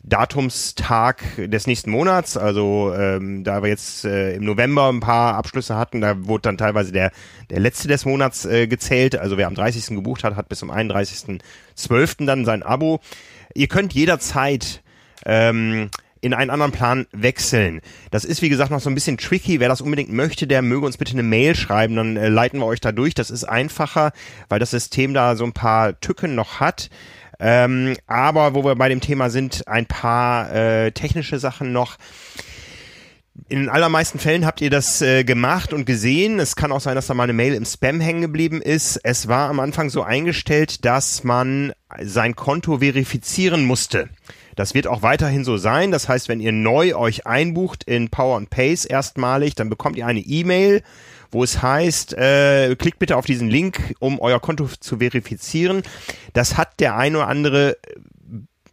Datumstag 0.04 1.22
des 1.36 1.66
nächsten 1.66 1.90
Monats. 1.90 2.36
Also 2.36 2.92
ähm, 2.96 3.44
da 3.44 3.62
wir 3.62 3.68
jetzt 3.68 4.04
äh, 4.04 4.34
im 4.34 4.44
November 4.44 4.88
ein 4.88 5.00
paar 5.00 5.34
Abschlüsse 5.34 5.76
hatten, 5.76 6.00
da 6.00 6.26
wurde 6.26 6.42
dann 6.42 6.58
teilweise 6.58 6.92
der, 6.92 7.12
der 7.50 7.60
letzte 7.60 7.88
des 7.88 8.04
Monats 8.04 8.44
äh, 8.44 8.66
gezählt. 8.66 9.16
Also 9.16 9.36
wer 9.36 9.46
am 9.46 9.54
30. 9.54 9.94
gebucht 9.94 10.24
hat, 10.24 10.36
hat 10.36 10.48
bis 10.48 10.60
zum 10.60 10.70
31.12. 10.70 12.26
dann 12.26 12.44
sein 12.44 12.62
Abo. 12.62 13.00
Ihr 13.54 13.68
könnt 13.68 13.92
jederzeit 13.92 14.82
ähm, 15.26 15.90
in 16.20 16.34
einen 16.34 16.50
anderen 16.50 16.72
Plan 16.72 17.06
wechseln. 17.12 17.80
Das 18.10 18.24
ist, 18.24 18.42
wie 18.42 18.48
gesagt, 18.48 18.70
noch 18.70 18.80
so 18.80 18.90
ein 18.90 18.94
bisschen 18.94 19.16
tricky. 19.16 19.60
Wer 19.60 19.68
das 19.68 19.80
unbedingt 19.80 20.12
möchte, 20.12 20.46
der 20.46 20.62
möge 20.62 20.86
uns 20.86 20.98
bitte 20.98 21.12
eine 21.12 21.22
Mail 21.22 21.54
schreiben, 21.54 21.96
dann 21.96 22.16
äh, 22.16 22.28
leiten 22.28 22.60
wir 22.60 22.66
euch 22.66 22.80
da 22.80 22.92
durch. 22.92 23.14
Das 23.14 23.30
ist 23.30 23.44
einfacher, 23.44 24.12
weil 24.48 24.58
das 24.58 24.70
System 24.70 25.14
da 25.14 25.36
so 25.36 25.44
ein 25.44 25.52
paar 25.52 25.98
Tücken 26.00 26.34
noch 26.34 26.60
hat. 26.60 26.90
Ähm, 27.40 27.96
aber 28.07 28.55
wo 28.55 28.64
wir 28.64 28.76
bei 28.76 28.88
dem 28.88 29.00
Thema 29.00 29.31
sind, 29.31 29.66
ein 29.66 29.87
paar 29.87 30.53
äh, 30.55 30.92
technische 30.92 31.38
Sachen 31.38 31.72
noch. 31.72 31.96
In 33.48 33.68
allermeisten 33.68 34.18
Fällen 34.18 34.44
habt 34.44 34.61
ihr 34.61 34.70
das 34.70 35.00
äh, 35.00 35.24
gemacht 35.24 35.72
und 35.72 35.87
gesehen. 35.87 36.38
Es 36.38 36.55
kann 36.55 36.72
auch 36.72 36.81
sein, 36.81 36.94
dass 36.94 37.07
da 37.07 37.14
mal 37.14 37.24
eine 37.24 37.33
Mail 37.33 37.55
im 37.55 37.64
Spam 37.64 38.00
hängen 38.00 38.20
geblieben 38.20 38.61
ist. 38.61 39.00
Es 39.03 39.29
war 39.29 39.48
am 39.48 39.61
Anfang 39.61 39.88
so 39.88 40.03
eingestellt, 40.03 40.85
dass 40.85 41.24
man 41.24 41.72
sein 42.03 42.37
Konto 42.37 42.79
verifizieren 42.79 43.64
musste. 43.64 44.11
Das 44.57 44.74
wird 44.74 44.87
auch 44.87 45.03
weiterhin 45.03 45.44
so 45.44 45.57
sein. 45.57 45.90
Das 45.90 46.09
heißt, 46.09 46.29
wenn 46.29 46.40
ihr 46.40 46.53
neu 46.53 46.94
euch 46.94 47.26
einbucht 47.26 47.85
in 47.85 48.11
Power 48.11 48.37
and 48.37 48.50
Pace 48.50 48.85
erstmalig, 48.85 49.55
dann 49.55 49.70
bekommt 49.70 49.96
ihr 49.96 50.07
eine 50.07 50.20
E-Mail 50.20 50.83
wo 51.30 51.44
es 51.44 51.62
heißt, 51.62 52.14
äh, 52.14 52.74
klickt 52.76 52.98
bitte 52.98 53.16
auf 53.16 53.26
diesen 53.26 53.48
Link, 53.48 53.94
um 53.98 54.18
euer 54.20 54.40
Konto 54.40 54.68
zu 54.80 54.98
verifizieren. 54.98 55.82
Das 56.32 56.56
hat 56.56 56.80
der 56.80 56.96
ein 56.96 57.16
oder 57.16 57.28
andere 57.28 57.76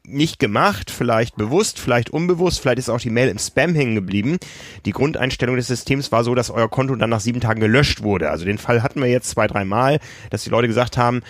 nicht 0.08 0.40
gemacht, 0.40 0.90
vielleicht 0.90 1.36
bewusst, 1.36 1.80
vielleicht 1.80 2.10
unbewusst, 2.10 2.62
vielleicht 2.62 2.80
ist 2.80 2.90
auch 2.90 3.00
die 3.00 3.10
Mail 3.10 3.28
im 3.28 3.40
Spam 3.40 3.76
hängen 3.76 3.96
geblieben. 3.96 4.38
Die 4.86 4.94
Grundeinstellung 4.94 5.58
des 5.58 5.68
Systems 5.68 6.12
war 6.12 6.24
so, 6.24 6.34
dass 6.34 6.50
euer 6.50 6.70
Konto 6.70 6.96
dann 6.96 7.10
nach 7.10 7.20
sieben 7.20 7.42
Tagen 7.42 7.60
gelöscht 7.60 8.02
wurde. 8.04 8.30
Also 8.30 8.46
den 8.46 8.58
Fall 8.58 8.84
hatten 8.84 9.02
wir 9.02 9.10
jetzt 9.10 9.30
zwei, 9.30 9.48
drei 9.48 9.66
Mal, 9.66 10.00
dass 10.30 10.46
die 10.46 10.50
Leute 10.50 10.68
gesagt 10.68 10.98
haben, 10.98 11.22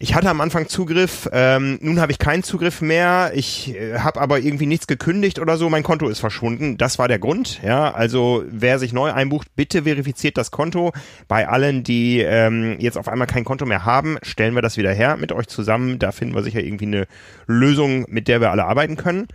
ich 0.00 0.14
hatte 0.14 0.30
am 0.30 0.40
Anfang 0.40 0.68
Zugriff, 0.68 1.28
ähm, 1.32 1.78
nun 1.82 2.00
habe 2.00 2.12
ich 2.12 2.18
keinen 2.18 2.44
Zugriff 2.44 2.80
mehr. 2.80 3.32
Ich 3.34 3.74
äh, 3.74 3.98
habe 3.98 4.20
aber 4.20 4.38
irgendwie 4.38 4.66
nichts 4.66 4.86
gekündigt 4.86 5.40
oder 5.40 5.56
so. 5.56 5.68
Mein 5.68 5.82
Konto 5.82 6.08
ist 6.08 6.20
verschwunden. 6.20 6.78
Das 6.78 7.00
war 7.00 7.08
der 7.08 7.18
Grund. 7.18 7.60
Ja, 7.62 7.92
also 7.92 8.44
wer 8.48 8.78
sich 8.78 8.92
neu 8.92 9.12
einbucht, 9.12 9.48
bitte 9.56 9.82
verifiziert 9.82 10.38
das 10.38 10.52
Konto. 10.52 10.92
Bei 11.26 11.48
allen, 11.48 11.82
die 11.82 12.20
ähm, 12.20 12.76
jetzt 12.78 12.96
auf 12.96 13.08
einmal 13.08 13.26
kein 13.26 13.44
Konto 13.44 13.66
mehr 13.66 13.84
haben, 13.84 14.18
stellen 14.22 14.54
wir 14.54 14.62
das 14.62 14.76
wieder 14.76 14.92
her 14.92 15.16
mit 15.16 15.32
euch 15.32 15.48
zusammen. 15.48 15.98
Da 15.98 16.12
finden 16.12 16.34
wir 16.34 16.44
sicher 16.44 16.60
irgendwie 16.60 16.86
eine 16.86 17.06
Lösung, 17.46 18.04
mit 18.08 18.28
der 18.28 18.40
wir 18.40 18.52
alle 18.52 18.66
arbeiten 18.66 18.96
können. 18.96 19.26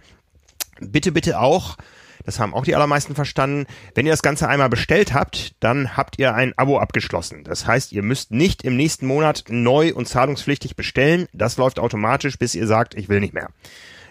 Bitte, 0.80 1.12
bitte 1.12 1.40
auch 1.40 1.78
das 2.26 2.40
haben 2.40 2.54
auch 2.54 2.64
die 2.66 2.76
allermeisten 2.76 3.16
verstanden. 3.16 3.66
Wenn 3.96 4.06
ihr 4.06 4.14
das 4.14 4.22
Ganze 4.22 4.48
einmal 4.48 4.70
bestellt 4.70 5.14
habt, 5.14 5.56
dann 5.60 5.98
habt 5.98 6.20
ihr 6.20 6.34
ein 6.34 6.54
Abo 6.58 6.80
abgeschlossen. 6.80 7.44
Das 7.44 7.68
heißt, 7.68 7.92
ihr 7.92 8.04
müsst 8.04 8.32
nicht 8.32 8.64
im 8.64 8.76
nächsten 8.76 9.06
Monat 9.06 9.46
neu 9.50 9.94
und 9.94 10.08
zahlungspflichtig 10.08 10.76
bestellen. 10.76 11.28
Das 11.34 11.58
läuft 11.58 11.80
automatisch, 11.80 12.38
bis 12.38 12.56
ihr 12.56 12.68
sagt, 12.68 12.96
ich 12.96 13.10
will 13.10 13.20
nicht 13.20 13.34
mehr. 13.34 13.50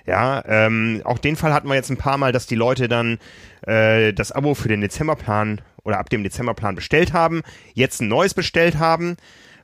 Ja, 0.07 0.43
ähm, 0.47 1.01
auch 1.05 1.19
den 1.19 1.37
Fall 1.37 1.53
hatten 1.53 1.69
wir 1.69 1.75
jetzt 1.75 1.91
ein 1.91 1.97
paar 1.97 2.19
Mal, 2.19 2.33
dass 2.33 2.47
die 2.47 2.57
Leute 2.57 2.89
dann 2.89 3.19
äh, 3.63 4.13
das 4.13 4.33
Abo 4.33 4.55
für 4.55 4.69
den 4.69 4.81
Dezemberplan 4.81 5.61
oder 5.85 5.99
ab 5.99 6.11
dem 6.11 6.25
Dezemberplan 6.25 6.75
bestellt 6.75 7.13
haben, 7.13 7.43
jetzt 7.75 8.01
ein 8.01 8.09
neues 8.09 8.35
bestellt 8.35 8.79
haben 8.79 9.17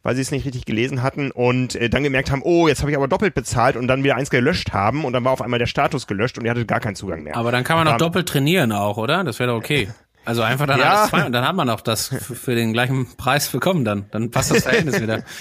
weil 0.02 0.14
sie 0.14 0.22
es 0.22 0.30
nicht 0.30 0.44
richtig 0.44 0.64
gelesen 0.64 1.02
hatten 1.02 1.30
und 1.30 1.74
äh, 1.74 1.88
dann 1.88 2.02
gemerkt 2.02 2.30
haben, 2.30 2.42
oh, 2.42 2.68
jetzt 2.68 2.80
habe 2.80 2.90
ich 2.90 2.96
aber 2.96 3.08
doppelt 3.08 3.34
bezahlt 3.34 3.76
und 3.76 3.88
dann 3.88 4.04
wieder 4.04 4.16
eins 4.16 4.30
gelöscht 4.30 4.72
haben 4.72 5.04
und 5.04 5.12
dann 5.12 5.24
war 5.24 5.32
auf 5.32 5.42
einmal 5.42 5.58
der 5.58 5.66
Status 5.66 6.06
gelöscht 6.06 6.38
und 6.38 6.44
ihr 6.44 6.50
hattet 6.50 6.68
gar 6.68 6.80
keinen 6.80 6.96
Zugang 6.96 7.22
mehr. 7.22 7.36
Aber 7.36 7.52
dann 7.52 7.64
kann 7.64 7.76
man 7.76 7.86
noch 7.86 7.96
doppelt 7.96 8.28
trainieren 8.28 8.72
auch, 8.72 8.96
oder? 8.96 9.24
Das 9.24 9.38
wäre 9.38 9.50
doch 9.50 9.56
okay. 9.56 9.88
Also 10.28 10.42
einfach 10.42 10.66
dann 10.66 10.78
ja. 10.78 10.92
alles 10.92 11.08
zwei, 11.08 11.30
dann 11.30 11.48
hat 11.48 11.56
man 11.56 11.70
auch 11.70 11.80
das 11.80 12.08
für 12.08 12.54
den 12.54 12.74
gleichen 12.74 13.16
Preis 13.16 13.48
bekommen 13.48 13.86
dann. 13.86 14.04
Dann 14.10 14.30
passt 14.30 14.50
das 14.50 14.64
Verhältnis 14.64 15.00
wieder. 15.00 15.22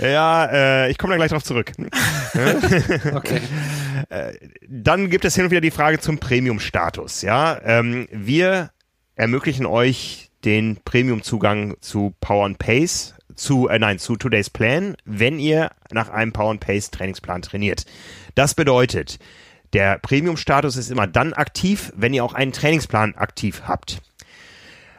Ja, 0.00 0.46
äh, 0.46 0.90
ich 0.90 0.98
komme 0.98 1.12
da 1.12 1.16
gleich 1.16 1.30
drauf 1.30 1.44
zurück. 1.44 1.72
okay. 3.14 3.40
Äh, 4.08 4.32
dann 4.68 5.10
gibt 5.10 5.24
es 5.24 5.34
hin 5.34 5.44
und 5.44 5.50
wieder 5.50 5.60
die 5.60 5.70
Frage 5.70 6.00
zum 6.00 6.18
Premium-Status. 6.18 7.22
Ja, 7.22 7.60
ähm, 7.64 8.08
wir 8.10 8.70
ermöglichen 9.14 9.66
euch 9.66 10.30
den 10.44 10.78
Premium-Zugang 10.84 11.76
zu 11.80 12.14
Power 12.20 12.46
and 12.46 12.58
Pace 12.58 13.14
zu, 13.34 13.68
äh, 13.68 13.78
nein, 13.78 13.98
zu 13.98 14.16
Today's 14.16 14.50
Plan, 14.50 14.96
wenn 15.04 15.38
ihr 15.38 15.70
nach 15.90 16.10
einem 16.10 16.32
Power 16.32 16.50
and 16.50 16.60
Pace 16.60 16.90
Trainingsplan 16.90 17.42
trainiert. 17.42 17.84
Das 18.34 18.54
bedeutet, 18.54 19.18
der 19.72 19.98
Premium-Status 19.98 20.76
ist 20.76 20.90
immer 20.90 21.06
dann 21.06 21.32
aktiv, 21.32 21.92
wenn 21.96 22.14
ihr 22.14 22.24
auch 22.24 22.34
einen 22.34 22.52
Trainingsplan 22.52 23.14
aktiv 23.14 23.62
habt. 23.66 24.02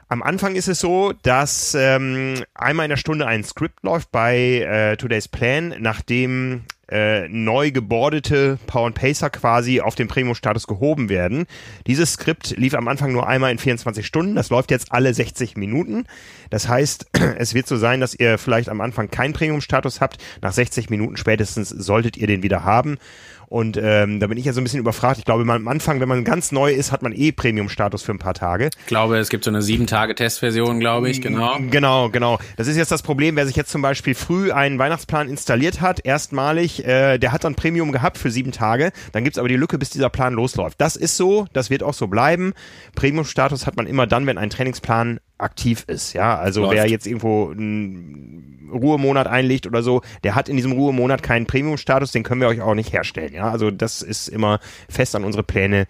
Am 0.10 0.22
Anfang 0.22 0.56
ist 0.56 0.68
es 0.68 0.80
so, 0.80 1.14
dass 1.24 1.76
ähm, 1.76 2.44
einmal 2.54 2.86
in 2.86 2.92
der 2.92 2.98
Stunde 2.98 3.26
ein 3.26 3.44
Skript 3.44 3.84
läuft 3.84 4.12
bei 4.12 4.38
äh, 4.38 4.98
Today's 4.98 5.28
Plan, 5.28 5.76
nachdem 5.80 6.64
äh, 6.94 7.28
neu 7.28 7.72
gebordete 7.72 8.60
Power 8.68 8.86
and 8.86 8.96
Pacer 8.96 9.32
quasi 9.32 9.82
auf 9.82 9.96
den 9.96 10.08
Premium-Status 10.08 10.68
gehoben 10.68 11.10
werden. 11.10 11.48
Dieses 11.88 12.14
Skript 12.14 12.56
lief 12.56 12.76
am 12.76 12.88
Anfang 12.88 13.12
nur 13.12 13.28
einmal 13.28 13.52
in 13.52 13.58
24 13.58 14.06
Stunden. 14.06 14.36
Das 14.36 14.52
läuft 14.52 14.70
jetzt 14.70 14.92
alle 14.92 15.12
60 15.12 15.58
Minuten. 15.58 16.06
Das 16.52 16.68
heißt, 16.68 17.08
es 17.38 17.56
wird 17.56 17.68
so 17.68 17.78
sein, 17.78 18.00
dass 18.00 18.14
ihr 18.14 18.38
vielleicht 18.38 18.70
am 18.70 18.80
Anfang 18.80 19.10
keinen 19.10 19.34
Premium-Status 19.34 20.02
habt. 20.02 20.24
Nach 20.42 20.54
60 20.54 20.92
Minuten 20.92 21.18
spätestens 21.18 21.70
solltet 21.70 22.16
ihr 22.16 22.28
den 22.28 22.44
wieder 22.44 22.64
haben. 22.64 23.00
Und 23.48 23.78
ähm, 23.78 24.20
da 24.20 24.28
bin 24.28 24.38
ich 24.38 24.46
ja 24.46 24.54
so 24.54 24.62
ein 24.62 24.64
bisschen 24.64 24.80
überfragt. 24.80 25.20
Ich 25.20 25.26
glaube, 25.26 25.44
am 25.52 25.68
Anfang, 25.68 26.00
wenn 26.00 26.10
man 26.10 26.24
ganz 26.24 26.52
neu 26.52 26.72
ist, 26.72 26.92
hat 26.92 27.02
man 27.02 27.14
eh 27.14 27.32
Premium-Status 27.32 28.04
für 28.04 28.12
ein 28.12 28.20
paar 28.20 28.34
Tage. 28.34 28.70
Ich 28.80 28.86
glaube, 28.88 29.18
es 29.18 29.30
gibt 29.30 29.44
so 29.44 29.52
eine 29.52 29.62
sieben 29.62 29.88
Tage 29.88 30.16
Testversion, 30.16 30.80
glaube 30.80 31.10
ich, 31.10 31.22
genau. 31.22 31.58
Genau, 31.70 32.10
genau. 32.10 32.40
Das 32.58 32.68
ist 32.68 32.78
jetzt 32.78 32.92
das 32.92 33.02
Problem, 33.02 33.36
wer 33.36 33.46
sich 33.46 33.56
jetzt 33.56 33.72
zum 33.72 33.82
Beispiel 33.82 34.16
früh 34.16 34.52
einen 34.52 34.80
Weihnachtsplan 34.80 35.30
installiert 35.30 35.82
hat, 35.82 36.06
erstmalig, 36.06 36.86
äh, 36.86 37.18
der 37.18 37.32
hat 37.32 37.44
dann 37.44 37.56
Premium 37.56 37.92
gehabt 37.92 38.18
für 38.18 38.32
sieben 38.32 38.52
Tage. 38.52 38.92
Dann 39.12 39.24
gibt's 39.24 39.40
aber 39.40 39.48
die 39.48 39.56
Lücke, 39.56 39.78
bis 39.78 39.90
dieser 39.90 40.10
Plan 40.10 40.34
losläuft. 40.34 40.80
Das 40.80 40.96
ist 40.96 41.18
so, 41.18 41.48
das 41.54 41.70
wird 41.70 41.84
auch 41.84 41.94
so 41.94 42.08
bleiben. 42.08 42.54
Premium-Status 42.96 43.68
hat 43.68 43.78
man 43.78 43.88
immer 43.88 44.08
dann, 44.08 44.26
wenn 44.26 44.38
ein 44.38 44.50
Trainingsplan 44.50 45.20
aktiv 45.44 45.84
ist. 45.88 46.14
Ja, 46.14 46.38
also 46.38 46.62
Läuft. 46.62 46.76
wer 46.76 46.88
jetzt 46.88 47.06
irgendwo 47.06 47.52
einen 47.52 48.70
Ruhemonat 48.72 49.28
einlegt 49.28 49.68
oder 49.68 49.84
so, 49.84 50.02
der 50.24 50.36
hat 50.36 50.50
in 50.50 50.56
diesem 50.56 50.72
Ruhemonat 50.72 51.22
keinen 51.22 51.46
Premium-Status, 51.46 52.12
den 52.12 52.24
können 52.24 52.42
wir 52.42 52.48
euch 52.48 52.62
auch 52.62 52.76
nicht 52.76 52.92
herstellen. 52.94 53.34
Ja, 53.34 53.52
also 53.52 53.72
das 53.72 54.02
ist 54.02 54.28
immer 54.28 54.60
fest 54.90 55.16
an 55.16 55.24
unsere 55.24 55.44
Pläne 55.44 55.88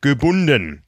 gebunden. 0.00 0.82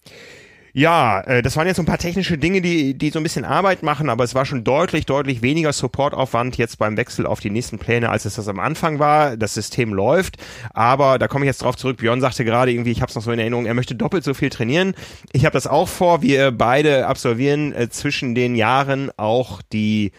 Ja, 0.79 1.23
äh, 1.23 1.41
das 1.41 1.57
waren 1.57 1.67
jetzt 1.67 1.77
so 1.77 1.83
ein 1.83 1.87
paar 1.87 1.97
technische 1.97 2.37
Dinge, 2.37 2.61
die, 2.61 2.93
die 2.93 3.09
so 3.09 3.19
ein 3.19 3.23
bisschen 3.23 3.47
Arbeit 3.47 3.83
machen, 3.83 4.11
aber 4.11 4.25
es 4.25 4.35
war 4.35 4.45
schon 4.45 4.63
deutlich, 4.63 5.07
deutlich 5.07 5.41
weniger 5.41 5.73
Supportaufwand 5.73 6.59
jetzt 6.59 6.79
beim 6.79 6.99
Wechsel 6.99 7.25
auf 7.25 7.41
die 7.41 7.49
nächsten 7.49 7.79
Pläne, 7.79 8.11
als 8.11 8.27
es 8.27 8.35
das 8.35 8.47
am 8.47 8.61
Anfang 8.61 8.99
war. 8.99 9.39
Das 9.39 9.55
System 9.55 9.95
läuft, 9.95 10.37
aber 10.75 11.19
da 11.19 11.29
komme 11.29 11.47
ich 11.47 11.49
jetzt 11.49 11.63
drauf 11.63 11.77
zurück. 11.77 11.97
Björn 11.97 12.21
sagte 12.21 12.45
gerade 12.45 12.73
irgendwie, 12.73 12.91
ich 12.91 13.01
habe 13.01 13.09
es 13.09 13.15
noch 13.15 13.23
so 13.23 13.33
in 13.33 13.39
Erinnerung, 13.39 13.65
er 13.65 13.73
möchte 13.73 13.95
doppelt 13.95 14.23
so 14.23 14.35
viel 14.35 14.51
trainieren. 14.51 14.95
Ich 15.33 15.47
habe 15.47 15.55
das 15.55 15.67
auch 15.67 15.89
vor. 15.89 16.21
Wir 16.21 16.51
beide 16.51 17.07
absolvieren 17.07 17.73
äh, 17.73 17.89
zwischen 17.89 18.35
den 18.35 18.55
Jahren 18.55 19.11
auch 19.17 19.63
die 19.73 20.13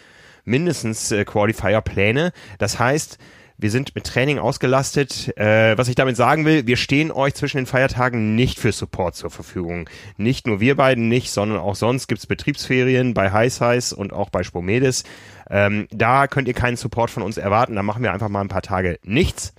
mindestens 0.44 1.12
äh, 1.12 1.24
Qualifier-Pläne. 1.24 2.32
Das 2.58 2.80
heißt, 2.80 3.20
wir 3.58 3.72
sind 3.72 3.96
mit 3.96 4.06
Training 4.06 4.38
ausgelastet. 4.38 5.36
Äh, 5.38 5.78
was 5.78 5.88
ich 5.88 5.96
damit 5.96 6.16
sagen 6.16 6.46
will, 6.46 6.68
wir 6.68 6.78
stehen 6.78 7.12
euch 7.12 7.34
zwischen 7.34 7.58
den 7.58 7.66
Feiertagen 7.66 8.36
nicht 8.36 8.60
für 8.60 8.72
Support 8.72 9.16
zur 9.16 9.32
Verfügung. 9.32 9.90
Nicht 10.18 10.46
nur 10.46 10.60
wir 10.60 10.76
beiden 10.76 11.10
nicht, 11.10 11.32
sondern 11.32 11.58
auch 11.58 11.76
sonst 11.76 12.08
gibt's 12.08 12.28
Betriebsferien 12.28 13.14
bei 13.14 13.32
Heiß 13.32 13.60
Heiß 13.60 13.94
und 13.94 14.14
auch 14.14 14.30
bei 14.30 14.44
Spomedes. 14.44 15.04
Ähm, 15.50 15.88
da 15.92 16.28
könnt 16.28 16.48
ihr 16.48 16.54
keinen 16.54 16.78
Support 16.78 17.10
von 17.10 17.24
uns 17.24 17.38
erwarten. 17.38 17.76
Da 17.76 17.84
machen 17.84 18.04
wir 18.04 18.14
einfach 18.14 18.30
mal 18.30 18.42
ein 18.42 18.48
paar 18.48 18.62
Tage 18.62 19.00
nichts. 19.04 19.54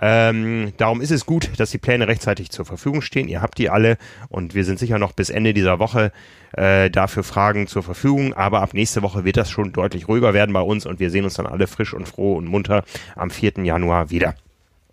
Ähm, 0.00 0.72
darum 0.76 1.00
ist 1.00 1.10
es 1.10 1.26
gut, 1.26 1.50
dass 1.58 1.70
die 1.70 1.78
Pläne 1.78 2.06
rechtzeitig 2.06 2.50
zur 2.50 2.64
Verfügung 2.64 3.02
stehen. 3.02 3.28
Ihr 3.28 3.42
habt 3.42 3.58
die 3.58 3.68
alle 3.70 3.98
und 4.28 4.54
wir 4.54 4.64
sind 4.64 4.78
sicher 4.78 4.98
noch 4.98 5.12
bis 5.12 5.30
Ende 5.30 5.54
dieser 5.54 5.78
Woche 5.78 6.12
äh, 6.52 6.90
dafür 6.90 7.24
Fragen 7.24 7.66
zur 7.66 7.82
Verfügung. 7.82 8.34
Aber 8.34 8.62
ab 8.62 8.74
nächste 8.74 9.02
Woche 9.02 9.24
wird 9.24 9.36
das 9.36 9.50
schon 9.50 9.72
deutlich 9.72 10.08
ruhiger 10.08 10.34
werden 10.34 10.52
bei 10.52 10.60
uns 10.60 10.86
und 10.86 11.00
wir 11.00 11.10
sehen 11.10 11.24
uns 11.24 11.34
dann 11.34 11.46
alle 11.46 11.66
frisch 11.66 11.94
und 11.94 12.08
froh 12.08 12.36
und 12.36 12.46
munter 12.46 12.84
am 13.16 13.30
4. 13.30 13.64
Januar 13.64 14.10
wieder. 14.10 14.34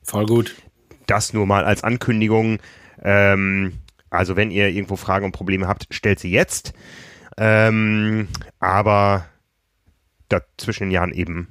Voll 0.04 0.26
gut. 0.26 0.56
Das 1.08 1.34
nur 1.34 1.46
mal 1.46 1.66
als 1.66 1.84
Ankündigung. 1.84 2.60
Ähm, 3.04 3.74
also 4.10 4.36
wenn 4.36 4.52
ihr 4.52 4.70
irgendwo 4.70 4.96
Fragen 4.96 5.26
und 5.26 5.32
Probleme 5.32 5.68
habt, 5.68 5.88
stellt 5.92 6.20
sie 6.20 6.32
jetzt. 6.32 6.74
Ähm, 7.38 8.28
aber 8.60 9.26
dazwischen 10.30 10.86
den 10.86 10.92
Jahren 10.92 11.12
eben 11.12 11.48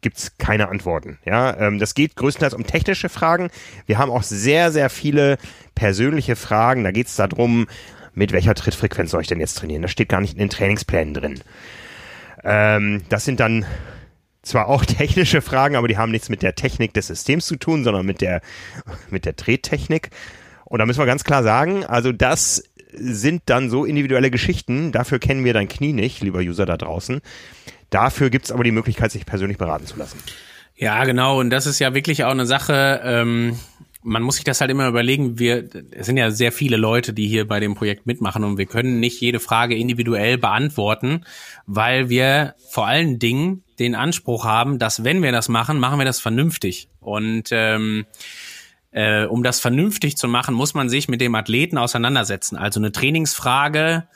gibt's 0.00 0.36
keine 0.36 0.68
Antworten. 0.68 1.18
Ja, 1.24 1.56
ähm, 1.56 1.78
das 1.78 1.94
geht 1.94 2.14
größtenteils 2.14 2.54
um 2.54 2.66
technische 2.66 3.08
Fragen. 3.08 3.50
Wir 3.86 3.98
haben 3.98 4.10
auch 4.10 4.22
sehr, 4.22 4.70
sehr 4.70 4.90
viele 4.90 5.38
persönliche 5.74 6.36
Fragen. 6.36 6.84
Da 6.84 6.90
geht's 6.90 7.16
darum, 7.16 7.66
mit 8.14 8.32
welcher 8.32 8.54
Trittfrequenz 8.54 9.10
soll 9.10 9.22
ich 9.22 9.28
denn 9.28 9.40
jetzt 9.40 9.58
trainieren? 9.58 9.82
Das 9.82 9.90
steht 9.90 10.08
gar 10.08 10.20
nicht 10.20 10.34
in 10.34 10.38
den 10.38 10.50
Trainingsplänen 10.50 11.14
drin. 11.14 11.40
Ähm, 12.42 13.02
das 13.08 13.24
sind 13.24 13.40
dann 13.40 13.64
zwar 14.42 14.68
auch 14.68 14.84
technische 14.86 15.40
Fragen, 15.40 15.76
aber 15.76 15.88
die 15.88 15.98
haben 15.98 16.12
nichts 16.12 16.28
mit 16.28 16.42
der 16.42 16.54
Technik 16.54 16.94
des 16.94 17.08
Systems 17.08 17.46
zu 17.46 17.56
tun, 17.56 17.84
sondern 17.84 18.06
mit 18.06 18.20
der, 18.20 18.40
mit 19.10 19.24
der 19.24 19.36
Trettechnik. 19.36 20.10
Und 20.64 20.78
da 20.78 20.86
müssen 20.86 20.98
wir 20.98 21.06
ganz 21.06 21.24
klar 21.24 21.42
sagen, 21.42 21.84
also 21.84 22.12
das 22.12 22.64
sind 22.92 23.42
dann 23.46 23.70
so 23.70 23.84
individuelle 23.84 24.30
Geschichten, 24.30 24.92
dafür 24.92 25.18
kennen 25.18 25.44
wir 25.44 25.52
dein 25.52 25.68
Knie 25.68 25.92
nicht, 25.92 26.22
lieber 26.22 26.38
User 26.38 26.64
da 26.64 26.76
draußen. 26.76 27.20
Dafür 27.90 28.30
gibt 28.30 28.46
es 28.46 28.52
aber 28.52 28.64
die 28.64 28.70
Möglichkeit, 28.70 29.10
sich 29.10 29.26
persönlich 29.26 29.58
beraten 29.58 29.86
zu 29.86 29.96
lassen. 29.96 30.18
Ja, 30.76 31.04
genau. 31.04 31.38
Und 31.40 31.50
das 31.50 31.66
ist 31.66 31.78
ja 31.78 31.94
wirklich 31.94 32.24
auch 32.24 32.30
eine 32.30 32.46
Sache. 32.46 33.00
Ähm, 33.04 33.58
man 34.04 34.22
muss 34.22 34.36
sich 34.36 34.44
das 34.44 34.60
halt 34.60 34.70
immer 34.70 34.86
überlegen. 34.86 35.38
Wir, 35.38 35.68
es 35.90 36.06
sind 36.06 36.18
ja 36.18 36.30
sehr 36.30 36.52
viele 36.52 36.76
Leute, 36.76 37.14
die 37.14 37.26
hier 37.26 37.48
bei 37.48 37.58
dem 37.58 37.74
Projekt 37.74 38.06
mitmachen 38.06 38.44
und 38.44 38.58
wir 38.58 38.66
können 38.66 39.00
nicht 39.00 39.20
jede 39.20 39.40
Frage 39.40 39.74
individuell 39.74 40.36
beantworten, 40.36 41.24
weil 41.66 42.10
wir 42.10 42.54
vor 42.68 42.86
allen 42.86 43.18
Dingen 43.18 43.64
den 43.78 43.94
Anspruch 43.94 44.44
haben, 44.44 44.78
dass 44.78 45.04
wenn 45.04 45.22
wir 45.22 45.32
das 45.32 45.48
machen, 45.48 45.80
machen 45.80 45.98
wir 45.98 46.04
das 46.04 46.20
vernünftig. 46.20 46.88
Und 47.00 47.48
ähm, 47.50 48.04
äh, 48.90 49.24
um 49.24 49.42
das 49.42 49.58
vernünftig 49.58 50.18
zu 50.18 50.28
machen, 50.28 50.54
muss 50.54 50.74
man 50.74 50.90
sich 50.90 51.08
mit 51.08 51.22
dem 51.22 51.34
Athleten 51.34 51.78
auseinandersetzen. 51.78 52.56
Also 52.56 52.80
eine 52.80 52.92
Trainingsfrage 52.92 54.06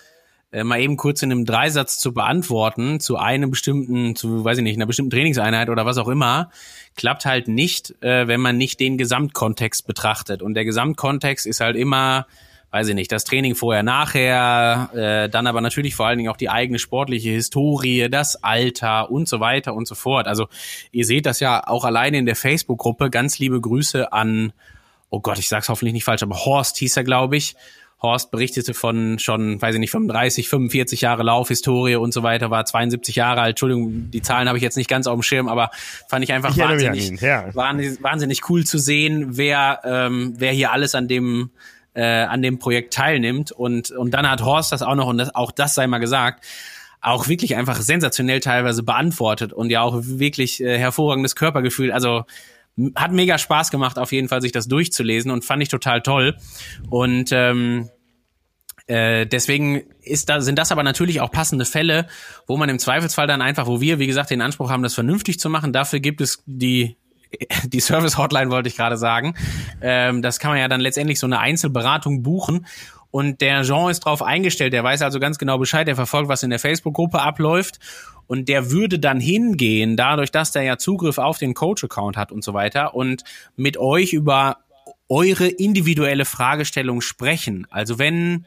äh, 0.51 0.65
mal 0.65 0.81
eben 0.81 0.97
kurz 0.97 1.23
in 1.23 1.31
einem 1.31 1.45
Dreisatz 1.45 1.99
zu 1.99 2.15
beantworten, 2.15 3.01
zu 3.01 3.17
einem 3.17 3.51
bestimmten, 3.51 4.17
zu, 4.17 4.45
weiß 4.45 4.59
ich 4.59 4.65
nicht, 4.65 4.77
einer 4.77 4.87
bestimmten 4.87 5.11
Trainingseinheit 5.11 5.69
oder 5.69 5.85
was 5.85 5.99
auch 5.99 6.09
immer, 6.09 6.51
klappt 6.97 7.27
halt 7.27 7.49
nicht, 7.49 7.95
äh, 8.03 8.27
wenn 8.29 8.41
man 8.41 8.57
nicht 8.57 8.81
den 8.81 8.97
Gesamtkontext 8.97 9.87
betrachtet. 9.87 10.41
Und 10.41 10.55
der 10.55 10.65
Gesamtkontext 10.65 11.47
ist 11.47 11.61
halt 11.61 11.77
immer, 11.77 12.27
weiß 12.71 12.89
ich 12.89 12.95
nicht, 12.95 13.13
das 13.13 13.25
Training 13.25 13.57
vorher, 13.57 13.83
nachher, 13.83 14.91
äh, 14.95 15.29
dann 15.29 15.47
aber 15.47 15.61
natürlich 15.61 15.95
vor 15.95 16.07
allen 16.07 16.17
Dingen 16.17 16.31
auch 16.31 16.37
die 16.37 16.51
eigene 16.51 16.79
sportliche 16.79 17.31
Historie, 17.31 18.09
das 18.11 18.43
Alter 18.43 19.11
und 19.11 19.29
so 19.29 19.41
weiter 19.41 19.75
und 19.75 19.87
so 19.87 19.95
fort. 19.95 20.27
Also 20.27 20.49
ihr 20.93 21.05
seht 21.05 21.27
das 21.27 21.41
ja 21.41 21.67
auch 21.67 21.85
alleine 21.85 22.17
in 22.17 22.27
der 22.27 22.37
Facebook-Gruppe. 22.37 23.11
Ganz 23.11 23.39
liebe 23.39 23.61
Grüße 23.61 24.13
an, 24.13 24.55
oh 25.11 25.21
Gott, 25.21 25.39
ich 25.39 25.49
sag's 25.49 25.69
hoffentlich 25.69 25.93
nicht 25.93 26.05
falsch, 26.05 26.23
aber 26.23 26.37
Horst 26.37 26.79
hieß 26.79 26.97
er, 26.97 27.05
glaube 27.05 27.37
ich 27.37 27.55
Horst 28.01 28.31
berichtete 28.31 28.75
von 28.75 29.19
schon, 29.19 29.61
weiß 29.61 29.75
ich 29.75 29.81
nicht, 29.81 29.91
35, 29.91 30.49
45 30.49 31.01
Jahre 31.01 31.25
Laufhistorie 31.25 31.97
und 31.97 32.13
so 32.13 32.23
weiter, 32.23 32.51
war 32.51 32.65
72 32.65 33.17
Jahre 33.17 33.41
alt. 33.41 33.51
Entschuldigung, 33.51 34.11
die 34.11 34.23
Zahlen 34.23 34.47
habe 34.49 34.59
ich 34.59 34.63
jetzt 34.63 34.77
nicht 34.77 34.89
ganz 34.89 35.07
auf 35.07 35.19
dem 35.19 35.23
Schirm, 35.23 35.49
aber 35.49 35.71
fand 36.09 36.25
ich 36.25 36.33
einfach 36.33 36.51
ich 36.51 36.59
wahnsinnig, 36.59 37.11
ihn, 37.11 37.19
ja. 37.21 37.53
wahnsinnig, 37.55 38.49
cool 38.49 38.65
zu 38.65 38.79
sehen, 38.79 39.37
wer, 39.37 39.81
ähm, 39.85 40.35
wer 40.39 40.53
hier 40.53 40.71
alles 40.73 40.95
an 40.95 41.09
dem 41.09 41.51
äh, 41.95 42.23
an 42.23 42.43
dem 42.43 42.61
Projekt 42.61 42.95
teilnimmt. 42.95 43.51
Und, 43.51 43.91
und 43.91 44.13
dann 44.15 44.31
hat 44.31 44.43
Horst 44.45 44.71
das 44.71 44.83
auch 44.83 44.95
noch, 44.95 45.09
und 45.09 45.19
das, 45.19 45.35
auch 45.35 45.51
das 45.51 45.75
sei 45.75 45.89
mal 45.89 45.99
gesagt, 45.99 46.45
auch 47.01 47.27
wirklich 47.27 47.57
einfach 47.57 47.81
sensationell 47.81 48.41
teilweise 48.41 48.83
beantwortet 48.85 49.53
und 49.53 49.71
ja 49.71 49.83
auch 49.83 49.97
wirklich 50.01 50.63
äh, 50.63 50.79
hervorragendes 50.79 51.35
Körpergefühl. 51.35 51.91
Also 51.91 52.25
hat 52.95 53.13
mega 53.13 53.39
Spaß 53.39 53.71
gemacht, 53.71 53.99
auf 53.99 54.13
jeden 54.13 54.29
Fall 54.29 54.41
sich 54.41 54.53
das 54.53 54.69
durchzulesen 54.69 55.31
und 55.31 55.45
fand 55.45 55.63
ich 55.63 55.69
total 55.69 56.03
toll. 56.03 56.37
Und 56.91 57.31
ähm, 57.33 57.89
äh, 58.87 59.27
deswegen 59.27 59.83
ist 60.03 60.29
da, 60.29 60.41
sind 60.41 60.59
das 60.59 60.73
aber 60.73 60.83
natürlich 60.83 61.21
auch 61.21 61.31
passende 61.31 61.65
Fälle, 61.65 62.07
wo 62.47 62.57
man 62.57 62.69
im 62.69 62.79
Zweifelsfall 62.79 63.27
dann 63.27 63.43
einfach, 63.43 63.67
wo 63.67 63.81
wir, 63.81 63.99
wie 63.99 64.07
gesagt, 64.07 64.31
den 64.31 64.41
Anspruch 64.41 64.71
haben, 64.71 64.83
das 64.83 64.95
vernünftig 64.95 65.39
zu 65.39 65.51
machen. 65.51 65.73
Dafür 65.73 66.01
gibt 66.01 66.21
es 66.21 66.43
die 66.47 66.97
die 67.65 67.81
Service 67.81 68.17
Hotline 68.17 68.51
wollte 68.51 68.69
ich 68.69 68.77
gerade 68.77 68.97
sagen. 68.97 69.35
Ähm, 69.81 70.23
das 70.23 70.39
kann 70.39 70.51
man 70.51 70.61
ja 70.61 70.69
dann 70.69 70.81
letztendlich 70.81 71.19
so 71.19 71.27
eine 71.27 71.39
Einzelberatung 71.39 72.23
buchen. 72.23 72.67
Und 73.11 73.41
der 73.41 73.63
Jean 73.63 73.91
ist 73.91 74.01
drauf 74.01 74.23
eingestellt, 74.23 74.73
der 74.73 74.85
weiß 74.85 75.03
also 75.03 75.19
ganz 75.19 75.39
genau 75.39 75.59
Bescheid, 75.59 75.87
der 75.87 75.97
verfolgt, 75.97 76.29
was 76.29 76.43
in 76.43 76.51
der 76.51 76.59
Facebook-Gruppe 76.59 77.21
abläuft 77.21 77.79
und 78.29 78.49
der 78.49 78.71
würde 78.71 78.99
dann 78.99 79.19
hingehen, 79.19 79.97
dadurch, 79.97 80.31
dass 80.31 80.53
der 80.53 80.63
ja 80.63 80.77
Zugriff 80.77 81.19
auf 81.19 81.39
den 81.39 81.55
Coach-Account 81.55 82.17
hat 82.17 82.31
und 82.31 82.45
so 82.45 82.55
weiter 82.55 82.95
und 82.95 83.25
mit 83.57 83.79
euch 83.79 84.13
über 84.13 84.59
eure 85.09 85.49
individuelle 85.49 86.27
Fragestellung 86.27 87.01
sprechen. 87.01 87.67
Also 87.71 87.99
wenn, 87.99 88.47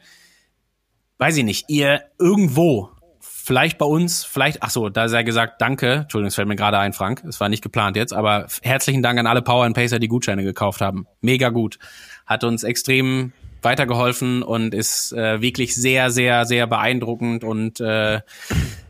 weiß 1.18 1.36
ich 1.36 1.44
nicht, 1.44 1.64
ihr 1.68 2.02
irgendwo, 2.18 2.90
vielleicht 3.20 3.78
bei 3.78 3.86
uns, 3.86 4.24
vielleicht, 4.24 4.62
ach 4.62 4.70
so, 4.70 4.88
da 4.88 5.08
sei 5.08 5.24
gesagt, 5.24 5.60
danke, 5.60 6.02
Entschuldigung, 6.02 6.28
es 6.28 6.36
fällt 6.36 6.46
mir 6.46 6.54
gerade 6.54 6.78
ein, 6.78 6.92
Frank, 6.92 7.24
es 7.28 7.40
war 7.40 7.48
nicht 7.48 7.62
geplant 7.62 7.96
jetzt, 7.96 8.12
aber 8.12 8.46
herzlichen 8.62 9.02
Dank 9.02 9.18
an 9.18 9.26
alle 9.26 9.42
Power 9.42 9.64
and 9.64 9.74
Pacer, 9.74 9.98
die 9.98 10.06
Gutscheine 10.06 10.44
gekauft 10.44 10.80
haben. 10.80 11.06
Mega 11.20 11.48
gut. 11.48 11.80
Hat 12.24 12.44
uns 12.44 12.62
extrem 12.62 13.32
weitergeholfen 13.62 14.42
und 14.42 14.74
ist 14.74 15.12
äh, 15.12 15.40
wirklich 15.40 15.74
sehr, 15.74 16.10
sehr, 16.10 16.44
sehr 16.44 16.66
beeindruckend 16.66 17.44
und 17.44 17.80
äh, 17.80 18.20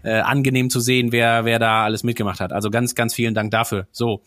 äh, 0.02 0.20
angenehm 0.20 0.70
zu 0.70 0.80
sehen, 0.80 1.12
wer, 1.12 1.44
wer 1.44 1.58
da 1.58 1.84
alles 1.84 2.02
mitgemacht 2.02 2.40
hat. 2.40 2.52
Also 2.52 2.70
ganz, 2.70 2.94
ganz 2.94 3.14
vielen 3.14 3.34
Dank 3.34 3.50
dafür. 3.50 3.86
So. 3.92 4.22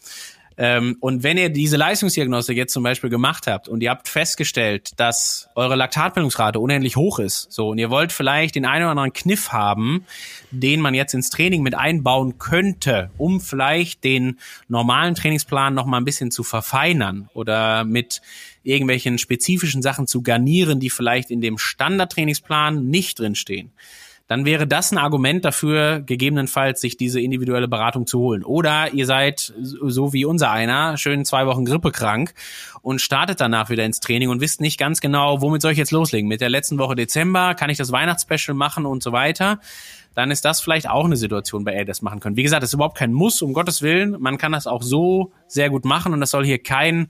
Ähm, 0.57 0.95
und 1.01 1.23
wenn 1.23 1.37
ihr 1.37 1.49
diese 1.49 1.75
Leistungsdiagnostik 1.75 2.55
jetzt 2.55 2.71
zum 2.71 2.83
Beispiel 2.83 3.09
gemacht 3.09 3.45
habt 3.47 3.67
und 3.67 3.83
ihr 3.83 3.89
habt 3.89 4.07
festgestellt, 4.07 4.91
dass 4.97 5.49
eure 5.55 5.75
Laktatbildungsrate 5.75 6.59
unendlich 6.59 6.95
hoch 6.95 7.19
ist, 7.19 7.51
so 7.51 7.69
und 7.69 7.77
ihr 7.77 7.89
wollt 7.89 8.13
vielleicht 8.13 8.55
den 8.55 8.65
einen 8.65 8.83
oder 8.83 8.91
anderen 8.91 9.11
Kniff 9.11 9.51
haben, 9.51 10.05
den 10.51 10.79
man 10.79 10.93
jetzt 10.93 11.13
ins 11.13 11.29
Training 11.29 11.61
mit 11.61 11.75
einbauen 11.75 12.37
könnte, 12.37 13.09
um 13.17 13.41
vielleicht 13.41 14.05
den 14.05 14.39
normalen 14.69 15.15
Trainingsplan 15.15 15.73
noch 15.73 15.85
mal 15.85 15.97
ein 15.97 16.05
bisschen 16.05 16.31
zu 16.31 16.43
verfeinern 16.43 17.29
oder 17.33 17.83
mit 17.83 18.21
irgendwelchen 18.65 19.17
spezifischen 19.17 19.81
Sachen 19.81 20.07
zu 20.07 20.21
garnieren, 20.21 20.79
die 20.79 20.89
vielleicht 20.89 21.31
in 21.31 21.41
dem 21.41 21.57
Standardtrainingsplan 21.57 22.85
nicht 22.87 23.19
drinstehen 23.19 23.71
dann 24.27 24.45
wäre 24.45 24.65
das 24.65 24.91
ein 24.91 24.97
Argument 24.97 25.45
dafür, 25.45 25.99
gegebenenfalls 25.99 26.81
sich 26.81 26.97
diese 26.97 27.21
individuelle 27.21 27.67
Beratung 27.67 28.07
zu 28.07 28.19
holen. 28.19 28.43
Oder 28.43 28.91
ihr 28.93 29.05
seid, 29.05 29.53
so 29.61 30.13
wie 30.13 30.25
unser 30.25 30.49
einer, 30.49 30.97
schön 30.97 31.25
zwei 31.25 31.45
Wochen 31.45 31.63
grippekrank 31.63 32.33
und 32.81 33.01
startet 33.01 33.39
danach 33.39 33.69
wieder 33.69 33.85
ins 33.85 33.99
Training 33.99 34.29
und 34.29 34.41
wisst 34.41 34.61
nicht 34.61 34.79
ganz 34.79 34.99
genau, 34.99 35.41
womit 35.41 35.61
soll 35.61 35.73
ich 35.73 35.77
jetzt 35.77 35.91
loslegen? 35.91 36.27
Mit 36.27 36.41
der 36.41 36.49
letzten 36.49 36.79
Woche 36.79 36.95
Dezember, 36.95 37.53
kann 37.53 37.69
ich 37.69 37.77
das 37.77 37.91
Weihnachtsspecial 37.91 38.55
machen 38.55 38.87
und 38.87 39.03
so 39.03 39.11
weiter? 39.11 39.59
Dann 40.15 40.31
ist 40.31 40.43
das 40.45 40.59
vielleicht 40.59 40.89
auch 40.89 41.05
eine 41.05 41.17
Situation, 41.17 41.63
bei 41.63 41.71
der 41.71 41.81
ihr 41.81 41.85
das 41.85 42.01
machen 42.01 42.19
könnt. 42.19 42.37
Wie 42.37 42.43
gesagt, 42.43 42.63
das 42.63 42.69
ist 42.69 42.75
überhaupt 42.75 42.97
kein 42.97 43.13
Muss, 43.13 43.41
um 43.41 43.53
Gottes 43.53 43.81
Willen. 43.81 44.15
Man 44.19 44.37
kann 44.37 44.53
das 44.53 44.65
auch 44.65 44.81
so 44.81 45.33
sehr 45.47 45.69
gut 45.69 45.85
machen 45.85 46.13
und 46.13 46.21
das 46.21 46.31
soll 46.31 46.45
hier 46.45 46.57
kein 46.57 47.09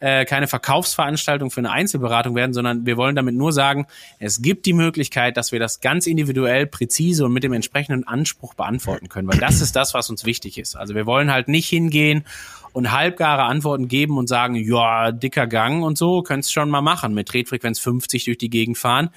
äh, 0.00 0.24
keine 0.24 0.46
Verkaufsveranstaltung 0.46 1.50
für 1.50 1.60
eine 1.60 1.70
Einzelberatung 1.70 2.34
werden, 2.34 2.52
sondern 2.52 2.86
wir 2.86 2.96
wollen 2.96 3.16
damit 3.16 3.34
nur 3.34 3.52
sagen, 3.52 3.86
es 4.18 4.42
gibt 4.42 4.66
die 4.66 4.72
Möglichkeit, 4.72 5.36
dass 5.36 5.52
wir 5.52 5.58
das 5.58 5.80
ganz 5.80 6.06
individuell, 6.06 6.66
präzise 6.66 7.24
und 7.24 7.32
mit 7.32 7.42
dem 7.42 7.52
entsprechenden 7.52 8.06
Anspruch 8.06 8.54
beantworten 8.54 9.08
können, 9.08 9.28
weil 9.28 9.38
das 9.38 9.60
ist 9.60 9.74
das, 9.74 9.94
was 9.94 10.08
uns 10.10 10.24
wichtig 10.24 10.58
ist. 10.58 10.76
Also 10.76 10.94
wir 10.94 11.06
wollen 11.06 11.32
halt 11.32 11.48
nicht 11.48 11.68
hingehen 11.68 12.24
und 12.72 12.92
halbgare 12.92 13.42
Antworten 13.42 13.88
geben 13.88 14.18
und 14.18 14.28
sagen, 14.28 14.54
ja, 14.54 15.10
dicker 15.10 15.46
Gang 15.46 15.82
und 15.82 15.98
so, 15.98 16.22
könnt's 16.22 16.52
schon 16.52 16.70
mal 16.70 16.82
machen, 16.82 17.14
mit 17.14 17.28
Tretfrequenz 17.28 17.80
50 17.80 18.24
durch 18.24 18.38
die 18.38 18.50
Gegend 18.50 18.78
fahren, 18.78 19.10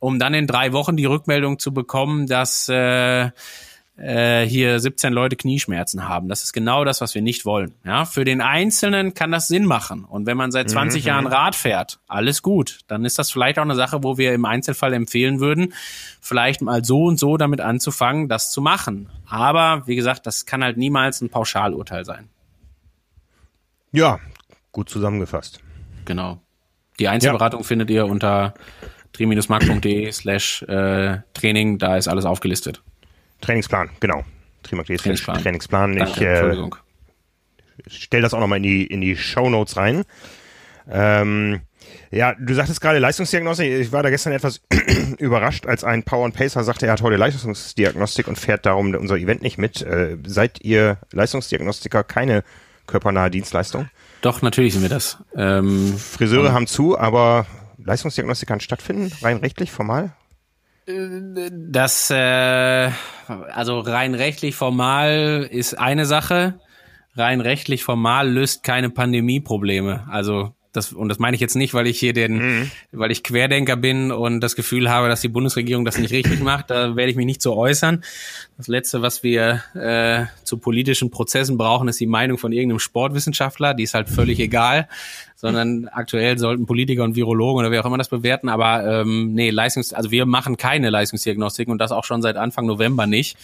um 0.00 0.18
dann 0.18 0.34
in 0.34 0.46
drei 0.46 0.72
Wochen 0.72 0.96
die 0.96 1.04
Rückmeldung 1.04 1.58
zu 1.58 1.72
bekommen, 1.72 2.26
dass 2.26 2.68
äh, 2.68 3.30
äh, 3.96 4.44
hier 4.44 4.80
17 4.80 5.12
Leute 5.12 5.36
Knieschmerzen 5.36 6.08
haben. 6.08 6.28
Das 6.28 6.42
ist 6.42 6.52
genau 6.52 6.84
das, 6.84 7.00
was 7.00 7.14
wir 7.14 7.22
nicht 7.22 7.44
wollen. 7.44 7.74
Ja, 7.84 8.04
für 8.04 8.24
den 8.24 8.40
Einzelnen 8.40 9.14
kann 9.14 9.30
das 9.30 9.48
Sinn 9.48 9.66
machen. 9.66 10.04
Und 10.04 10.26
wenn 10.26 10.36
man 10.36 10.50
seit 10.50 10.68
20 10.68 11.02
mhm. 11.02 11.08
Jahren 11.08 11.26
Rad 11.26 11.54
fährt, 11.54 12.00
alles 12.08 12.42
gut. 12.42 12.80
Dann 12.88 13.04
ist 13.04 13.18
das 13.18 13.30
vielleicht 13.30 13.58
auch 13.58 13.64
eine 13.64 13.76
Sache, 13.76 14.02
wo 14.02 14.18
wir 14.18 14.34
im 14.34 14.44
Einzelfall 14.44 14.92
empfehlen 14.94 15.40
würden, 15.40 15.74
vielleicht 16.20 16.60
mal 16.60 16.84
so 16.84 17.04
und 17.04 17.18
so 17.18 17.36
damit 17.36 17.60
anzufangen, 17.60 18.28
das 18.28 18.50
zu 18.50 18.60
machen. 18.60 19.10
Aber 19.26 19.82
wie 19.86 19.96
gesagt, 19.96 20.26
das 20.26 20.44
kann 20.44 20.64
halt 20.64 20.76
niemals 20.76 21.20
ein 21.20 21.30
Pauschalurteil 21.30 22.04
sein. 22.04 22.28
Ja, 23.92 24.18
gut 24.72 24.88
zusammengefasst. 24.88 25.60
Genau. 26.04 26.40
Die 26.98 27.08
Einzelberatung 27.08 27.60
ja. 27.60 27.66
findet 27.66 27.90
ihr 27.90 28.06
unter 28.06 28.54
tri-mark.de 29.12 30.10
slash 30.12 30.62
äh, 30.62 31.18
Training, 31.32 31.78
da 31.78 31.96
ist 31.96 32.08
alles 32.08 32.24
aufgelistet. 32.24 32.82
Trainingsplan, 33.44 33.90
genau. 34.00 34.24
Trimark.de 34.62 34.96
Trainingsplan. 34.96 35.42
Trainingsplan. 35.42 35.96
Ich 35.98 36.20
äh, 36.20 36.54
stelle 37.86 38.22
das 38.22 38.34
auch 38.34 38.40
nochmal 38.40 38.58
in 38.58 38.62
die, 38.62 38.86
in 38.86 39.00
die 39.00 39.16
Show 39.16 39.50
Notes 39.50 39.76
rein. 39.76 40.04
Ähm, 40.90 41.60
ja, 42.10 42.34
du 42.34 42.54
sagtest 42.54 42.80
gerade 42.80 42.98
Leistungsdiagnostik. 42.98 43.70
Ich 43.70 43.92
war 43.92 44.02
da 44.02 44.10
gestern 44.10 44.32
etwas 44.32 44.62
überrascht, 45.18 45.66
als 45.66 45.84
ein 45.84 46.02
Power 46.02 46.24
and 46.24 46.34
Pacer 46.34 46.64
sagte, 46.64 46.86
er 46.86 46.92
hat 46.92 47.02
heute 47.02 47.16
Leistungsdiagnostik 47.16 48.28
und 48.28 48.38
fährt 48.38 48.66
darum 48.66 48.94
unser 48.94 49.16
Event 49.16 49.42
nicht 49.42 49.58
mit. 49.58 49.82
Äh, 49.82 50.16
seid 50.26 50.62
ihr 50.62 50.98
Leistungsdiagnostiker 51.12 52.04
keine 52.04 52.44
körpernahe 52.86 53.30
Dienstleistung? 53.30 53.88
Doch, 54.22 54.42
natürlich 54.42 54.72
sind 54.72 54.82
wir 54.82 54.88
das. 54.88 55.18
Ähm, 55.36 55.94
Friseure 55.98 56.52
haben 56.52 56.66
zu, 56.66 56.98
aber 56.98 57.46
Leistungsdiagnostik 57.78 58.48
kann 58.48 58.60
stattfinden, 58.60 59.12
rein 59.22 59.38
rechtlich, 59.38 59.70
formal? 59.70 60.12
Das, 60.86 62.10
äh, 62.10 62.90
also 63.26 63.80
rein 63.80 64.14
rechtlich 64.14 64.54
formal 64.54 65.48
ist 65.50 65.78
eine 65.78 66.04
Sache. 66.04 66.60
Rein 67.14 67.40
rechtlich 67.40 67.84
formal 67.84 68.30
löst 68.30 68.64
keine 68.64 68.90
Pandemie-Probleme. 68.90 70.06
Also 70.10 70.54
das, 70.74 70.92
und 70.92 71.08
das 71.08 71.20
meine 71.20 71.36
ich 71.36 71.40
jetzt 71.40 71.54
nicht, 71.54 71.72
weil 71.72 71.86
ich 71.86 72.00
hier 72.00 72.12
den, 72.12 72.34
mhm. 72.34 72.70
weil 72.90 73.12
ich 73.12 73.22
Querdenker 73.22 73.76
bin 73.76 74.10
und 74.10 74.40
das 74.40 74.56
Gefühl 74.56 74.90
habe, 74.90 75.08
dass 75.08 75.20
die 75.20 75.28
Bundesregierung 75.28 75.84
das 75.84 75.98
nicht 75.98 76.12
richtig 76.12 76.40
macht. 76.42 76.68
Da 76.68 76.96
werde 76.96 77.10
ich 77.10 77.16
mich 77.16 77.26
nicht 77.26 77.40
so 77.40 77.56
äußern. 77.56 78.02
Das 78.56 78.66
Letzte, 78.66 79.00
was 79.00 79.22
wir 79.22 79.62
äh, 79.74 80.24
zu 80.42 80.58
politischen 80.58 81.12
Prozessen 81.12 81.56
brauchen, 81.56 81.86
ist 81.86 82.00
die 82.00 82.06
Meinung 82.06 82.38
von 82.38 82.52
irgendeinem 82.52 82.80
Sportwissenschaftler. 82.80 83.72
Die 83.74 83.84
ist 83.84 83.94
halt 83.94 84.08
völlig 84.08 84.40
egal. 84.40 84.88
Sondern 85.36 85.88
aktuell 85.88 86.38
sollten 86.38 86.66
Politiker 86.66 87.04
und 87.04 87.16
Virologen 87.16 87.60
oder 87.60 87.70
wer 87.70 87.82
auch 87.82 87.86
immer 87.86 87.98
das 87.98 88.08
bewerten. 88.08 88.48
Aber 88.48 89.02
ähm, 89.02 89.32
nee, 89.34 89.50
Leistungs, 89.50 89.92
also 89.92 90.10
wir 90.10 90.26
machen 90.26 90.56
keine 90.56 90.90
Leistungsdiagnostik 90.90 91.68
und 91.68 91.78
das 91.78 91.92
auch 91.92 92.04
schon 92.04 92.20
seit 92.20 92.36
Anfang 92.36 92.66
November 92.66 93.06
nicht 93.06 93.36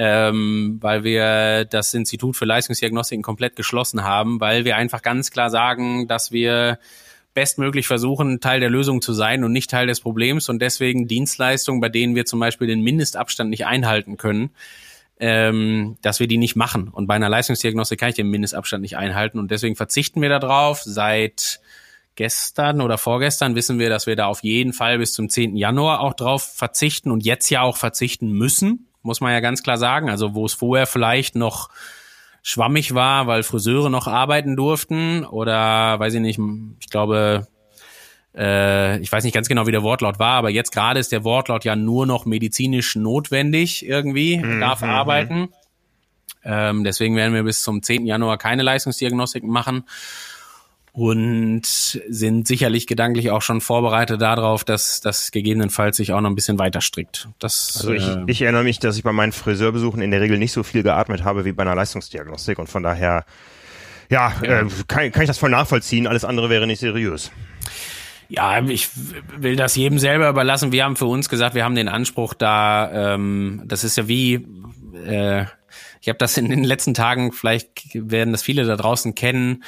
ähm, 0.00 0.78
weil 0.80 1.02
wir 1.02 1.64
das 1.64 1.92
Institut 1.92 2.36
für 2.36 2.44
Leistungsdiagnostiken 2.44 3.24
komplett 3.24 3.56
geschlossen 3.56 4.04
haben, 4.04 4.40
weil 4.40 4.64
wir 4.64 4.76
einfach 4.76 5.02
ganz 5.02 5.32
klar 5.32 5.50
sagen, 5.50 6.06
dass 6.06 6.30
wir 6.30 6.78
bestmöglich 7.34 7.88
versuchen, 7.88 8.38
Teil 8.38 8.60
der 8.60 8.70
Lösung 8.70 9.02
zu 9.02 9.12
sein 9.12 9.42
und 9.42 9.50
nicht 9.50 9.68
Teil 9.68 9.88
des 9.88 10.00
Problems 10.00 10.48
und 10.48 10.62
deswegen 10.62 11.08
Dienstleistungen, 11.08 11.80
bei 11.80 11.88
denen 11.88 12.14
wir 12.14 12.26
zum 12.26 12.38
Beispiel 12.38 12.68
den 12.68 12.80
Mindestabstand 12.82 13.50
nicht 13.50 13.66
einhalten 13.66 14.16
können, 14.18 14.50
ähm, 15.18 15.96
dass 16.00 16.20
wir 16.20 16.28
die 16.28 16.38
nicht 16.38 16.54
machen. 16.54 16.90
Und 16.92 17.08
bei 17.08 17.14
einer 17.14 17.28
Leistungsdiagnostik 17.28 17.98
kann 17.98 18.10
ich 18.10 18.14
den 18.14 18.30
Mindestabstand 18.30 18.82
nicht 18.82 18.96
einhalten 18.96 19.40
und 19.40 19.50
deswegen 19.50 19.74
verzichten 19.74 20.22
wir 20.22 20.28
darauf. 20.28 20.80
Seit 20.84 21.58
gestern 22.14 22.82
oder 22.82 22.98
vorgestern 22.98 23.56
wissen 23.56 23.80
wir, 23.80 23.88
dass 23.88 24.06
wir 24.06 24.14
da 24.14 24.26
auf 24.26 24.44
jeden 24.44 24.72
Fall 24.72 24.98
bis 24.98 25.12
zum 25.12 25.28
10. 25.28 25.56
Januar 25.56 26.02
auch 26.02 26.14
drauf 26.14 26.44
verzichten 26.44 27.10
und 27.10 27.24
jetzt 27.24 27.50
ja 27.50 27.62
auch 27.62 27.76
verzichten 27.76 28.30
müssen 28.30 28.84
muss 29.02 29.20
man 29.20 29.32
ja 29.32 29.40
ganz 29.40 29.62
klar 29.62 29.78
sagen. 29.78 30.10
Also 30.10 30.34
wo 30.34 30.46
es 30.46 30.54
vorher 30.54 30.86
vielleicht 30.86 31.34
noch 31.34 31.68
schwammig 32.42 32.94
war, 32.94 33.26
weil 33.26 33.42
Friseure 33.42 33.90
noch 33.90 34.06
arbeiten 34.06 34.56
durften 34.56 35.24
oder 35.24 35.98
weiß 35.98 36.14
ich 36.14 36.20
nicht, 36.20 36.40
ich 36.80 36.88
glaube, 36.88 37.46
äh, 38.34 38.98
ich 39.00 39.10
weiß 39.10 39.24
nicht 39.24 39.34
ganz 39.34 39.48
genau, 39.48 39.66
wie 39.66 39.72
der 39.72 39.82
Wortlaut 39.82 40.18
war, 40.18 40.34
aber 40.34 40.50
jetzt 40.50 40.72
gerade 40.72 41.00
ist 41.00 41.12
der 41.12 41.24
Wortlaut 41.24 41.64
ja 41.64 41.76
nur 41.76 42.06
noch 42.06 42.24
medizinisch 42.24 42.96
notwendig 42.96 43.86
irgendwie, 43.86 44.38
mhm. 44.38 44.60
darf 44.60 44.82
mhm. 44.82 44.90
arbeiten. 44.90 45.48
Ähm, 46.44 46.84
deswegen 46.84 47.16
werden 47.16 47.34
wir 47.34 47.42
bis 47.42 47.62
zum 47.62 47.82
10. 47.82 48.06
Januar 48.06 48.38
keine 48.38 48.62
Leistungsdiagnostiken 48.62 49.50
machen 49.50 49.84
und 50.98 51.62
sind 51.64 52.48
sicherlich 52.48 52.88
gedanklich 52.88 53.30
auch 53.30 53.40
schon 53.40 53.60
vorbereitet 53.60 54.20
darauf, 54.20 54.64
dass 54.64 55.00
das 55.00 55.30
gegebenenfalls 55.30 55.96
sich 55.96 56.12
auch 56.12 56.20
noch 56.20 56.28
ein 56.28 56.34
bisschen 56.34 56.58
weiter 56.58 56.80
strickt. 56.80 57.28
Das, 57.38 57.76
also 57.76 57.92
ich, 57.92 58.04
äh, 58.04 58.24
ich 58.26 58.42
erinnere 58.42 58.64
mich, 58.64 58.80
dass 58.80 58.96
ich 58.96 59.04
bei 59.04 59.12
meinen 59.12 59.30
Friseurbesuchen 59.30 60.02
in 60.02 60.10
der 60.10 60.20
Regel 60.20 60.38
nicht 60.38 60.50
so 60.50 60.64
viel 60.64 60.82
geatmet 60.82 61.22
habe 61.22 61.44
wie 61.44 61.52
bei 61.52 61.62
einer 61.62 61.76
Leistungsdiagnostik 61.76 62.58
und 62.58 62.68
von 62.68 62.82
daher, 62.82 63.24
ja, 64.10 64.32
ja. 64.42 64.62
Äh, 64.62 64.66
kann, 64.88 65.12
kann 65.12 65.22
ich 65.22 65.28
das 65.28 65.38
voll 65.38 65.50
nachvollziehen. 65.50 66.08
Alles 66.08 66.24
andere 66.24 66.50
wäre 66.50 66.66
nicht 66.66 66.80
seriös. 66.80 67.30
Ja, 68.28 68.60
ich 68.60 68.88
will 69.36 69.54
das 69.54 69.76
jedem 69.76 70.00
selber 70.00 70.28
überlassen. 70.28 70.72
Wir 70.72 70.82
haben 70.82 70.96
für 70.96 71.06
uns 71.06 71.28
gesagt, 71.28 71.54
wir 71.54 71.62
haben 71.62 71.76
den 71.76 71.88
Anspruch 71.88 72.34
da, 72.34 73.14
ähm, 73.14 73.62
das 73.66 73.84
ist 73.84 73.96
ja 73.96 74.08
wie, 74.08 74.44
äh, 75.06 75.44
ich 76.00 76.08
habe 76.08 76.18
das 76.18 76.36
in 76.36 76.50
den 76.50 76.64
letzten 76.64 76.92
Tagen, 76.92 77.30
vielleicht 77.30 77.68
werden 77.94 78.32
das 78.32 78.42
viele 78.42 78.64
da 78.64 78.74
draußen 78.74 79.14
kennen, 79.14 79.62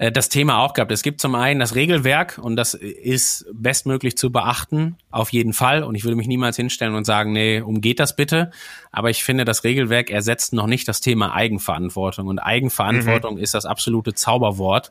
äh, 0.00 0.10
das 0.10 0.30
Thema 0.30 0.60
auch 0.60 0.72
gehabt. 0.72 0.90
Es 0.90 1.02
gibt 1.02 1.20
zum 1.20 1.34
einen 1.34 1.60
das 1.60 1.74
Regelwerk 1.74 2.38
und 2.38 2.56
das 2.56 2.72
ist 2.72 3.44
bestmöglich 3.52 4.16
zu 4.16 4.32
beachten, 4.32 4.96
auf 5.10 5.30
jeden 5.30 5.52
Fall. 5.52 5.84
Und 5.84 5.94
ich 5.94 6.04
würde 6.04 6.16
mich 6.16 6.26
niemals 6.26 6.56
hinstellen 6.56 6.94
und 6.94 7.04
sagen, 7.04 7.32
nee, 7.32 7.60
umgeht 7.60 8.00
das 8.00 8.16
bitte. 8.16 8.50
Aber 8.90 9.10
ich 9.10 9.22
finde, 9.22 9.44
das 9.44 9.62
Regelwerk 9.62 10.10
ersetzt 10.10 10.54
noch 10.54 10.66
nicht 10.66 10.88
das 10.88 11.02
Thema 11.02 11.34
Eigenverantwortung. 11.34 12.28
Und 12.28 12.38
Eigenverantwortung 12.38 13.34
mhm. 13.34 13.42
ist 13.42 13.52
das 13.52 13.66
absolute 13.66 14.14
Zauberwort 14.14 14.90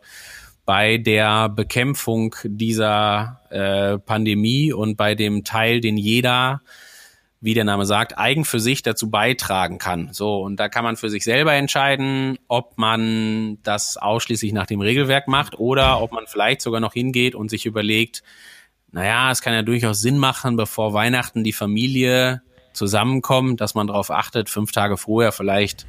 bei 0.63 0.99
der 0.99 1.49
Bekämpfung 1.49 2.35
dieser 2.43 3.41
äh, 3.49 3.97
Pandemie 3.97 4.71
und 4.71 4.95
bei 4.95 5.15
dem 5.15 5.43
Teil, 5.43 5.81
den 5.81 5.97
jeder 5.97 6.61
wie 7.41 7.53
der 7.53 7.63
Name 7.63 7.85
sagt, 7.85 8.17
eigen 8.17 8.43
für 8.43 8.59
sich 8.59 8.81
dazu 8.81 9.09
beitragen 9.09 9.77
kann. 9.77 10.09
So, 10.11 10.41
und 10.41 10.57
da 10.57 10.67
kann 10.67 10.83
man 10.83 10.97
für 10.97 11.09
sich 11.09 11.23
selber 11.23 11.53
entscheiden, 11.53 12.37
ob 12.47 12.77
man 12.77 13.59
das 13.63 13.95
ausschließlich 13.95 14.51
nach 14.51 14.67
dem 14.67 14.81
Regelwerk 14.81 15.27
macht 15.27 15.57
oder 15.57 16.01
ob 16.01 16.11
man 16.11 16.27
vielleicht 16.27 16.61
sogar 16.61 16.81
noch 16.81 16.93
hingeht 16.93 17.35
und 17.35 17.49
sich 17.49 17.65
überlegt, 17.65 18.23
naja, 18.91 19.31
es 19.31 19.41
kann 19.41 19.53
ja 19.53 19.61
durchaus 19.61 20.01
Sinn 20.01 20.17
machen, 20.17 20.57
bevor 20.57 20.93
Weihnachten 20.93 21.43
die 21.43 21.53
Familie 21.53 22.41
zusammenkommt, 22.73 23.61
dass 23.61 23.73
man 23.73 23.87
darauf 23.87 24.11
achtet, 24.11 24.49
fünf 24.49 24.71
Tage 24.71 24.97
vorher 24.97 25.31
vielleicht 25.31 25.85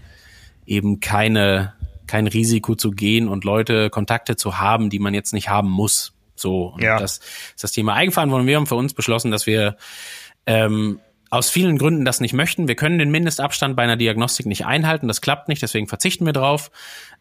eben 0.67 1.01
keine, 1.01 1.73
kein 2.07 2.27
Risiko 2.27 2.75
zu 2.77 2.93
gehen 2.93 3.29
und 3.29 3.45
Leute, 3.45 3.91
Kontakte 3.91 4.37
zu 4.37 4.59
haben, 4.59 4.91
die 4.91 4.99
man 4.99 5.15
jetzt 5.15 5.33
nicht 5.33 5.49
haben 5.49 5.71
muss. 5.71 6.13
So, 6.37 6.69
und 6.69 6.83
ja. 6.83 6.99
das 6.99 7.19
ist 7.19 7.65
das 7.65 7.73
Thema 7.73 7.95
Eigenverantwortung. 7.95 8.47
Wir 8.47 8.57
haben 8.57 8.67
für 8.67 8.77
uns 8.77 8.95
beschlossen, 8.95 9.31
dass 9.31 9.47
wir 9.47 9.77
ähm, 10.47 11.01
aus 11.33 11.49
vielen 11.49 11.79
Gründen 11.79 12.05
das 12.05 12.21
nicht 12.21 12.33
möchten. 12.33 12.67
Wir 12.67 12.75
können 12.75 12.99
den 12.99 13.13
Mindestabstand 13.13 13.77
bei 13.77 13.85
einer 13.85 13.97
Diagnostik 13.97 14.47
nicht 14.47 14.67
einhalten. 14.67 15.07
Das 15.07 15.21
klappt 15.21 15.49
nicht, 15.49 15.63
deswegen 15.63 15.87
verzichten 15.87 16.27
wir 16.27 16.33
drauf. 16.33 16.73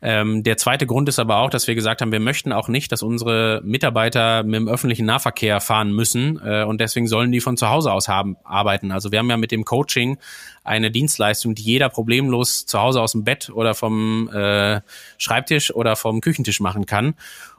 Ähm, 0.01 0.41
der 0.41 0.57
zweite 0.57 0.88
Grund 0.88 1.07
ist 1.10 1.20
aber 1.20 1.38
auch, 1.38 1.51
dass 1.51 1.68
wir 1.68 1.76
gesagt 1.76 2.01
haben, 2.01 2.12
wir 2.12 2.20
möchten 2.20 2.51
auch 2.51 2.70
nicht, 2.70 2.91
dass 2.91 3.03
unsere 3.03 3.62
Mitarbeiter 3.64 4.41
mit 4.41 4.55
dem 4.55 4.68
öffentlichen 4.68 5.05
Nahverkehr 5.05 5.62
fahren 5.62 5.91
müssen 5.91 6.41
äh, 6.43 6.64
und 6.64 6.82
deswegen 6.82 7.05
sollen 7.05 7.32
die 7.32 7.39
von 7.39 7.55
zu 7.55 7.70
Hause 7.70 7.91
aus 7.91 8.07
haben, 8.07 8.36
arbeiten. 8.43 8.91
Also 8.91 9.12
wir 9.12 9.20
haben 9.20 9.30
ja 9.30 9.38
mit 9.38 9.51
dem 9.51 9.64
Coaching 9.64 10.18
eine 10.64 10.89
Dienstleistung, 10.89 11.53
die 11.53 11.64
jeder 11.64 11.89
problemlos 11.89 12.66
zu 12.66 12.82
Hause 12.82 13.01
aus 13.01 13.12
dem 13.12 13.24
Bett 13.24 13.51
oder 13.51 13.76
vom 13.76 14.28
äh, 14.30 14.82
Schreibtisch 15.20 15.72
oder 15.72 15.95
vom 15.95 16.22
Küchentisch 16.22 16.60
machen 16.62 16.88
kann. 16.88 17.14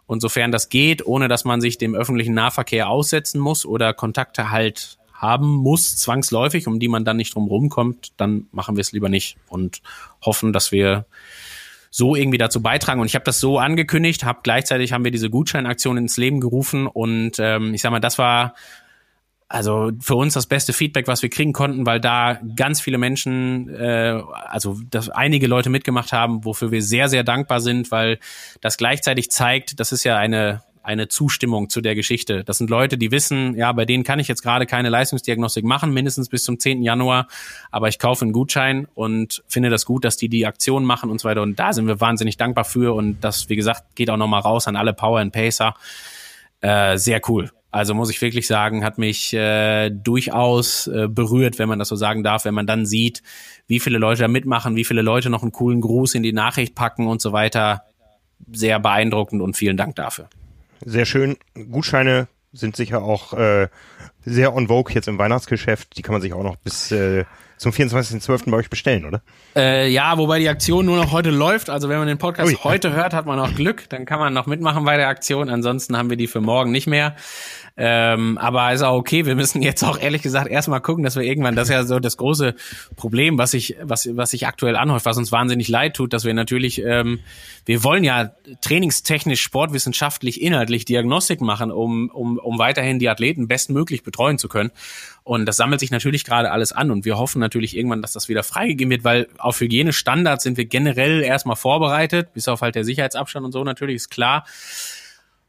Und 0.07 0.20
sofern 0.20 0.51
das 0.51 0.68
geht, 0.68 1.07
ohne 1.07 1.28
dass 1.28 1.44
man 1.44 1.61
sich 1.61 1.78
dem 1.78 1.94
öffentlichen 1.94 2.34
Nahverkehr 2.34 2.88
aussetzen 2.88 3.40
muss 3.40 3.64
oder 3.64 3.94
Kontakte 3.94 4.51
halt 4.51 4.98
haben 5.21 5.57
muss, 5.57 5.97
zwangsläufig, 5.97 6.66
um 6.66 6.81
die 6.81 6.89
man 6.89 7.05
dann 7.05 7.18
nicht 7.18 7.35
drum 7.35 7.47
rumkommt, 7.47 8.12
dann 8.16 8.47
machen 8.53 8.77
wir 8.77 8.81
es 8.81 8.93
lieber 8.93 9.11
nicht 9.11 9.37
und 9.49 9.83
hoffen, 10.23 10.53
dass 10.55 10.73
wir 10.73 11.05
so 11.91 12.16
irgendwie 12.16 12.39
dazu 12.39 12.62
beitragen. 12.62 13.01
Und 13.01 13.07
ich 13.07 13.14
habe 13.14 13.25
das 13.25 13.39
so 13.39 13.59
angekündigt, 13.59 14.25
habe 14.25 14.41
gleichzeitig 14.43 14.93
haben 14.93 15.05
wir 15.05 15.11
diese 15.11 15.29
Gutscheinaktion 15.29 15.99
ins 15.99 16.16
Leben 16.16 16.41
gerufen 16.41 16.87
und 16.87 17.33
ähm, 17.39 17.75
ich 17.75 17.83
sag 17.83 17.91
mal, 17.91 18.01
das 18.01 18.16
war 18.16 18.55
also 19.49 19.91
für 20.01 20.14
uns 20.14 20.35
das 20.35 20.47
beste 20.47 20.73
Feedback, 20.73 21.09
was 21.09 21.23
wir 21.23 21.29
kriegen 21.29 21.53
konnten, 21.53 21.85
weil 21.85 22.01
da 22.01 22.39
ganz 22.55 22.81
viele 22.81 22.99
Menschen, 22.99 23.68
äh, 23.68 24.23
also 24.47 24.79
dass 24.89 25.11
einige 25.11 25.49
Leute 25.49 25.71
mitgemacht 25.71 26.12
haben, 26.12 26.45
wofür 26.45 26.71
wir 26.71 26.83
sehr, 26.83 27.09
sehr 27.09 27.25
dankbar 27.25 27.61
sind, 27.61 27.91
weil 27.91 28.21
das 28.61 28.77
gleichzeitig 28.77 29.31
zeigt, 29.33 29.81
das 29.81 29.91
ist 29.91 30.05
ja 30.05 30.16
eine 30.16 30.62
eine 30.83 31.09
Zustimmung 31.09 31.68
zu 31.68 31.81
der 31.81 31.95
Geschichte. 31.95 32.45
Das 32.45 32.59
sind 32.59 32.70
Leute, 32.70 32.97
die 32.97 33.11
wissen, 33.11 33.57
ja, 33.57 33.72
bei 33.72 33.85
denen 33.85 34.05
kann 34.05 34.18
ich 34.18 34.28
jetzt 34.28 34.43
gerade 34.43 34.66
keine 34.66 34.89
Leistungsdiagnostik 34.89 35.64
machen, 35.64 35.93
mindestens 35.93 36.28
bis 36.28 36.45
zum 36.45 36.59
10. 36.59 36.83
Januar, 36.83 37.28
aber 37.70 37.89
ich 37.89 37.99
kaufe 37.99 38.24
einen 38.24 38.33
Gutschein 38.33 38.89
und 38.95 39.43
finde 39.47 39.70
das 39.70 39.85
gut, 39.85 40.05
dass 40.05 40.16
die 40.16 40.28
die 40.28 40.47
Aktion 40.47 40.85
machen 40.85 41.11
und 41.11 41.20
so 41.20 41.28
weiter. 41.28 41.43
Und 41.43 41.59
da 41.59 41.72
sind 41.72 41.87
wir 41.87 42.01
wahnsinnig 42.01 42.37
dankbar 42.37 42.64
für 42.64 42.95
und 42.95 43.20
das, 43.20 43.49
wie 43.49 43.57
gesagt, 43.57 43.95
geht 43.95 44.11
auch 44.11 44.16
nochmal 44.16 44.41
raus 44.41 44.66
an 44.68 44.76
alle 44.76 44.93
Power 44.93 45.20
and 45.20 45.33
Pacer. 45.33 45.74
Äh, 46.61 46.97
sehr 46.97 47.20
cool. 47.28 47.51
Also 47.72 47.95
muss 47.95 48.11
ich 48.11 48.20
wirklich 48.20 48.49
sagen, 48.49 48.83
hat 48.83 48.99
mich 48.99 49.33
äh, 49.33 49.91
durchaus 49.91 50.89
äh, 50.89 51.07
berührt, 51.09 51.59
wenn 51.61 51.68
man 51.68 51.78
das 51.78 51.89
so 51.89 51.95
sagen 51.95 52.24
darf, 52.24 52.45
wenn 52.45 52.55
man 52.55 52.66
dann 52.66 52.85
sieht, 52.85 53.22
wie 53.68 53.78
viele 53.78 53.99
Leute 53.99 54.22
da 54.22 54.28
mitmachen, 54.28 54.74
wie 54.74 54.85
viele 54.85 55.03
Leute 55.03 55.31
noch 55.31 55.43
einen 55.43 55.53
coolen 55.53 55.81
Gruß 55.81 56.16
in 56.16 56.24
die 56.24 56.33
Nachricht 56.33 56.74
packen 56.74 57.07
und 57.07 57.20
so 57.20 57.33
weiter. 57.33 57.83
Sehr 58.51 58.81
beeindruckend 58.81 59.41
und 59.41 59.57
vielen 59.57 59.76
Dank 59.76 59.95
dafür 59.95 60.28
sehr 60.85 61.07
schön. 61.07 61.37
Gutscheine 61.70 62.28
sind 62.53 62.76
sicher 62.76 63.03
auch 63.03 63.33
äh, 63.35 63.68
sehr 64.24 64.55
on 64.55 64.68
vogue 64.68 64.95
jetzt 64.95 65.09
im 65.09 65.18
Weihnachtsgeschäft. 65.18 65.97
Die 65.97 66.03
kann 66.03 66.12
man 66.12 66.22
sich 66.22 66.33
auch 66.33 66.43
noch 66.43 66.57
bis 66.57 66.91
äh, 66.91 67.24
zum 67.61 67.73
24.12. 67.73 68.51
bei 68.51 68.57
euch 68.57 68.71
bestellen, 68.71 69.05
oder? 69.05 69.21
Äh, 69.55 69.91
ja, 69.91 70.17
wobei 70.17 70.39
die 70.39 70.49
Aktion 70.49 70.87
nur 70.87 70.97
noch 70.97 71.13
heute 71.13 71.29
läuft. 71.29 71.69
Also 71.69 71.91
wenn 71.91 71.99
man 71.99 72.09
den 72.09 72.17
Podcast 72.17 72.51
Ui. 72.51 72.59
heute 72.65 72.95
hört, 72.95 73.13
hat 73.13 73.27
man 73.27 73.39
auch 73.39 73.55
Glück. 73.55 73.87
Dann 73.91 74.07
kann 74.07 74.19
man 74.19 74.33
noch 74.33 74.47
mitmachen 74.47 74.87
bei 74.87 74.97
der 74.97 75.09
Aktion. 75.09 75.51
Ansonsten 75.51 75.95
haben 75.95 76.09
wir 76.09 76.17
die 76.17 76.27
für 76.27 76.41
morgen 76.41 76.71
nicht 76.71 76.87
mehr. 76.87 77.17
Ähm, 77.77 78.39
aber 78.39 78.73
ist 78.73 78.81
auch 78.81 78.97
okay. 78.97 79.27
Wir 79.27 79.35
müssen 79.35 79.61
jetzt 79.61 79.83
auch 79.83 79.99
ehrlich 80.01 80.23
gesagt 80.23 80.51
erstmal 80.51 80.81
gucken, 80.81 81.05
dass 81.05 81.17
wir 81.17 81.23
irgendwann, 81.23 81.55
das 81.55 81.69
ist 81.69 81.75
ja 81.75 81.85
so 81.85 82.01
das 82.01 82.17
große 82.17 82.55
Problem, 82.97 83.37
was 83.37 83.51
sich, 83.51 83.77
was, 83.83 84.09
was 84.17 84.31
sich 84.31 84.47
aktuell 84.47 84.77
anhäuft, 84.77 85.05
was 85.05 85.19
uns 85.19 85.31
wahnsinnig 85.31 85.69
leid 85.69 85.95
tut, 85.95 86.15
dass 86.15 86.25
wir 86.25 86.33
natürlich, 86.33 86.83
ähm, 86.83 87.21
wir 87.67 87.85
wollen 87.85 88.05
ja 88.05 88.31
trainingstechnisch, 88.63 89.43
sportwissenschaftlich, 89.43 90.41
inhaltlich 90.41 90.87
Diagnostik 90.87 91.43
machen, 91.43 91.71
um, 91.71 92.09
um, 92.09 92.39
um 92.39 92.59
weiterhin 92.59 92.99
die 92.99 93.09
Athleten 93.11 93.49
bestmöglich 93.49 94.03
betreuen 94.03 94.39
zu 94.39 94.49
können. 94.49 94.71
Und 95.31 95.47
das 95.47 95.59
sammelt 95.59 95.78
sich 95.78 95.93
natürlich 95.93 96.24
gerade 96.24 96.51
alles 96.51 96.72
an 96.72 96.91
und 96.91 97.05
wir 97.05 97.16
hoffen 97.16 97.39
natürlich 97.39 97.76
irgendwann, 97.76 98.03
dass 98.03 98.12
das 98.14 98.28
wieder 98.28 98.43
freigegeben 98.43 98.91
wird, 98.91 99.05
weil 99.05 99.28
auf 99.39 99.61
Hygienestandards 99.61 100.43
sind 100.43 100.57
wir 100.57 100.64
generell 100.64 101.22
erstmal 101.22 101.55
vorbereitet, 101.55 102.33
bis 102.35 102.49
auf 102.49 102.62
halt 102.62 102.74
der 102.74 102.83
Sicherheitsabstand 102.83 103.47
und 103.47 103.53
so 103.53 103.62
natürlich, 103.62 103.95
ist 103.95 104.11
klar. 104.11 104.45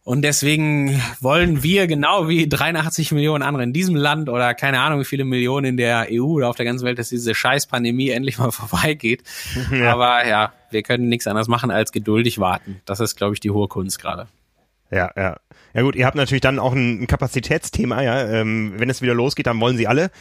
Und 0.04 0.22
deswegen 0.22 1.02
wollen 1.20 1.64
wir 1.64 1.88
genau 1.88 2.30
wie 2.30 2.48
83 2.48 3.12
Millionen 3.12 3.42
andere 3.42 3.64
in 3.64 3.74
diesem 3.74 3.96
Land 3.96 4.30
oder 4.30 4.54
keine 4.54 4.82
Ahnung 4.82 5.00
wie 5.00 5.06
viele 5.06 5.26
Millionen 5.26 5.66
in 5.66 5.78
der 5.78 6.10
EU 6.12 6.26
oder 6.26 6.50
auf 6.50 6.56
der 6.56 6.66
ganzen 6.66 6.86
Welt, 6.86 7.00
dass 7.00 7.10
diese 7.10 7.34
scheiß 7.34 7.66
Pandemie 7.66 8.12
endlich 8.12 8.38
mal 8.38 8.52
vorbeigeht. 8.52 9.24
Ja. 9.72 9.94
Aber 9.94 10.28
ja, 10.28 10.54
wir 10.70 10.84
können 10.84 11.10
nichts 11.10 11.26
anderes 11.26 11.48
machen 11.48 11.72
als 11.72 11.92
geduldig 11.92 12.38
warten. 12.38 12.82
Das 12.86 13.00
ist, 13.00 13.16
glaube 13.16 13.34
ich, 13.34 13.40
die 13.40 13.50
hohe 13.50 13.68
Kunst 13.68 14.00
gerade. 14.00 14.28
Ja, 14.92 15.12
ja. 15.16 15.38
Ja 15.74 15.84
gut, 15.84 15.96
ihr 15.96 16.06
habt 16.06 16.18
natürlich 16.18 16.42
dann 16.42 16.60
auch 16.60 16.74
ein, 16.74 17.08
Kapazitätsthema, 17.08 18.02
ja. 18.02 18.28
Ähm, 18.28 18.74
wenn 18.78 18.90
es 18.90 19.02
wieder 19.02 19.14
losgeht, 19.14 19.48
dann 19.48 19.60
wollen 19.60 19.78
sie 19.78 19.88
alle. 19.88 20.12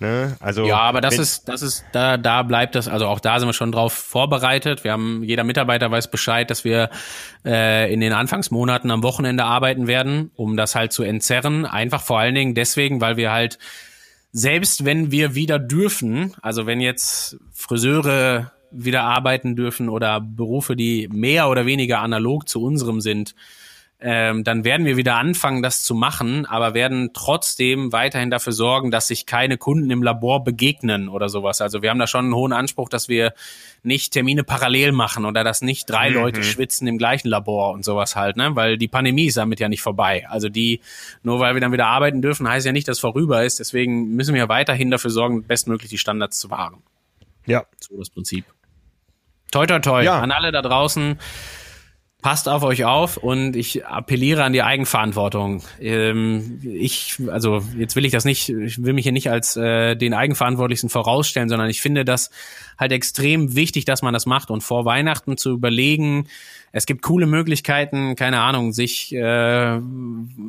Ne? 0.00 0.36
Also 0.40 0.64
ja, 0.64 0.78
aber 0.78 1.02
das 1.02 1.18
ist, 1.18 1.46
das 1.46 1.60
ist, 1.60 1.84
da, 1.92 2.16
da 2.16 2.42
bleibt 2.42 2.74
das, 2.74 2.88
also 2.88 3.06
auch 3.06 3.20
da 3.20 3.38
sind 3.38 3.48
wir 3.48 3.52
schon 3.52 3.70
drauf 3.70 3.92
vorbereitet. 3.92 4.82
Wir 4.82 4.92
haben, 4.92 5.22
jeder 5.22 5.44
Mitarbeiter 5.44 5.90
weiß 5.90 6.10
Bescheid, 6.10 6.50
dass 6.50 6.64
wir 6.64 6.88
äh, 7.44 7.92
in 7.92 8.00
den 8.00 8.14
Anfangsmonaten 8.14 8.90
am 8.90 9.02
Wochenende 9.02 9.44
arbeiten 9.44 9.86
werden, 9.86 10.30
um 10.36 10.56
das 10.56 10.74
halt 10.74 10.94
zu 10.94 11.02
entzerren. 11.02 11.66
Einfach 11.66 12.02
vor 12.02 12.18
allen 12.18 12.34
Dingen 12.34 12.54
deswegen, 12.54 13.02
weil 13.02 13.18
wir 13.18 13.30
halt, 13.30 13.58
selbst 14.32 14.86
wenn 14.86 15.10
wir 15.10 15.34
wieder 15.34 15.58
dürfen, 15.58 16.34
also 16.40 16.66
wenn 16.66 16.80
jetzt 16.80 17.36
Friseure 17.52 18.52
wieder 18.70 19.02
arbeiten 19.02 19.54
dürfen 19.54 19.90
oder 19.90 20.22
Berufe, 20.22 20.76
die 20.76 21.08
mehr 21.12 21.50
oder 21.50 21.66
weniger 21.66 22.00
analog 22.00 22.48
zu 22.48 22.62
unserem 22.62 23.02
sind, 23.02 23.34
ähm, 24.02 24.44
dann 24.44 24.64
werden 24.64 24.86
wir 24.86 24.96
wieder 24.96 25.16
anfangen, 25.16 25.62
das 25.62 25.82
zu 25.82 25.94
machen, 25.94 26.46
aber 26.46 26.72
werden 26.72 27.10
trotzdem 27.12 27.92
weiterhin 27.92 28.30
dafür 28.30 28.54
sorgen, 28.54 28.90
dass 28.90 29.08
sich 29.08 29.26
keine 29.26 29.58
Kunden 29.58 29.90
im 29.90 30.02
Labor 30.02 30.42
begegnen 30.42 31.10
oder 31.10 31.28
sowas. 31.28 31.60
Also 31.60 31.82
wir 31.82 31.90
haben 31.90 31.98
da 31.98 32.06
schon 32.06 32.26
einen 32.26 32.34
hohen 32.34 32.54
Anspruch, 32.54 32.88
dass 32.88 33.08
wir 33.08 33.34
nicht 33.82 34.12
Termine 34.12 34.42
parallel 34.42 34.92
machen 34.92 35.26
oder 35.26 35.44
dass 35.44 35.60
nicht 35.60 35.88
drei 35.90 36.08
mhm. 36.08 36.16
Leute 36.16 36.42
schwitzen 36.42 36.88
im 36.88 36.96
gleichen 36.96 37.28
Labor 37.28 37.72
und 37.72 37.84
sowas 37.84 38.16
halt, 38.16 38.36
ne? 38.36 38.56
Weil 38.56 38.78
die 38.78 38.88
Pandemie 38.88 39.26
ist 39.26 39.36
damit 39.36 39.60
ja 39.60 39.68
nicht 39.68 39.82
vorbei. 39.82 40.26
Also 40.28 40.48
die, 40.48 40.80
nur 41.22 41.38
weil 41.38 41.54
wir 41.54 41.60
dann 41.60 41.72
wieder 41.72 41.86
arbeiten 41.86 42.22
dürfen, 42.22 42.48
heißt 42.48 42.64
ja 42.64 42.72
nicht, 42.72 42.88
dass 42.88 43.00
vorüber 43.00 43.44
ist. 43.44 43.60
Deswegen 43.60 44.14
müssen 44.14 44.34
wir 44.34 44.48
weiterhin 44.48 44.90
dafür 44.90 45.10
sorgen, 45.10 45.42
bestmöglich 45.42 45.90
die 45.90 45.98
Standards 45.98 46.38
zu 46.38 46.50
wahren. 46.50 46.82
Ja. 47.46 47.64
So 47.78 47.98
das 47.98 48.08
Prinzip. 48.08 48.46
Toi, 49.50 49.66
toi, 49.66 49.80
toi. 49.80 50.02
Ja. 50.02 50.20
An 50.20 50.30
alle 50.30 50.52
da 50.52 50.62
draußen 50.62 51.18
passt 52.22 52.48
auf 52.48 52.62
euch 52.62 52.84
auf 52.84 53.16
und 53.16 53.56
ich 53.56 53.86
appelliere 53.86 54.44
an 54.44 54.52
die 54.52 54.62
Eigenverantwortung. 54.62 55.62
Ähm, 55.80 56.60
ich, 56.62 57.18
also 57.30 57.62
jetzt 57.78 57.96
will 57.96 58.04
ich 58.04 58.12
das 58.12 58.24
nicht, 58.24 58.48
ich 58.48 58.82
will 58.82 58.92
mich 58.92 59.04
hier 59.04 59.12
nicht 59.12 59.30
als 59.30 59.56
äh, 59.56 59.96
den 59.96 60.14
Eigenverantwortlichsten 60.14 60.90
vorausstellen, 60.90 61.48
sondern 61.48 61.70
ich 61.70 61.80
finde 61.80 62.04
das 62.04 62.30
halt 62.78 62.92
extrem 62.92 63.54
wichtig, 63.54 63.84
dass 63.84 64.02
man 64.02 64.14
das 64.14 64.26
macht 64.26 64.50
und 64.50 64.62
vor 64.62 64.84
Weihnachten 64.84 65.36
zu 65.36 65.50
überlegen, 65.50 66.26
es 66.72 66.86
gibt 66.86 67.02
coole 67.02 67.26
Möglichkeiten, 67.26 68.14
keine 68.14 68.40
Ahnung, 68.40 68.72
sich 68.72 69.12
äh, 69.12 69.80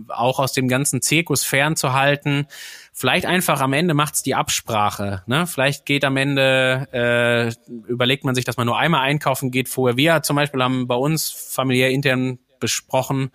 auch 0.09 0.39
aus 0.39 0.53
dem 0.53 0.67
ganzen 0.67 1.01
Zirkus 1.01 1.43
fernzuhalten. 1.43 2.45
Vielleicht 2.94 3.26
einfach 3.26 3.62
am 3.62 3.74
Ende 3.74 3.94
macht's 3.94 4.22
die 4.22 4.36
Absprache. 4.36 5.24
Ne? 5.26 5.48
Vielleicht 5.48 5.86
geht 5.86 6.04
am 6.04 6.18
Ende, 6.18 6.88
äh, 6.92 7.72
überlegt 7.89 8.26
man 8.26 8.36
sich, 8.36 8.44
dass 8.44 8.58
man 8.58 8.68
nur 8.68 8.78
einmal 8.78 9.02
einkaufen 9.02 9.50
geht 9.50 9.70
vorher. 9.70 9.98
Wir 9.98 10.22
zum 10.24 10.36
Beispiel 10.36 10.62
haben 10.62 10.88
bei 10.88 10.96
uns 10.96 11.30
familiär 11.32 11.89
intern 11.89 12.39
besprochen, 12.60 13.32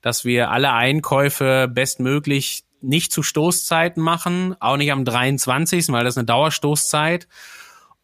dass 0.00 0.24
wir 0.24 0.50
alle 0.50 0.72
Einkäufe 0.72 1.68
bestmöglich 1.72 2.64
nicht 2.80 3.12
zu 3.12 3.22
Stoßzeiten 3.22 4.02
machen, 4.02 4.54
auch 4.60 4.76
nicht 4.76 4.92
am 4.92 5.04
23., 5.04 5.88
weil 5.88 6.04
das 6.04 6.14
ist 6.14 6.18
eine 6.18 6.26
Dauerstoßzeit 6.26 7.26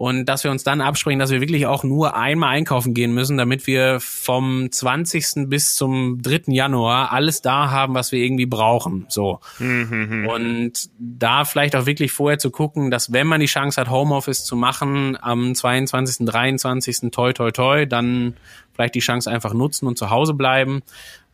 und 0.03 0.25
dass 0.25 0.43
wir 0.43 0.51
uns 0.51 0.65
dann 0.65 0.81
absprechen, 0.81 1.21
dass 1.21 1.31
wir 1.31 1.41
wirklich 1.41 1.67
auch 1.67 1.85
nur 1.85 2.17
einmal 2.17 2.57
einkaufen 2.57 2.93
gehen 2.93 3.15
müssen, 3.15 3.37
damit 3.37 3.69
wir 3.69 4.01
vom 4.01 4.69
20. 4.69 5.49
bis 5.49 5.77
zum 5.77 6.21
3. 6.21 6.43
Januar 6.49 7.13
alles 7.13 7.41
da 7.41 7.71
haben, 7.71 7.95
was 7.95 8.11
wir 8.11 8.19
irgendwie 8.19 8.47
brauchen. 8.47 9.07
So. 9.09 9.39
Mhm. 9.61 10.27
Und 10.29 10.91
da 10.99 11.45
vielleicht 11.45 11.77
auch 11.77 11.87
wirklich 11.87 12.11
vorher 12.11 12.41
zu 12.41 12.51
gucken, 12.51 12.91
dass 12.91 13.13
wenn 13.13 13.29
man 13.29 13.39
die 13.39 13.47
Chance 13.47 13.81
hat, 13.81 13.91
Homeoffice 13.91 14.45
zu 14.45 14.57
machen, 14.57 15.17
am 15.23 15.55
22., 15.55 16.27
23. 16.27 17.13
toi 17.13 17.33
toi 17.33 17.53
toi, 17.53 17.87
dann 17.87 18.35
vielleicht 18.73 18.97
die 18.97 19.01
Chance 19.01 19.31
einfach 19.31 19.55
nutzen 19.55 19.87
und 19.87 19.99
zu 19.99 20.11
Hause 20.11 20.35
bleiben, 20.35 20.83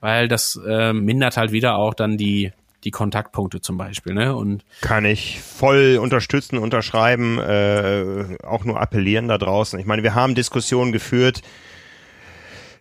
weil 0.01 0.29
das 0.29 0.61
äh, 0.69 0.93
mindert 0.93 1.39
halt 1.39 1.53
wieder 1.53 1.79
auch 1.79 1.95
dann 1.95 2.19
die 2.19 2.53
die 2.85 2.91
Kontaktpunkte 2.91 3.61
zum 3.61 3.76
Beispiel. 3.76 4.14
Ne? 4.14 4.35
Und 4.35 4.64
Kann 4.81 5.05
ich 5.05 5.41
voll 5.41 5.99
unterstützen, 6.01 6.59
unterschreiben, 6.59 7.39
äh, 7.39 8.37
auch 8.45 8.64
nur 8.64 8.81
appellieren 8.81 9.29
da 9.29 9.39
draußen. 9.39 9.79
Ich 9.79 9.87
meine, 9.87 10.03
wir 10.03 10.14
haben 10.14 10.35
Diskussionen 10.35 10.93
geführt, 10.93 11.43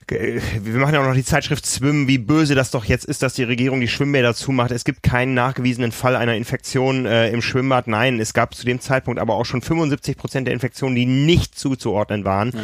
wir 0.09 0.79
machen 0.79 0.93
ja 0.93 1.01
auch 1.01 1.07
noch 1.07 1.13
die 1.13 1.23
Zeitschrift 1.23 1.65
Swim, 1.65 2.07
wie 2.07 2.17
böse 2.17 2.55
das 2.55 2.71
doch 2.71 2.85
jetzt 2.85 3.05
ist, 3.05 3.23
dass 3.23 3.33
die 3.33 3.43
Regierung 3.43 3.81
die 3.81 3.89
Schwimmbäder 3.89 4.33
zumacht. 4.33 4.71
Es 4.71 4.85
gibt 4.85 5.03
keinen 5.03 5.33
nachgewiesenen 5.33 5.91
Fall 5.91 6.15
einer 6.15 6.35
Infektion 6.35 7.05
äh, 7.05 7.29
im 7.29 7.41
Schwimmbad. 7.41 7.87
Nein, 7.87 8.19
es 8.19 8.33
gab 8.33 8.55
zu 8.55 8.65
dem 8.65 8.79
Zeitpunkt 8.79 9.19
aber 9.19 9.35
auch 9.35 9.45
schon 9.45 9.61
75 9.61 10.15
Prozent 10.17 10.47
der 10.47 10.53
Infektionen, 10.53 10.95
die 10.95 11.05
nicht 11.05 11.59
zuzuordnen 11.59 12.23
waren. 12.23 12.51
Ja. 12.53 12.61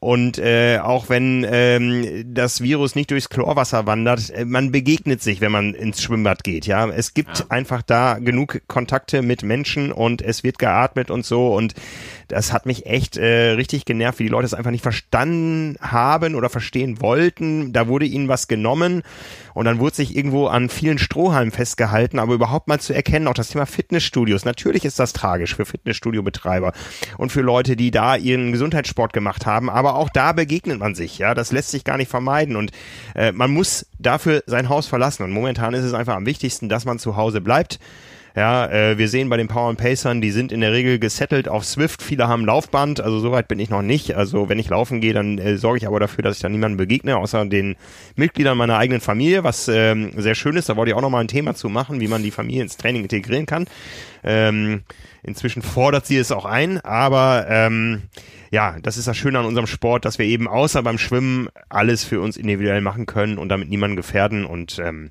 Und 0.00 0.38
äh, 0.38 0.80
auch 0.82 1.08
wenn 1.08 1.46
ähm, 1.48 2.24
das 2.34 2.60
Virus 2.60 2.96
nicht 2.96 3.10
durchs 3.10 3.28
Chlorwasser 3.28 3.86
wandert, 3.86 4.30
äh, 4.30 4.44
man 4.44 4.72
begegnet 4.72 5.22
sich, 5.22 5.40
wenn 5.40 5.52
man 5.52 5.74
ins 5.74 6.02
Schwimmbad 6.02 6.44
geht. 6.44 6.66
Ja, 6.66 6.88
es 6.88 7.14
gibt 7.14 7.38
ja. 7.38 7.44
einfach 7.50 7.82
da 7.82 8.18
genug 8.18 8.62
Kontakte 8.66 9.22
mit 9.22 9.44
Menschen 9.44 9.92
und 9.92 10.20
es 10.20 10.42
wird 10.42 10.58
geatmet 10.58 11.10
und 11.10 11.24
so. 11.24 11.54
Und 11.54 11.74
das 12.32 12.50
hat 12.50 12.64
mich 12.64 12.86
echt 12.86 13.18
äh, 13.18 13.50
richtig 13.50 13.84
genervt, 13.84 14.18
wie 14.18 14.22
die 14.22 14.30
Leute 14.30 14.46
es 14.46 14.54
einfach 14.54 14.70
nicht 14.70 14.82
verstanden 14.82 15.76
haben 15.82 16.34
oder 16.34 16.48
verstehen 16.48 17.02
wollten. 17.02 17.74
Da 17.74 17.88
wurde 17.88 18.06
ihnen 18.06 18.26
was 18.26 18.48
genommen 18.48 19.02
und 19.52 19.66
dann 19.66 19.78
wurde 19.78 19.96
sich 19.96 20.16
irgendwo 20.16 20.46
an 20.46 20.70
vielen 20.70 20.96
Strohhalmen 20.96 21.52
festgehalten, 21.52 22.18
aber 22.18 22.32
überhaupt 22.32 22.68
mal 22.68 22.80
zu 22.80 22.94
erkennen, 22.94 23.28
auch 23.28 23.34
das 23.34 23.50
Thema 23.50 23.66
Fitnessstudios. 23.66 24.46
Natürlich 24.46 24.86
ist 24.86 24.98
das 24.98 25.12
tragisch 25.12 25.54
für 25.54 25.66
Fitnessstudio-Betreiber 25.66 26.72
und 27.18 27.32
für 27.32 27.42
Leute, 27.42 27.76
die 27.76 27.90
da 27.90 28.16
ihren 28.16 28.50
Gesundheitssport 28.50 29.12
gemacht 29.12 29.44
haben, 29.44 29.68
aber 29.68 29.96
auch 29.96 30.08
da 30.08 30.32
begegnet 30.32 30.78
man 30.78 30.94
sich, 30.94 31.18
ja. 31.18 31.34
Das 31.34 31.52
lässt 31.52 31.70
sich 31.70 31.84
gar 31.84 31.98
nicht 31.98 32.10
vermeiden 32.10 32.56
und 32.56 32.72
äh, 33.14 33.32
man 33.32 33.50
muss 33.50 33.86
dafür 33.98 34.42
sein 34.46 34.70
Haus 34.70 34.86
verlassen 34.86 35.22
und 35.22 35.32
momentan 35.32 35.74
ist 35.74 35.84
es 35.84 35.92
einfach 35.92 36.16
am 36.16 36.24
wichtigsten, 36.24 36.70
dass 36.70 36.86
man 36.86 36.98
zu 36.98 37.16
Hause 37.16 37.42
bleibt 37.42 37.78
ja, 38.34 38.66
äh, 38.66 38.98
wir 38.98 39.08
sehen 39.08 39.28
bei 39.28 39.36
den 39.36 39.48
Power 39.48 39.74
Pacern, 39.74 40.20
die 40.20 40.30
sind 40.30 40.52
in 40.52 40.60
der 40.60 40.72
Regel 40.72 40.98
gesettelt 40.98 41.48
auf 41.48 41.64
Swift. 41.64 42.02
Viele 42.02 42.28
haben 42.28 42.46
Laufband, 42.46 43.00
also 43.00 43.18
soweit 43.18 43.46
bin 43.46 43.58
ich 43.58 43.68
noch 43.68 43.82
nicht. 43.82 44.14
Also 44.16 44.48
wenn 44.48 44.58
ich 44.58 44.70
laufen 44.70 45.00
gehe, 45.00 45.12
dann 45.12 45.38
äh, 45.38 45.58
sorge 45.58 45.78
ich 45.78 45.86
aber 45.86 46.00
dafür, 46.00 46.22
dass 46.22 46.36
ich 46.36 46.42
da 46.42 46.48
niemandem 46.48 46.78
begegne, 46.78 47.16
außer 47.18 47.44
den 47.44 47.76
Mitgliedern 48.16 48.56
meiner 48.56 48.78
eigenen 48.78 49.02
Familie, 49.02 49.44
was 49.44 49.68
ähm, 49.68 50.12
sehr 50.16 50.34
schön 50.34 50.56
ist. 50.56 50.68
Da 50.68 50.76
wollte 50.76 50.90
ich 50.90 50.96
auch 50.96 51.02
noch 51.02 51.10
mal 51.10 51.20
ein 51.20 51.28
Thema 51.28 51.54
zu 51.54 51.68
machen, 51.68 52.00
wie 52.00 52.08
man 52.08 52.22
die 52.22 52.30
Familie 52.30 52.62
ins 52.62 52.78
Training 52.78 53.02
integrieren 53.02 53.44
kann. 53.44 53.66
Ähm, 54.24 54.82
inzwischen 55.22 55.62
fordert 55.62 56.06
sie 56.06 56.16
es 56.16 56.32
auch 56.32 56.46
ein, 56.46 56.80
aber 56.80 57.46
ähm, 57.48 58.02
ja, 58.50 58.76
das 58.82 58.96
ist 58.96 59.08
das 59.08 59.16
Schöne 59.16 59.38
an 59.38 59.46
unserem 59.46 59.66
Sport, 59.66 60.04
dass 60.04 60.18
wir 60.18 60.26
eben 60.26 60.48
außer 60.48 60.82
beim 60.82 60.98
Schwimmen 60.98 61.48
alles 61.68 62.04
für 62.04 62.20
uns 62.20 62.36
individuell 62.36 62.80
machen 62.80 63.06
können 63.06 63.36
und 63.36 63.48
damit 63.48 63.68
niemanden 63.68 63.96
gefährden 63.96 64.46
und 64.46 64.78
ähm, 64.78 65.10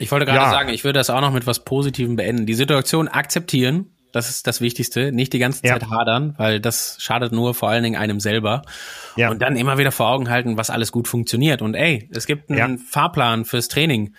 ich 0.00 0.10
wollte 0.10 0.26
gerade 0.26 0.38
ja. 0.38 0.50
sagen, 0.50 0.70
ich 0.70 0.84
würde 0.84 0.98
das 0.98 1.10
auch 1.10 1.20
noch 1.20 1.32
mit 1.32 1.46
was 1.46 1.64
Positivem 1.64 2.16
beenden. 2.16 2.46
Die 2.46 2.54
Situation 2.54 3.08
akzeptieren, 3.08 3.86
das 4.12 4.28
ist 4.28 4.46
das 4.46 4.60
Wichtigste. 4.60 5.12
Nicht 5.12 5.32
die 5.32 5.38
ganze 5.38 5.62
Zeit 5.62 5.82
ja. 5.82 5.90
hadern, 5.90 6.34
weil 6.36 6.60
das 6.60 6.96
schadet 6.98 7.32
nur 7.32 7.54
vor 7.54 7.68
allen 7.68 7.84
Dingen 7.84 7.96
einem 7.96 8.20
selber. 8.20 8.62
Ja. 9.16 9.30
Und 9.30 9.40
dann 9.40 9.56
immer 9.56 9.78
wieder 9.78 9.92
vor 9.92 10.08
Augen 10.08 10.28
halten, 10.28 10.56
was 10.56 10.70
alles 10.70 10.90
gut 10.90 11.06
funktioniert. 11.06 11.62
Und 11.62 11.74
ey, 11.74 12.08
es 12.12 12.26
gibt 12.26 12.50
einen 12.50 12.78
ja. 12.78 12.84
Fahrplan 12.88 13.44
fürs 13.44 13.68
Training 13.68 14.14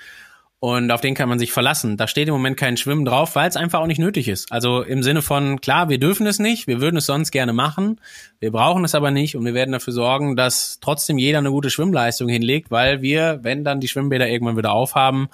und 0.63 0.91
auf 0.91 1.01
den 1.01 1.15
kann 1.15 1.27
man 1.27 1.39
sich 1.39 1.51
verlassen. 1.51 1.97
Da 1.97 2.07
steht 2.07 2.27
im 2.27 2.35
Moment 2.35 2.55
kein 2.55 2.77
Schwimmen 2.77 3.03
drauf, 3.03 3.35
weil 3.35 3.49
es 3.49 3.57
einfach 3.57 3.79
auch 3.79 3.87
nicht 3.87 3.97
nötig 3.97 4.27
ist. 4.27 4.51
Also 4.51 4.83
im 4.83 5.01
Sinne 5.01 5.23
von, 5.23 5.59
klar, 5.59 5.89
wir 5.89 5.97
dürfen 5.97 6.27
es 6.27 6.37
nicht, 6.37 6.67
wir 6.67 6.79
würden 6.79 6.97
es 6.97 7.07
sonst 7.07 7.31
gerne 7.31 7.51
machen, 7.51 7.99
wir 8.39 8.51
brauchen 8.51 8.85
es 8.85 8.93
aber 8.93 9.09
nicht 9.09 9.35
und 9.35 9.43
wir 9.43 9.55
werden 9.55 9.71
dafür 9.71 9.91
sorgen, 9.91 10.35
dass 10.35 10.77
trotzdem 10.79 11.17
jeder 11.17 11.39
eine 11.39 11.49
gute 11.49 11.71
Schwimmleistung 11.71 12.29
hinlegt, 12.29 12.69
weil 12.69 13.01
wir, 13.01 13.39
wenn 13.41 13.63
dann 13.63 13.79
die 13.79 13.87
Schwimmbäder 13.87 14.29
irgendwann 14.29 14.55
wieder 14.55 14.71
aufhaben, 14.71 15.29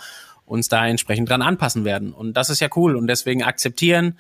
uns 0.48 0.70
da 0.70 0.88
entsprechend 0.88 1.30
dran 1.30 1.42
anpassen 1.42 1.86
werden. 1.86 2.14
Und 2.14 2.36
das 2.36 2.50
ist 2.50 2.62
ja 2.62 2.70
cool 2.76 2.96
und 2.96 3.08
deswegen 3.08 3.44
akzeptieren, 3.44 4.18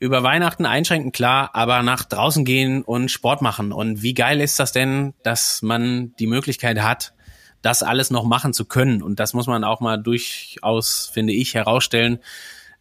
über 0.00 0.24
Weihnachten 0.24 0.66
einschränken, 0.66 1.12
klar, 1.12 1.50
aber 1.52 1.84
nach 1.84 2.04
draußen 2.04 2.44
gehen 2.44 2.82
und 2.82 3.08
Sport 3.08 3.40
machen. 3.40 3.70
Und 3.70 4.02
wie 4.02 4.14
geil 4.14 4.40
ist 4.40 4.58
das 4.58 4.72
denn, 4.72 5.14
dass 5.22 5.62
man 5.62 6.12
die 6.18 6.26
Möglichkeit 6.26 6.82
hat, 6.82 7.14
das 7.62 7.84
alles 7.84 8.10
noch 8.10 8.24
machen 8.24 8.52
zu 8.52 8.64
können? 8.64 9.00
Und 9.00 9.20
das 9.20 9.32
muss 9.32 9.46
man 9.46 9.62
auch 9.62 9.80
mal 9.80 9.98
durchaus, 9.98 11.08
finde 11.14 11.32
ich, 11.32 11.54
herausstellen. 11.54 12.18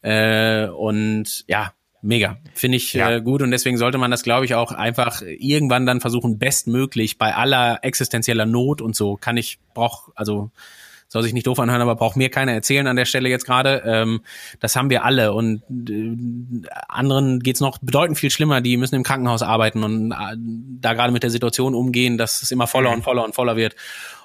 Äh, 0.01 0.65
und 0.65 1.45
ja, 1.47 1.73
mega. 2.01 2.38
Finde 2.55 2.77
ich 2.77 2.93
ja. 2.93 3.11
äh, 3.11 3.21
gut 3.21 3.43
und 3.43 3.51
deswegen 3.51 3.77
sollte 3.77 3.99
man 3.99 4.09
das, 4.09 4.23
glaube 4.23 4.45
ich, 4.45 4.55
auch 4.55 4.71
einfach 4.71 5.21
irgendwann 5.21 5.86
dann 5.86 6.01
versuchen, 6.01 6.39
bestmöglich 6.39 7.19
bei 7.19 7.36
aller 7.36 7.84
existenzieller 7.84 8.47
Not 8.47 8.82
und 8.82 8.95
so 8.95 9.15
kann 9.15 9.38
ich, 9.38 9.59
brauch, 9.75 10.09
also 10.15 10.49
soll 11.12 11.24
sich 11.24 11.34
nicht 11.34 11.45
doof 11.45 11.59
anhören, 11.59 11.82
aber 11.82 11.97
braucht 11.97 12.16
mir 12.16 12.30
keiner 12.30 12.53
erzählen 12.53 12.88
an 12.88 12.95
der 12.95 13.03
Stelle 13.03 13.28
jetzt 13.28 13.45
gerade. 13.45 13.84
Ähm, 13.86 14.22
das 14.62 14.78
haben 14.78 14.89
wir 14.89 15.03
alle 15.03 15.34
und 15.34 15.62
äh, 15.70 16.70
anderen 16.88 17.41
geht's 17.41 17.59
noch 17.59 17.80
bedeutend 17.80 18.18
viel 18.18 18.32
schlimmer. 18.32 18.62
Die 18.62 18.78
müssen 18.78 18.95
im 18.95 19.03
Krankenhaus 19.03 19.41
arbeiten 19.41 19.84
und 19.84 20.14
äh, 20.14 20.16
da 20.80 20.93
gerade 20.93 21.12
mit 21.12 21.24
der 21.24 21.30
Situation 21.30 21.76
umgehen, 21.76 22.18
dass 22.18 22.41
es 22.43 22.51
immer 22.51 22.66
voller 22.66 22.91
mhm. 22.91 22.95
und 22.95 23.01
voller 23.03 23.26
und 23.26 23.36
voller 23.36 23.57
wird. 23.57 23.76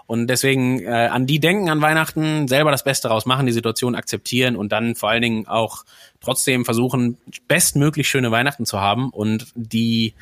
Und 0.07 0.29
deswegen 0.29 0.81
äh, 0.81 1.09
an 1.11 1.27
die 1.27 1.41
denken 1.41 1.69
an 1.71 1.81
Weihnachten, 1.81 2.47
selber 2.47 2.71
das 2.71 2.85
Beste 2.85 3.09
raus 3.09 3.27
machen, 3.27 3.47
die 3.47 3.53
Situation 3.53 3.97
akzeptieren 3.97 4.55
und 4.55 4.71
dann 4.71 4.95
vor 4.95 5.11
allen 5.11 5.23
Dingen 5.23 5.49
auch 5.49 5.85
trotzdem 6.21 6.65
versuchen, 6.65 7.19
bestmöglich 7.49 8.09
schöne 8.09 8.31
Weihnachten 8.31 8.65
zu 8.65 8.81
haben 8.81 9.11
und 9.11 9.49
die 9.57 10.15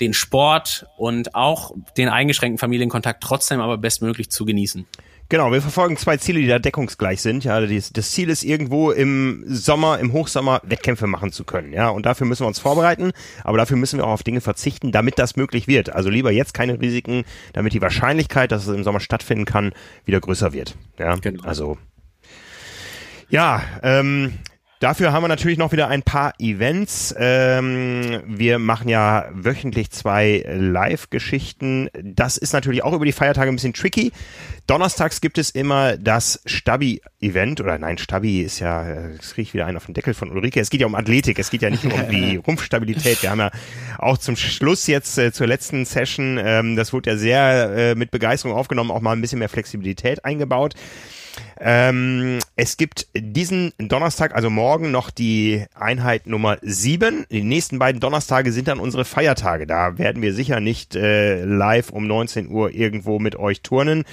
den 0.00 0.12
Sport 0.12 0.86
und 0.98 1.34
auch 1.34 1.72
den 1.96 2.10
eingeschränkten 2.10 2.58
Familienkontakt 2.58 3.22
trotzdem 3.22 3.60
aber 3.60 3.78
bestmöglich 3.78 4.30
zu 4.30 4.44
genießen. 4.44 4.84
Genau, 5.30 5.50
wir 5.52 5.62
verfolgen 5.62 5.96
zwei 5.96 6.18
Ziele, 6.18 6.40
die 6.40 6.46
da 6.46 6.58
deckungsgleich 6.58 7.22
sind. 7.22 7.44
Ja, 7.44 7.60
das 7.60 8.10
Ziel 8.10 8.28
ist 8.28 8.44
irgendwo 8.44 8.90
im 8.90 9.42
Sommer, 9.46 9.98
im 9.98 10.12
Hochsommer 10.12 10.60
Wettkämpfe 10.64 11.06
machen 11.06 11.32
zu 11.32 11.44
können. 11.44 11.72
Ja, 11.72 11.88
und 11.88 12.04
dafür 12.04 12.26
müssen 12.26 12.42
wir 12.42 12.48
uns 12.48 12.58
vorbereiten, 12.58 13.12
aber 13.42 13.56
dafür 13.56 13.76
müssen 13.78 13.98
wir 13.98 14.06
auch 14.06 14.12
auf 14.12 14.22
Dinge 14.22 14.42
verzichten, 14.42 14.92
damit 14.92 15.18
das 15.18 15.36
möglich 15.36 15.66
wird. 15.66 15.90
Also 15.90 16.10
lieber 16.10 16.30
jetzt 16.30 16.52
keine 16.52 16.80
Risiken, 16.80 17.24
damit 17.54 17.72
die 17.72 17.80
Wahrscheinlichkeit, 17.80 18.52
dass 18.52 18.66
es 18.66 18.74
im 18.74 18.84
Sommer 18.84 19.00
stattfinden 19.00 19.46
kann, 19.46 19.72
wieder 20.04 20.20
größer 20.20 20.52
wird. 20.52 20.76
Ja, 20.98 21.16
genau. 21.16 21.42
also 21.44 21.78
ja, 23.30 23.62
ähm, 23.82 24.34
Dafür 24.80 25.12
haben 25.12 25.22
wir 25.22 25.28
natürlich 25.28 25.58
noch 25.58 25.72
wieder 25.72 25.88
ein 25.88 26.02
paar 26.02 26.34
Events. 26.38 27.14
Ähm, 27.18 28.22
wir 28.26 28.58
machen 28.58 28.88
ja 28.88 29.28
wöchentlich 29.32 29.90
zwei 29.90 30.44
Live-Geschichten. 30.46 31.88
Das 32.02 32.36
ist 32.36 32.52
natürlich 32.52 32.84
auch 32.84 32.92
über 32.92 33.04
die 33.04 33.12
Feiertage 33.12 33.50
ein 33.50 33.54
bisschen 33.54 33.72
tricky. 33.72 34.12
Donnerstags 34.66 35.20
gibt 35.20 35.38
es 35.38 35.50
immer 35.50 35.96
das 35.96 36.40
Stabi-Event. 36.46 37.60
Oder 37.60 37.78
nein, 37.78 37.98
Stabi 37.98 38.42
ist 38.42 38.58
ja, 38.58 38.86
es 38.88 39.36
riecht 39.36 39.54
wieder 39.54 39.66
ein 39.66 39.76
auf 39.76 39.86
den 39.86 39.94
Deckel 39.94 40.14
von 40.14 40.30
Ulrike. 40.30 40.60
Es 40.60 40.70
geht 40.70 40.80
ja 40.80 40.86
um 40.86 40.94
Athletik. 40.94 41.38
Es 41.38 41.50
geht 41.50 41.62
ja 41.62 41.70
nicht 41.70 41.84
nur 41.84 41.94
um 41.94 42.08
die 42.08 42.36
Rumpfstabilität. 42.46 43.22
Wir 43.22 43.30
haben 43.30 43.40
ja 43.40 43.50
auch 43.98 44.18
zum 44.18 44.36
Schluss 44.36 44.86
jetzt 44.86 45.18
äh, 45.18 45.32
zur 45.32 45.46
letzten 45.46 45.84
Session, 45.84 46.38
ähm, 46.42 46.76
das 46.76 46.92
wurde 46.92 47.10
ja 47.10 47.16
sehr 47.16 47.70
äh, 47.76 47.94
mit 47.94 48.10
Begeisterung 48.10 48.56
aufgenommen, 48.56 48.90
auch 48.90 49.00
mal 49.00 49.12
ein 49.12 49.20
bisschen 49.20 49.38
mehr 49.38 49.48
Flexibilität 49.48 50.24
eingebaut. 50.24 50.74
Ähm, 51.60 52.38
es 52.56 52.76
gibt 52.76 53.08
diesen 53.16 53.72
Donnerstag, 53.78 54.32
also 54.32 54.48
morgen, 54.48 54.92
noch 54.92 55.10
die 55.10 55.64
Einheit 55.74 56.28
Nummer 56.28 56.58
7. 56.62 57.26
Die 57.28 57.42
nächsten 57.42 57.80
beiden 57.80 58.00
Donnerstage 58.00 58.52
sind 58.52 58.68
dann 58.68 58.78
unsere 58.78 59.04
Feiertage. 59.04 59.66
Da 59.66 59.98
werden 59.98 60.22
wir 60.22 60.32
sicher 60.32 60.60
nicht 60.60 60.94
äh, 60.94 61.44
live 61.44 61.90
um 61.90 62.06
19 62.06 62.48
Uhr 62.48 62.70
irgendwo 62.70 63.18
mit 63.18 63.34
euch 63.34 63.62
turnen. 63.62 64.04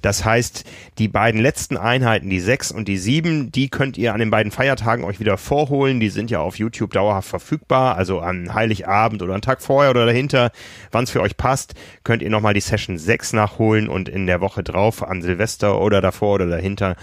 Das 0.00 0.24
heißt, 0.24 0.64
die 0.98 1.08
beiden 1.08 1.40
letzten 1.40 1.76
Einheiten, 1.76 2.30
die 2.30 2.38
6 2.38 2.70
und 2.70 2.86
die 2.86 2.98
7, 2.98 3.50
die 3.50 3.68
könnt 3.68 3.98
ihr 3.98 4.14
an 4.14 4.20
den 4.20 4.30
beiden 4.30 4.52
Feiertagen 4.52 5.02
euch 5.02 5.18
wieder 5.18 5.36
vorholen. 5.36 5.98
Die 5.98 6.10
sind 6.10 6.30
ja 6.30 6.38
auf 6.38 6.56
YouTube 6.56 6.92
dauerhaft 6.92 7.28
verfügbar. 7.28 7.96
Also 7.96 8.20
an 8.20 8.54
Heiligabend 8.54 9.22
oder 9.22 9.32
einen 9.32 9.42
Tag 9.42 9.60
vorher 9.60 9.90
oder 9.90 10.06
dahinter, 10.06 10.52
wann 10.92 11.02
es 11.02 11.10
für 11.10 11.20
euch 11.20 11.36
passt, 11.36 11.74
könnt 12.04 12.22
ihr 12.22 12.30
nochmal 12.30 12.54
die 12.54 12.60
Session 12.60 12.96
6 12.96 13.32
nachholen 13.32 13.88
und 13.88 14.08
in 14.08 14.28
der 14.28 14.40
Woche 14.40 14.62
drauf 14.62 15.02
an 15.02 15.20
Silvester 15.20 15.80
oder 15.80 16.00
davor 16.00 16.34
oder 16.34 16.46
dahinter. 16.46 16.94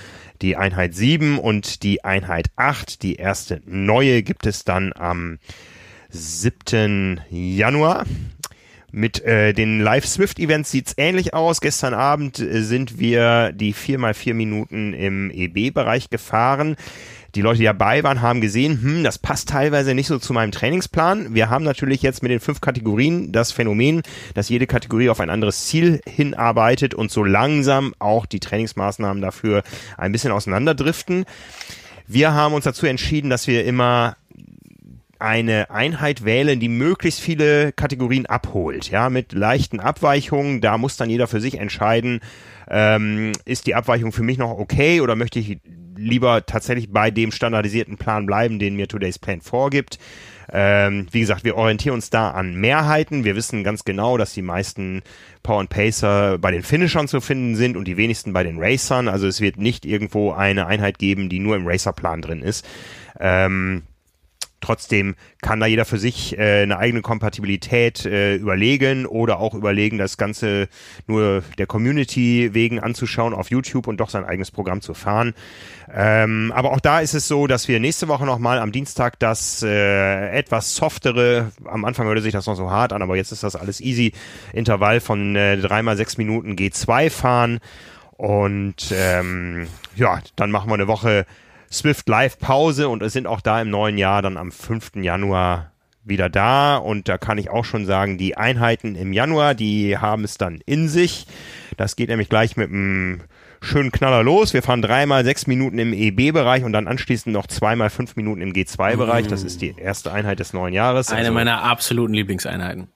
Die 0.41 0.57
Einheit 0.57 0.95
7 0.95 1.39
und 1.39 1.83
die 1.83 2.03
Einheit 2.03 2.47
8, 2.55 3.01
die 3.03 3.15
erste 3.15 3.61
neue, 3.65 4.23
gibt 4.23 4.45
es 4.45 4.63
dann 4.63 4.91
am 4.93 5.39
7. 6.09 7.21
Januar. 7.29 8.05
Mit 8.91 9.21
äh, 9.23 9.53
den 9.53 9.81
Live 9.81 10.05
Swift 10.05 10.39
Events 10.39 10.71
sieht's 10.71 10.93
ähnlich 10.97 11.33
aus. 11.33 11.59
Gestern 11.59 11.93
Abend 11.93 12.39
äh, 12.39 12.61
sind 12.61 12.99
wir 12.99 13.51
die 13.51 13.73
4 13.73 13.97
mal 13.97 14.13
4 14.13 14.33
Minuten 14.33 14.93
im 14.93 15.31
EB-Bereich 15.31 16.09
gefahren 16.09 16.77
die 17.35 17.41
Leute, 17.41 17.59
die 17.59 17.65
dabei 17.65 18.03
waren, 18.03 18.21
haben 18.21 18.39
gesehen, 18.39 18.81
hm, 18.81 19.03
das 19.03 19.19
passt 19.19 19.49
teilweise 19.49 19.93
nicht 19.93 20.07
so 20.07 20.19
zu 20.19 20.31
meinem 20.31 20.51
Trainingsplan. 20.51 21.35
Wir 21.35 21.49
haben 21.49 21.65
natürlich 21.65 22.01
jetzt 22.01 22.23
mit 22.23 22.31
den 22.31 22.39
fünf 22.39 22.61
Kategorien 22.61 23.31
das 23.31 23.51
Phänomen, 23.51 24.03
dass 24.33 24.49
jede 24.49 24.67
Kategorie 24.67 25.09
auf 25.09 25.19
ein 25.19 25.29
anderes 25.29 25.65
Ziel 25.65 26.01
hinarbeitet 26.07 26.93
und 26.93 27.11
so 27.11 27.23
langsam 27.23 27.93
auch 27.99 28.25
die 28.25 28.39
Trainingsmaßnahmen 28.39 29.21
dafür 29.21 29.63
ein 29.97 30.11
bisschen 30.11 30.31
auseinanderdriften. 30.31 31.25
Wir 32.07 32.33
haben 32.33 32.53
uns 32.53 32.63
dazu 32.63 32.85
entschieden, 32.85 33.29
dass 33.29 33.47
wir 33.47 33.65
immer 33.65 34.15
eine 35.19 35.69
Einheit 35.71 36.23
wählen, 36.23 36.59
die 36.59 36.69
möglichst 36.69 37.19
viele 37.19 37.71
Kategorien 37.71 38.25
abholt, 38.25 38.89
ja, 38.91 39.09
mit 39.09 39.33
leichten 39.33 39.79
Abweichungen. 39.79 40.61
Da 40.61 40.77
muss 40.77 40.97
dann 40.97 41.09
jeder 41.09 41.27
für 41.27 41.41
sich 41.41 41.57
entscheiden, 41.57 42.19
ähm, 42.69 43.31
ist 43.45 43.67
die 43.67 43.75
Abweichung 43.75 44.11
für 44.11 44.23
mich 44.23 44.37
noch 44.37 44.51
okay 44.51 45.01
oder 45.01 45.15
möchte 45.15 45.39
ich 45.39 45.59
lieber 45.95 46.45
tatsächlich 46.45 46.91
bei 46.91 47.11
dem 47.11 47.31
standardisierten 47.31 47.97
Plan 47.97 48.25
bleiben, 48.25 48.59
den 48.59 48.75
mir 48.75 48.87
Today's 48.87 49.19
Plan 49.19 49.41
vorgibt. 49.41 49.99
Ähm, 50.51 51.07
wie 51.11 51.21
gesagt, 51.21 51.43
wir 51.43 51.57
orientieren 51.57 51.95
uns 51.95 52.09
da 52.09 52.31
an 52.31 52.55
Mehrheiten. 52.55 53.23
Wir 53.23 53.35
wissen 53.35 53.63
ganz 53.63 53.83
genau, 53.83 54.17
dass 54.17 54.33
die 54.33 54.41
meisten 54.41 55.01
Power 55.41 55.59
und 55.59 55.69
Pacer 55.69 56.37
bei 56.37 56.51
den 56.51 56.63
Finishern 56.63 57.07
zu 57.07 57.19
finden 57.19 57.55
sind 57.55 57.77
und 57.77 57.87
die 57.87 57.97
wenigsten 57.97 58.33
bei 58.33 58.43
den 58.43 58.59
Racern. 58.59 59.07
Also 59.07 59.27
es 59.27 59.41
wird 59.41 59.57
nicht 59.57 59.85
irgendwo 59.85 60.31
eine 60.33 60.67
Einheit 60.67 60.99
geben, 60.99 61.29
die 61.29 61.39
nur 61.39 61.55
im 61.55 61.67
Racerplan 61.67 62.21
drin 62.21 62.41
ist. 62.41 62.65
Ähm, 63.19 63.83
Trotzdem 64.65 65.13
kann 65.43 65.59
da 65.59 65.67
jeder 65.67 65.85
für 65.85 65.99
sich 65.99 66.39
äh, 66.39 66.63
eine 66.63 66.79
eigene 66.79 67.03
Kompatibilität 67.03 68.03
äh, 68.03 68.33
überlegen 68.33 69.05
oder 69.05 69.39
auch 69.39 69.53
überlegen, 69.53 69.99
das 69.99 70.17
Ganze 70.17 70.69
nur 71.05 71.43
der 71.59 71.67
Community 71.67 72.49
wegen 72.55 72.79
anzuschauen 72.79 73.35
auf 73.35 73.51
YouTube 73.51 73.85
und 73.85 73.97
doch 73.97 74.09
sein 74.09 74.25
eigenes 74.25 74.49
Programm 74.49 74.81
zu 74.81 74.95
fahren. 74.95 75.35
Ähm, 75.93 76.51
aber 76.55 76.71
auch 76.71 76.79
da 76.79 76.99
ist 76.99 77.13
es 77.13 77.27
so, 77.27 77.45
dass 77.45 77.67
wir 77.67 77.79
nächste 77.79 78.07
Woche 78.07 78.25
nochmal 78.25 78.57
am 78.57 78.71
Dienstag 78.71 79.19
das 79.19 79.61
äh, 79.61 80.31
etwas 80.31 80.75
softere, 80.75 81.51
am 81.65 81.85
Anfang 81.85 82.07
hörte 82.07 82.23
sich 82.23 82.33
das 82.33 82.47
noch 82.47 82.55
so 82.55 82.71
hart 82.71 82.91
an, 82.91 83.03
aber 83.03 83.17
jetzt 83.17 83.31
ist 83.31 83.43
das 83.43 83.55
alles 83.55 83.81
easy, 83.81 84.13
Intervall 84.51 84.99
von 84.99 85.35
äh, 85.35 85.57
dreimal 85.57 85.95
sechs 85.95 86.17
Minuten 86.17 86.53
G2 86.53 87.11
fahren. 87.11 87.59
Und 88.17 88.91
ähm, 88.91 89.67
ja, 89.95 90.21
dann 90.35 90.49
machen 90.49 90.71
wir 90.71 90.73
eine 90.73 90.87
Woche 90.87 91.27
Swift 91.77 92.07
Live 92.09 92.39
Pause 92.39 92.89
und 92.89 93.03
es 93.03 93.13
sind 93.13 93.27
auch 93.27 93.41
da 93.41 93.61
im 93.61 93.69
neuen 93.69 93.97
Jahr 93.97 94.21
dann 94.21 94.37
am 94.37 94.51
5. 94.51 94.95
Januar 94.95 95.71
wieder 96.03 96.29
da 96.29 96.77
und 96.77 97.09
da 97.09 97.17
kann 97.17 97.37
ich 97.37 97.49
auch 97.49 97.65
schon 97.65 97.85
sagen, 97.85 98.17
die 98.17 98.37
Einheiten 98.37 98.95
im 98.95 99.11
Januar, 99.11 99.55
die 99.55 99.97
haben 99.97 100.23
es 100.23 100.37
dann 100.37 100.61
in 100.65 100.87
sich. 100.87 101.25
Das 101.77 101.95
geht 101.95 102.09
nämlich 102.09 102.29
gleich 102.29 102.57
mit 102.57 102.69
einem 102.69 103.21
schönen 103.61 103.91
Knaller 103.91 104.23
los. 104.23 104.53
Wir 104.53 104.61
fahren 104.61 104.81
dreimal 104.81 105.25
sechs 105.25 105.47
Minuten 105.47 105.79
im 105.79 105.93
EB-Bereich 105.93 106.63
und 106.63 106.73
dann 106.73 106.87
anschließend 106.87 107.33
noch 107.33 107.47
zweimal 107.47 107.89
fünf 107.89 108.15
Minuten 108.15 108.41
im 108.41 108.53
G2-Bereich. 108.53 109.27
Das 109.27 109.43
ist 109.43 109.61
die 109.61 109.75
erste 109.77 110.13
Einheit 110.13 110.39
des 110.39 110.53
neuen 110.53 110.73
Jahres. 110.73 111.09
Eine 111.09 111.21
also, 111.21 111.33
meiner 111.33 111.63
absoluten 111.63 112.13
Lieblingseinheiten. 112.13 112.87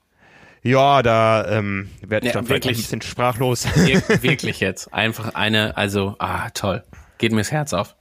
Ja, 0.61 1.01
da 1.01 1.47
ähm, 1.49 1.89
werde 2.05 2.27
ich 2.27 2.33
ja, 2.33 2.39
dann 2.39 2.45
vielleicht 2.45 2.67
ein 2.67 2.75
bisschen 2.75 3.01
sprachlos. 3.01 3.65
Wirklich 4.21 4.59
jetzt. 4.59 4.93
Einfach 4.93 5.33
eine, 5.33 5.77
also, 5.77 6.15
ah, 6.19 6.49
toll. 6.51 6.83
Geht 7.17 7.31
mir 7.31 7.39
das 7.39 7.51
Herz 7.51 7.73
auf. 7.73 7.95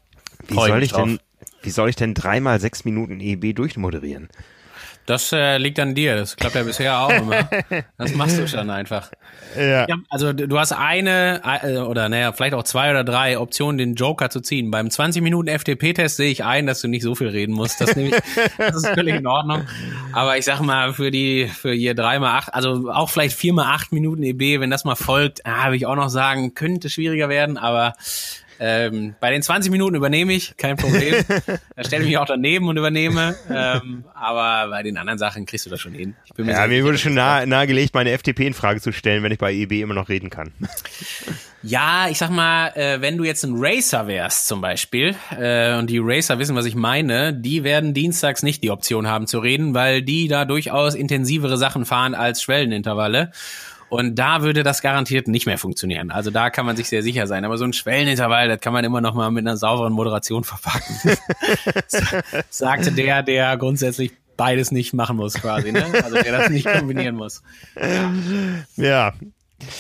Wie 0.49 0.55
soll 0.55 0.83
ich 0.83 0.93
denn, 0.93 1.21
wie 1.63 1.71
soll 1.71 1.89
ich 1.89 1.97
denn 1.97 2.15
dreimal 2.15 2.61
sechs 2.61 2.85
Minuten 2.85 3.21
EB 3.21 3.55
durchmoderieren? 3.55 4.29
Das 5.09 5.33
äh, 5.33 5.57
liegt 5.57 5.81
an 5.81 5.95
dir. 5.95 6.17
Das 6.17 6.37
klappt 6.37 6.55
ja 6.55 6.65
bisher 6.65 6.99
auch 6.99 7.09
immer. 7.09 7.49
Das 7.97 8.15
machst 8.15 8.39
du 8.39 8.47
schon 8.47 8.69
einfach. 8.69 9.11
Ja. 9.57 9.89
ja 9.89 9.97
also 10.11 10.35
du 10.35 10.59
hast 10.59 10.73
eine 10.73 11.41
äh, 11.63 11.79
oder 11.79 12.11
naja, 12.11 12.35
vielleicht 12.35 12.53
auch 12.53 12.63
zwei 12.65 12.91
oder 12.91 13.05
drei 13.05 13.39
Optionen, 13.39 13.79
den 13.79 13.95
Joker 13.95 14.29
zu 14.29 14.43
ziehen. 14.43 14.71
Beim 14.71 14.91
20 14.91 15.23
Minuten 15.23 15.49
FDP-Test 15.49 16.19
sehe 16.19 16.31
ich 16.31 16.45
ein, 16.45 16.67
dass 16.67 16.83
du 16.83 16.89
nicht 16.89 17.03
so 17.03 17.15
viel 17.15 17.29
reden 17.29 17.55
musst. 17.55 17.81
Das, 17.81 17.97
ich, 17.97 18.15
das 18.59 18.77
ist 18.77 18.89
völlig 18.89 19.15
in 19.15 19.27
Ordnung. 19.27 19.63
Aber 20.13 20.37
ich 20.37 20.45
sag 20.45 20.61
mal, 20.61 20.93
für 20.93 21.11
die, 21.11 21.47
für 21.47 21.73
hier 21.73 21.95
dreimal 21.95 22.37
acht, 22.37 22.53
also 22.53 22.91
auch 22.91 23.09
vielleicht 23.09 23.35
viermal 23.35 23.65
acht 23.75 23.93
Minuten 23.93 24.23
EB, 24.23 24.61
wenn 24.61 24.69
das 24.69 24.85
mal 24.85 24.95
folgt, 24.95 25.47
ah, 25.47 25.69
würde 25.69 25.77
ich 25.77 25.87
auch 25.87 25.97
noch 25.97 26.11
sagen, 26.11 26.53
könnte 26.53 26.91
schwieriger 26.91 27.31
werden, 27.31 27.57
aber 27.57 27.95
ähm, 28.61 29.15
bei 29.21 29.31
den 29.31 29.43
20 29.43 29.71
Minuten 29.71 29.95
übernehme 29.95 30.33
ich, 30.33 30.57
kein 30.57 30.77
Problem. 30.77 31.15
da 31.77 31.85
stelle 31.85 32.03
ich 32.03 32.09
mich 32.09 32.19
auch 32.19 32.27
daneben 32.27 32.69
und 32.69 32.77
übernehme. 32.77 33.37
Ähm, 33.49 34.05
aber 34.15 34.71
bei 34.71 34.83
den 34.83 34.97
anderen 34.97 35.19
Sachen 35.19 35.47
kriegst 35.47 35.67
du 35.67 35.71
das 35.71 35.81
schon 35.81 35.95
hin. 35.95 36.17
mir 36.37 36.53
ja, 36.53 36.67
mir 36.67 36.85
wurde 36.85 36.99
schon 36.99 37.15
nahe, 37.15 37.47
nahegelegt, 37.47 37.95
meine 37.95 38.11
FDP 38.13 38.47
in 38.47 38.55
Frage 38.55 38.81
zu 38.81 38.93
stellen, 38.93 39.23
wenn 39.23 39.33
ich 39.33 39.39
bei 39.39 39.53
EB 39.53 39.81
immer 39.81 39.95
noch 39.95 40.09
reden 40.09 40.31
kann. 40.31 40.53
Ja, 41.63 42.09
ich 42.09 42.19
sag 42.19 42.31
mal, 42.31 42.69
äh, 42.77 43.01
wenn 43.01 43.17
du 43.17 43.25
jetzt 43.25 43.45
ein 43.45 43.55
Racer 43.57 44.07
wärst 44.07 44.47
zum 44.47 44.61
Beispiel, 44.61 45.17
äh, 45.37 45.77
und 45.77 45.91
die 45.91 45.99
Racer 46.01 46.39
wissen, 46.39 46.55
was 46.55 46.67
ich 46.67 46.77
meine, 46.77 47.35
die 47.35 47.65
werden 47.65 47.95
dienstags 47.95 48.45
nicht 48.45 48.63
die 48.63 48.71
Option 48.71 49.09
haben 49.09 49.27
zu 49.27 49.41
reden, 49.41 49.75
weil 49.75 50.03
die 50.03 50.29
da 50.29 50.45
durchaus 50.45 50.95
intensivere 50.95 51.57
Sachen 51.57 51.85
fahren 51.85 52.15
als 52.15 52.43
Schwellenintervalle. 52.43 53.33
Und 53.89 54.17
da 54.17 54.43
würde 54.43 54.63
das 54.63 54.83
garantiert 54.83 55.29
nicht 55.29 55.47
mehr 55.47 55.59
funktionieren. 55.59 56.11
Also 56.11 56.31
da 56.31 56.51
kann 56.51 56.67
man 56.67 56.77
sich 56.77 56.89
sehr 56.89 57.03
sicher 57.03 57.27
sein. 57.27 57.45
Aber 57.45 57.57
so 57.57 57.65
ein 57.65 57.73
Schwellenintervall, 57.73 58.49
das 58.49 58.61
kann 58.61 58.73
man 58.73 58.85
immer 58.85 59.01
noch 59.01 59.15
mal 59.15 59.31
mit 59.31 59.47
einer 59.47 59.57
sauberen 59.57 59.93
Moderation 59.93 60.45
verpacken. 60.45 60.95
Sagte 62.51 62.93
der, 62.93 63.23
der 63.23 63.57
grundsätzlich 63.57 64.13
beides 64.37 64.71
nicht 64.71 64.93
machen 64.93 65.17
muss 65.17 65.35
quasi, 65.35 65.73
ne? 65.73 65.85
Also 66.05 66.17
der 66.17 66.39
das 66.39 66.51
nicht 66.51 66.67
kombinieren 66.67 67.17
muss. 67.17 67.43
Ja, 67.77 68.13
ja 68.77 69.13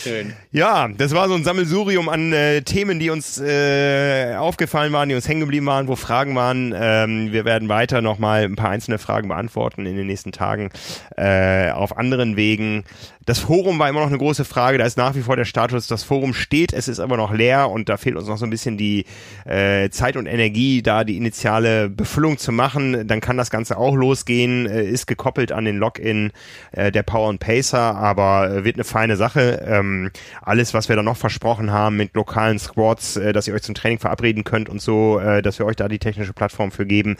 Schön. 0.02 0.32
Ja, 0.50 0.88
das 0.88 1.14
war 1.14 1.28
so 1.28 1.34
ein 1.34 1.44
Sammelsurium 1.44 2.08
an 2.08 2.32
äh, 2.32 2.62
Themen, 2.62 2.98
die 2.98 3.10
uns 3.10 3.40
äh, 3.40 4.34
aufgefallen 4.34 4.92
waren, 4.92 5.08
die 5.08 5.14
uns 5.14 5.28
hängen 5.28 5.40
geblieben 5.40 5.66
waren, 5.66 5.86
wo 5.86 5.94
Fragen 5.94 6.34
waren. 6.34 6.74
Ähm, 6.76 7.32
wir 7.32 7.44
werden 7.44 7.68
weiter 7.68 8.02
nochmal 8.02 8.42
ein 8.42 8.56
paar 8.56 8.70
einzelne 8.70 8.98
Fragen 8.98 9.28
beantworten 9.28 9.86
in 9.86 9.96
den 9.96 10.08
nächsten 10.08 10.32
Tagen 10.32 10.70
äh, 11.16 11.70
auf 11.70 11.96
anderen 11.96 12.36
Wegen. 12.36 12.84
Das 13.28 13.40
Forum 13.40 13.78
war 13.78 13.90
immer 13.90 14.00
noch 14.00 14.08
eine 14.08 14.16
große 14.16 14.46
Frage. 14.46 14.78
Da 14.78 14.86
ist 14.86 14.96
nach 14.96 15.14
wie 15.14 15.20
vor 15.20 15.36
der 15.36 15.44
Status, 15.44 15.86
das 15.86 16.02
Forum 16.02 16.32
steht, 16.32 16.72
es 16.72 16.88
ist 16.88 16.98
aber 16.98 17.18
noch 17.18 17.30
leer 17.30 17.70
und 17.70 17.90
da 17.90 17.98
fehlt 17.98 18.16
uns 18.16 18.26
noch 18.26 18.38
so 18.38 18.46
ein 18.46 18.50
bisschen 18.50 18.78
die 18.78 19.04
äh, 19.44 19.90
Zeit 19.90 20.16
und 20.16 20.24
Energie, 20.24 20.80
da 20.80 21.04
die 21.04 21.18
initiale 21.18 21.90
Befüllung 21.90 22.38
zu 22.38 22.52
machen. 22.52 23.06
Dann 23.06 23.20
kann 23.20 23.36
das 23.36 23.50
Ganze 23.50 23.76
auch 23.76 23.94
losgehen, 23.94 24.66
äh, 24.66 24.82
ist 24.82 25.06
gekoppelt 25.06 25.52
an 25.52 25.66
den 25.66 25.76
Login 25.76 26.32
äh, 26.72 26.90
der 26.90 27.02
Power 27.02 27.28
und 27.28 27.38
Pacer, 27.38 27.96
aber 27.96 28.50
äh, 28.50 28.64
wird 28.64 28.76
eine 28.76 28.84
feine 28.84 29.16
Sache. 29.18 29.60
Ähm, 29.68 30.10
alles, 30.42 30.74
was 30.74 30.88
wir 30.88 30.96
da 30.96 31.02
noch 31.02 31.16
versprochen 31.16 31.70
haben 31.70 31.96
mit 31.96 32.14
lokalen 32.14 32.58
Squads, 32.58 33.16
äh, 33.16 33.32
dass 33.32 33.46
ihr 33.46 33.54
euch 33.54 33.62
zum 33.62 33.74
Training 33.74 33.98
verabreden 33.98 34.44
könnt 34.44 34.68
und 34.68 34.80
so, 34.80 35.18
äh, 35.18 35.42
dass 35.42 35.58
wir 35.58 35.66
euch 35.66 35.76
da 35.76 35.88
die 35.88 35.98
technische 35.98 36.32
Plattform 36.32 36.70
für 36.70 36.86
geben, 36.86 37.16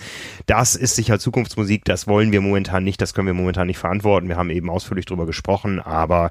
das 0.46 0.74
ist 0.74 0.96
sicher 0.96 1.18
Zukunftsmusik. 1.18 1.84
Das 1.84 2.06
wollen 2.06 2.32
wir 2.32 2.40
momentan 2.40 2.84
nicht, 2.84 3.00
das 3.00 3.14
können 3.14 3.26
wir 3.26 3.34
momentan 3.34 3.66
nicht 3.66 3.78
verantworten. 3.78 4.28
Wir 4.28 4.36
haben 4.36 4.50
eben 4.50 4.70
ausführlich 4.70 5.06
drüber 5.06 5.26
gesprochen, 5.26 5.80
aber 5.80 6.30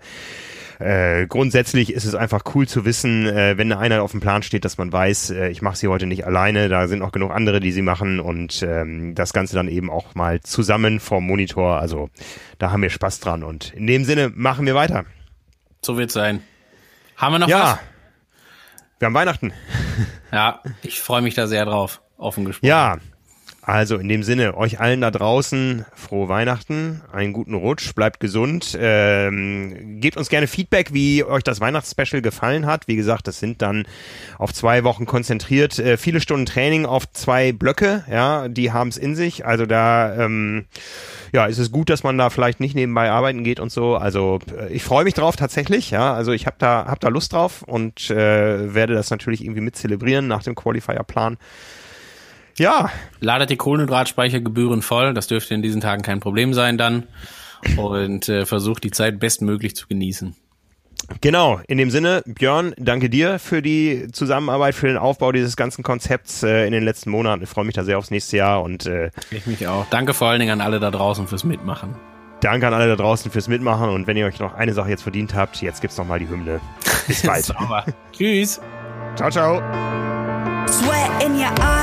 äh, 0.79 1.25
grundsätzlich 1.25 1.91
ist 1.91 2.05
es 2.05 2.13
einfach 2.13 2.43
cool 2.53 2.67
zu 2.67 2.85
wissen, 2.85 3.25
äh, 3.25 3.57
wenn 3.57 3.71
einer 3.73 4.03
auf 4.03 4.11
dem 4.11 4.19
Plan 4.19 4.43
steht, 4.43 4.63
dass 4.63 4.77
man 4.77 4.91
weiß, 4.91 5.31
äh, 5.31 5.49
ich 5.49 5.61
mache 5.61 5.75
sie 5.75 5.87
heute 5.87 6.05
nicht 6.05 6.25
alleine, 6.25 6.69
da 6.69 6.87
sind 6.87 6.99
noch 6.99 7.11
genug 7.11 7.31
andere, 7.31 7.59
die 7.59 7.71
sie 7.71 7.81
machen 7.81 8.19
und 8.19 8.61
ähm, 8.61 9.15
das 9.15 9.33
Ganze 9.33 9.55
dann 9.55 9.67
eben 9.67 9.89
auch 9.89 10.13
mal 10.13 10.39
zusammen 10.41 10.99
vom 10.99 11.25
Monitor. 11.25 11.79
Also 11.79 12.09
da 12.59 12.71
haben 12.71 12.83
wir 12.83 12.91
Spaß 12.91 13.19
dran 13.19 13.43
und 13.43 13.73
in 13.73 13.87
dem 13.87 14.05
Sinne 14.05 14.31
machen 14.35 14.65
wir 14.65 14.75
weiter. 14.75 15.05
So 15.87 15.97
wird's 15.97 16.13
sein. 16.13 16.43
Haben 17.15 17.35
wir 17.35 17.39
noch 17.39 17.47
ja. 17.47 17.61
was? 17.61 17.79
Wir 18.99 19.05
haben 19.05 19.13
Weihnachten. 19.13 19.53
Ja, 20.33 20.61
ich 20.83 20.99
freue 20.99 21.21
mich 21.21 21.33
da 21.33 21.47
sehr 21.47 21.63
drauf, 21.63 22.01
offen 22.17 22.43
gesprochen. 22.43 22.67
Ja, 22.67 22.97
also 23.67 23.97
in 23.97 24.07
dem 24.07 24.23
Sinne, 24.23 24.55
euch 24.55 24.79
allen 24.79 25.01
da 25.01 25.11
draußen 25.11 25.85
frohe 25.93 26.29
Weihnachten, 26.29 27.01
einen 27.11 27.33
guten 27.33 27.53
Rutsch, 27.53 27.93
bleibt 27.95 28.21
gesund. 28.21 28.77
Ähm, 28.79 29.99
gebt 29.99 30.15
uns 30.15 30.29
gerne 30.29 30.47
Feedback, 30.47 30.93
wie 30.93 31.25
euch 31.25 31.43
das 31.43 31.59
Weihnachtsspecial 31.59 32.21
gefallen 32.21 32.65
hat. 32.65 32.87
Wie 32.87 32.95
gesagt, 32.95 33.27
das 33.27 33.39
sind 33.39 33.61
dann 33.61 33.85
auf 34.37 34.53
zwei 34.53 34.85
Wochen 34.85 35.05
konzentriert, 35.05 35.79
äh, 35.79 35.97
viele 35.97 36.21
Stunden 36.21 36.45
Training 36.45 36.85
auf 36.85 37.11
zwei 37.11 37.51
Blöcke, 37.51 38.05
ja, 38.09 38.47
die 38.47 38.71
haben 38.71 38.87
es 38.87 38.95
in 38.95 39.17
sich. 39.17 39.45
Also 39.45 39.65
da 39.65 40.15
ähm, 40.15 40.63
ja, 41.33 41.45
ist 41.45 41.57
es 41.57 41.69
gut, 41.69 41.89
dass 41.89 42.03
man 42.03 42.17
da 42.17 42.29
vielleicht 42.29 42.61
nicht 42.61 42.73
nebenbei 42.73 43.11
arbeiten 43.11 43.43
geht 43.43 43.59
und 43.59 43.69
so. 43.69 43.97
Also 43.97 44.39
äh, 44.57 44.71
ich 44.71 44.85
freue 44.85 45.03
mich 45.03 45.13
drauf 45.13 45.35
tatsächlich, 45.35 45.91
ja. 45.91 46.13
Also 46.13 46.31
ich 46.31 46.45
habe 46.45 46.55
da 46.57 46.85
hab 46.87 47.01
da 47.01 47.09
Lust 47.09 47.33
drauf 47.33 47.63
und 47.63 48.09
äh, 48.11 48.73
werde 48.73 48.93
das 48.93 49.09
natürlich 49.09 49.43
irgendwie 49.43 49.59
mit 49.59 49.75
zelebrieren 49.75 50.27
nach 50.27 50.43
dem 50.43 50.55
Qualifier-Plan. 50.55 51.37
Ja. 52.57 52.89
Ladet 53.19 53.49
die 53.49 53.57
Kohlenhydratspeichergebühren 53.57 54.81
voll. 54.81 55.13
Das 55.13 55.27
dürfte 55.27 55.53
in 55.53 55.61
diesen 55.61 55.81
Tagen 55.81 56.01
kein 56.01 56.19
Problem 56.19 56.53
sein 56.53 56.77
dann. 56.77 57.03
Und 57.75 58.29
äh, 58.29 58.45
versucht 58.45 58.83
die 58.83 58.91
Zeit 58.91 59.19
bestmöglich 59.19 59.75
zu 59.75 59.87
genießen. 59.87 60.35
Genau, 61.21 61.59
in 61.67 61.77
dem 61.77 61.89
Sinne, 61.89 62.21
Björn, 62.25 62.73
danke 62.77 63.09
dir 63.09 63.39
für 63.39 63.61
die 63.61 64.07
Zusammenarbeit, 64.11 64.75
für 64.75 64.87
den 64.87 64.97
Aufbau 64.97 65.31
dieses 65.31 65.55
ganzen 65.55 65.83
Konzepts 65.83 66.43
äh, 66.43 66.65
in 66.65 66.73
den 66.73 66.83
letzten 66.83 67.11
Monaten. 67.11 67.43
Ich 67.43 67.49
freue 67.49 67.65
mich 67.65 67.75
da 67.75 67.83
sehr 67.83 67.97
aufs 67.97 68.11
nächste 68.11 68.37
Jahr 68.37 68.61
und 68.61 68.85
äh, 68.85 69.11
ich 69.31 69.45
mich 69.47 69.67
auch. 69.67 69.85
Danke 69.89 70.13
vor 70.13 70.27
allen 70.27 70.39
Dingen 70.39 70.51
an 70.51 70.61
alle 70.61 70.79
da 70.79 70.91
draußen 70.91 71.27
fürs 71.27 71.43
Mitmachen. 71.43 71.95
Danke 72.41 72.67
an 72.67 72.73
alle 72.73 72.87
da 72.87 72.95
draußen 72.95 73.31
fürs 73.31 73.47
Mitmachen 73.47 73.89
und 73.89 74.05
wenn 74.05 74.17
ihr 74.17 74.25
euch 74.25 74.39
noch 74.39 74.53
eine 74.53 74.73
Sache 74.73 74.89
jetzt 74.89 75.03
verdient 75.03 75.33
habt, 75.33 75.61
jetzt 75.61 75.81
gibt's 75.81 75.97
noch 75.97 76.05
mal 76.05 76.19
die 76.19 76.27
Hymne. 76.27 76.59
Bis 77.07 77.21
bald. 77.25 77.53
Tschüss. 78.11 78.59
Ciao, 79.15 79.31
ciao. 79.31 79.61
Sweat 80.67 81.23
in 81.23 81.35
your 81.35 81.51
eye, 81.61 81.76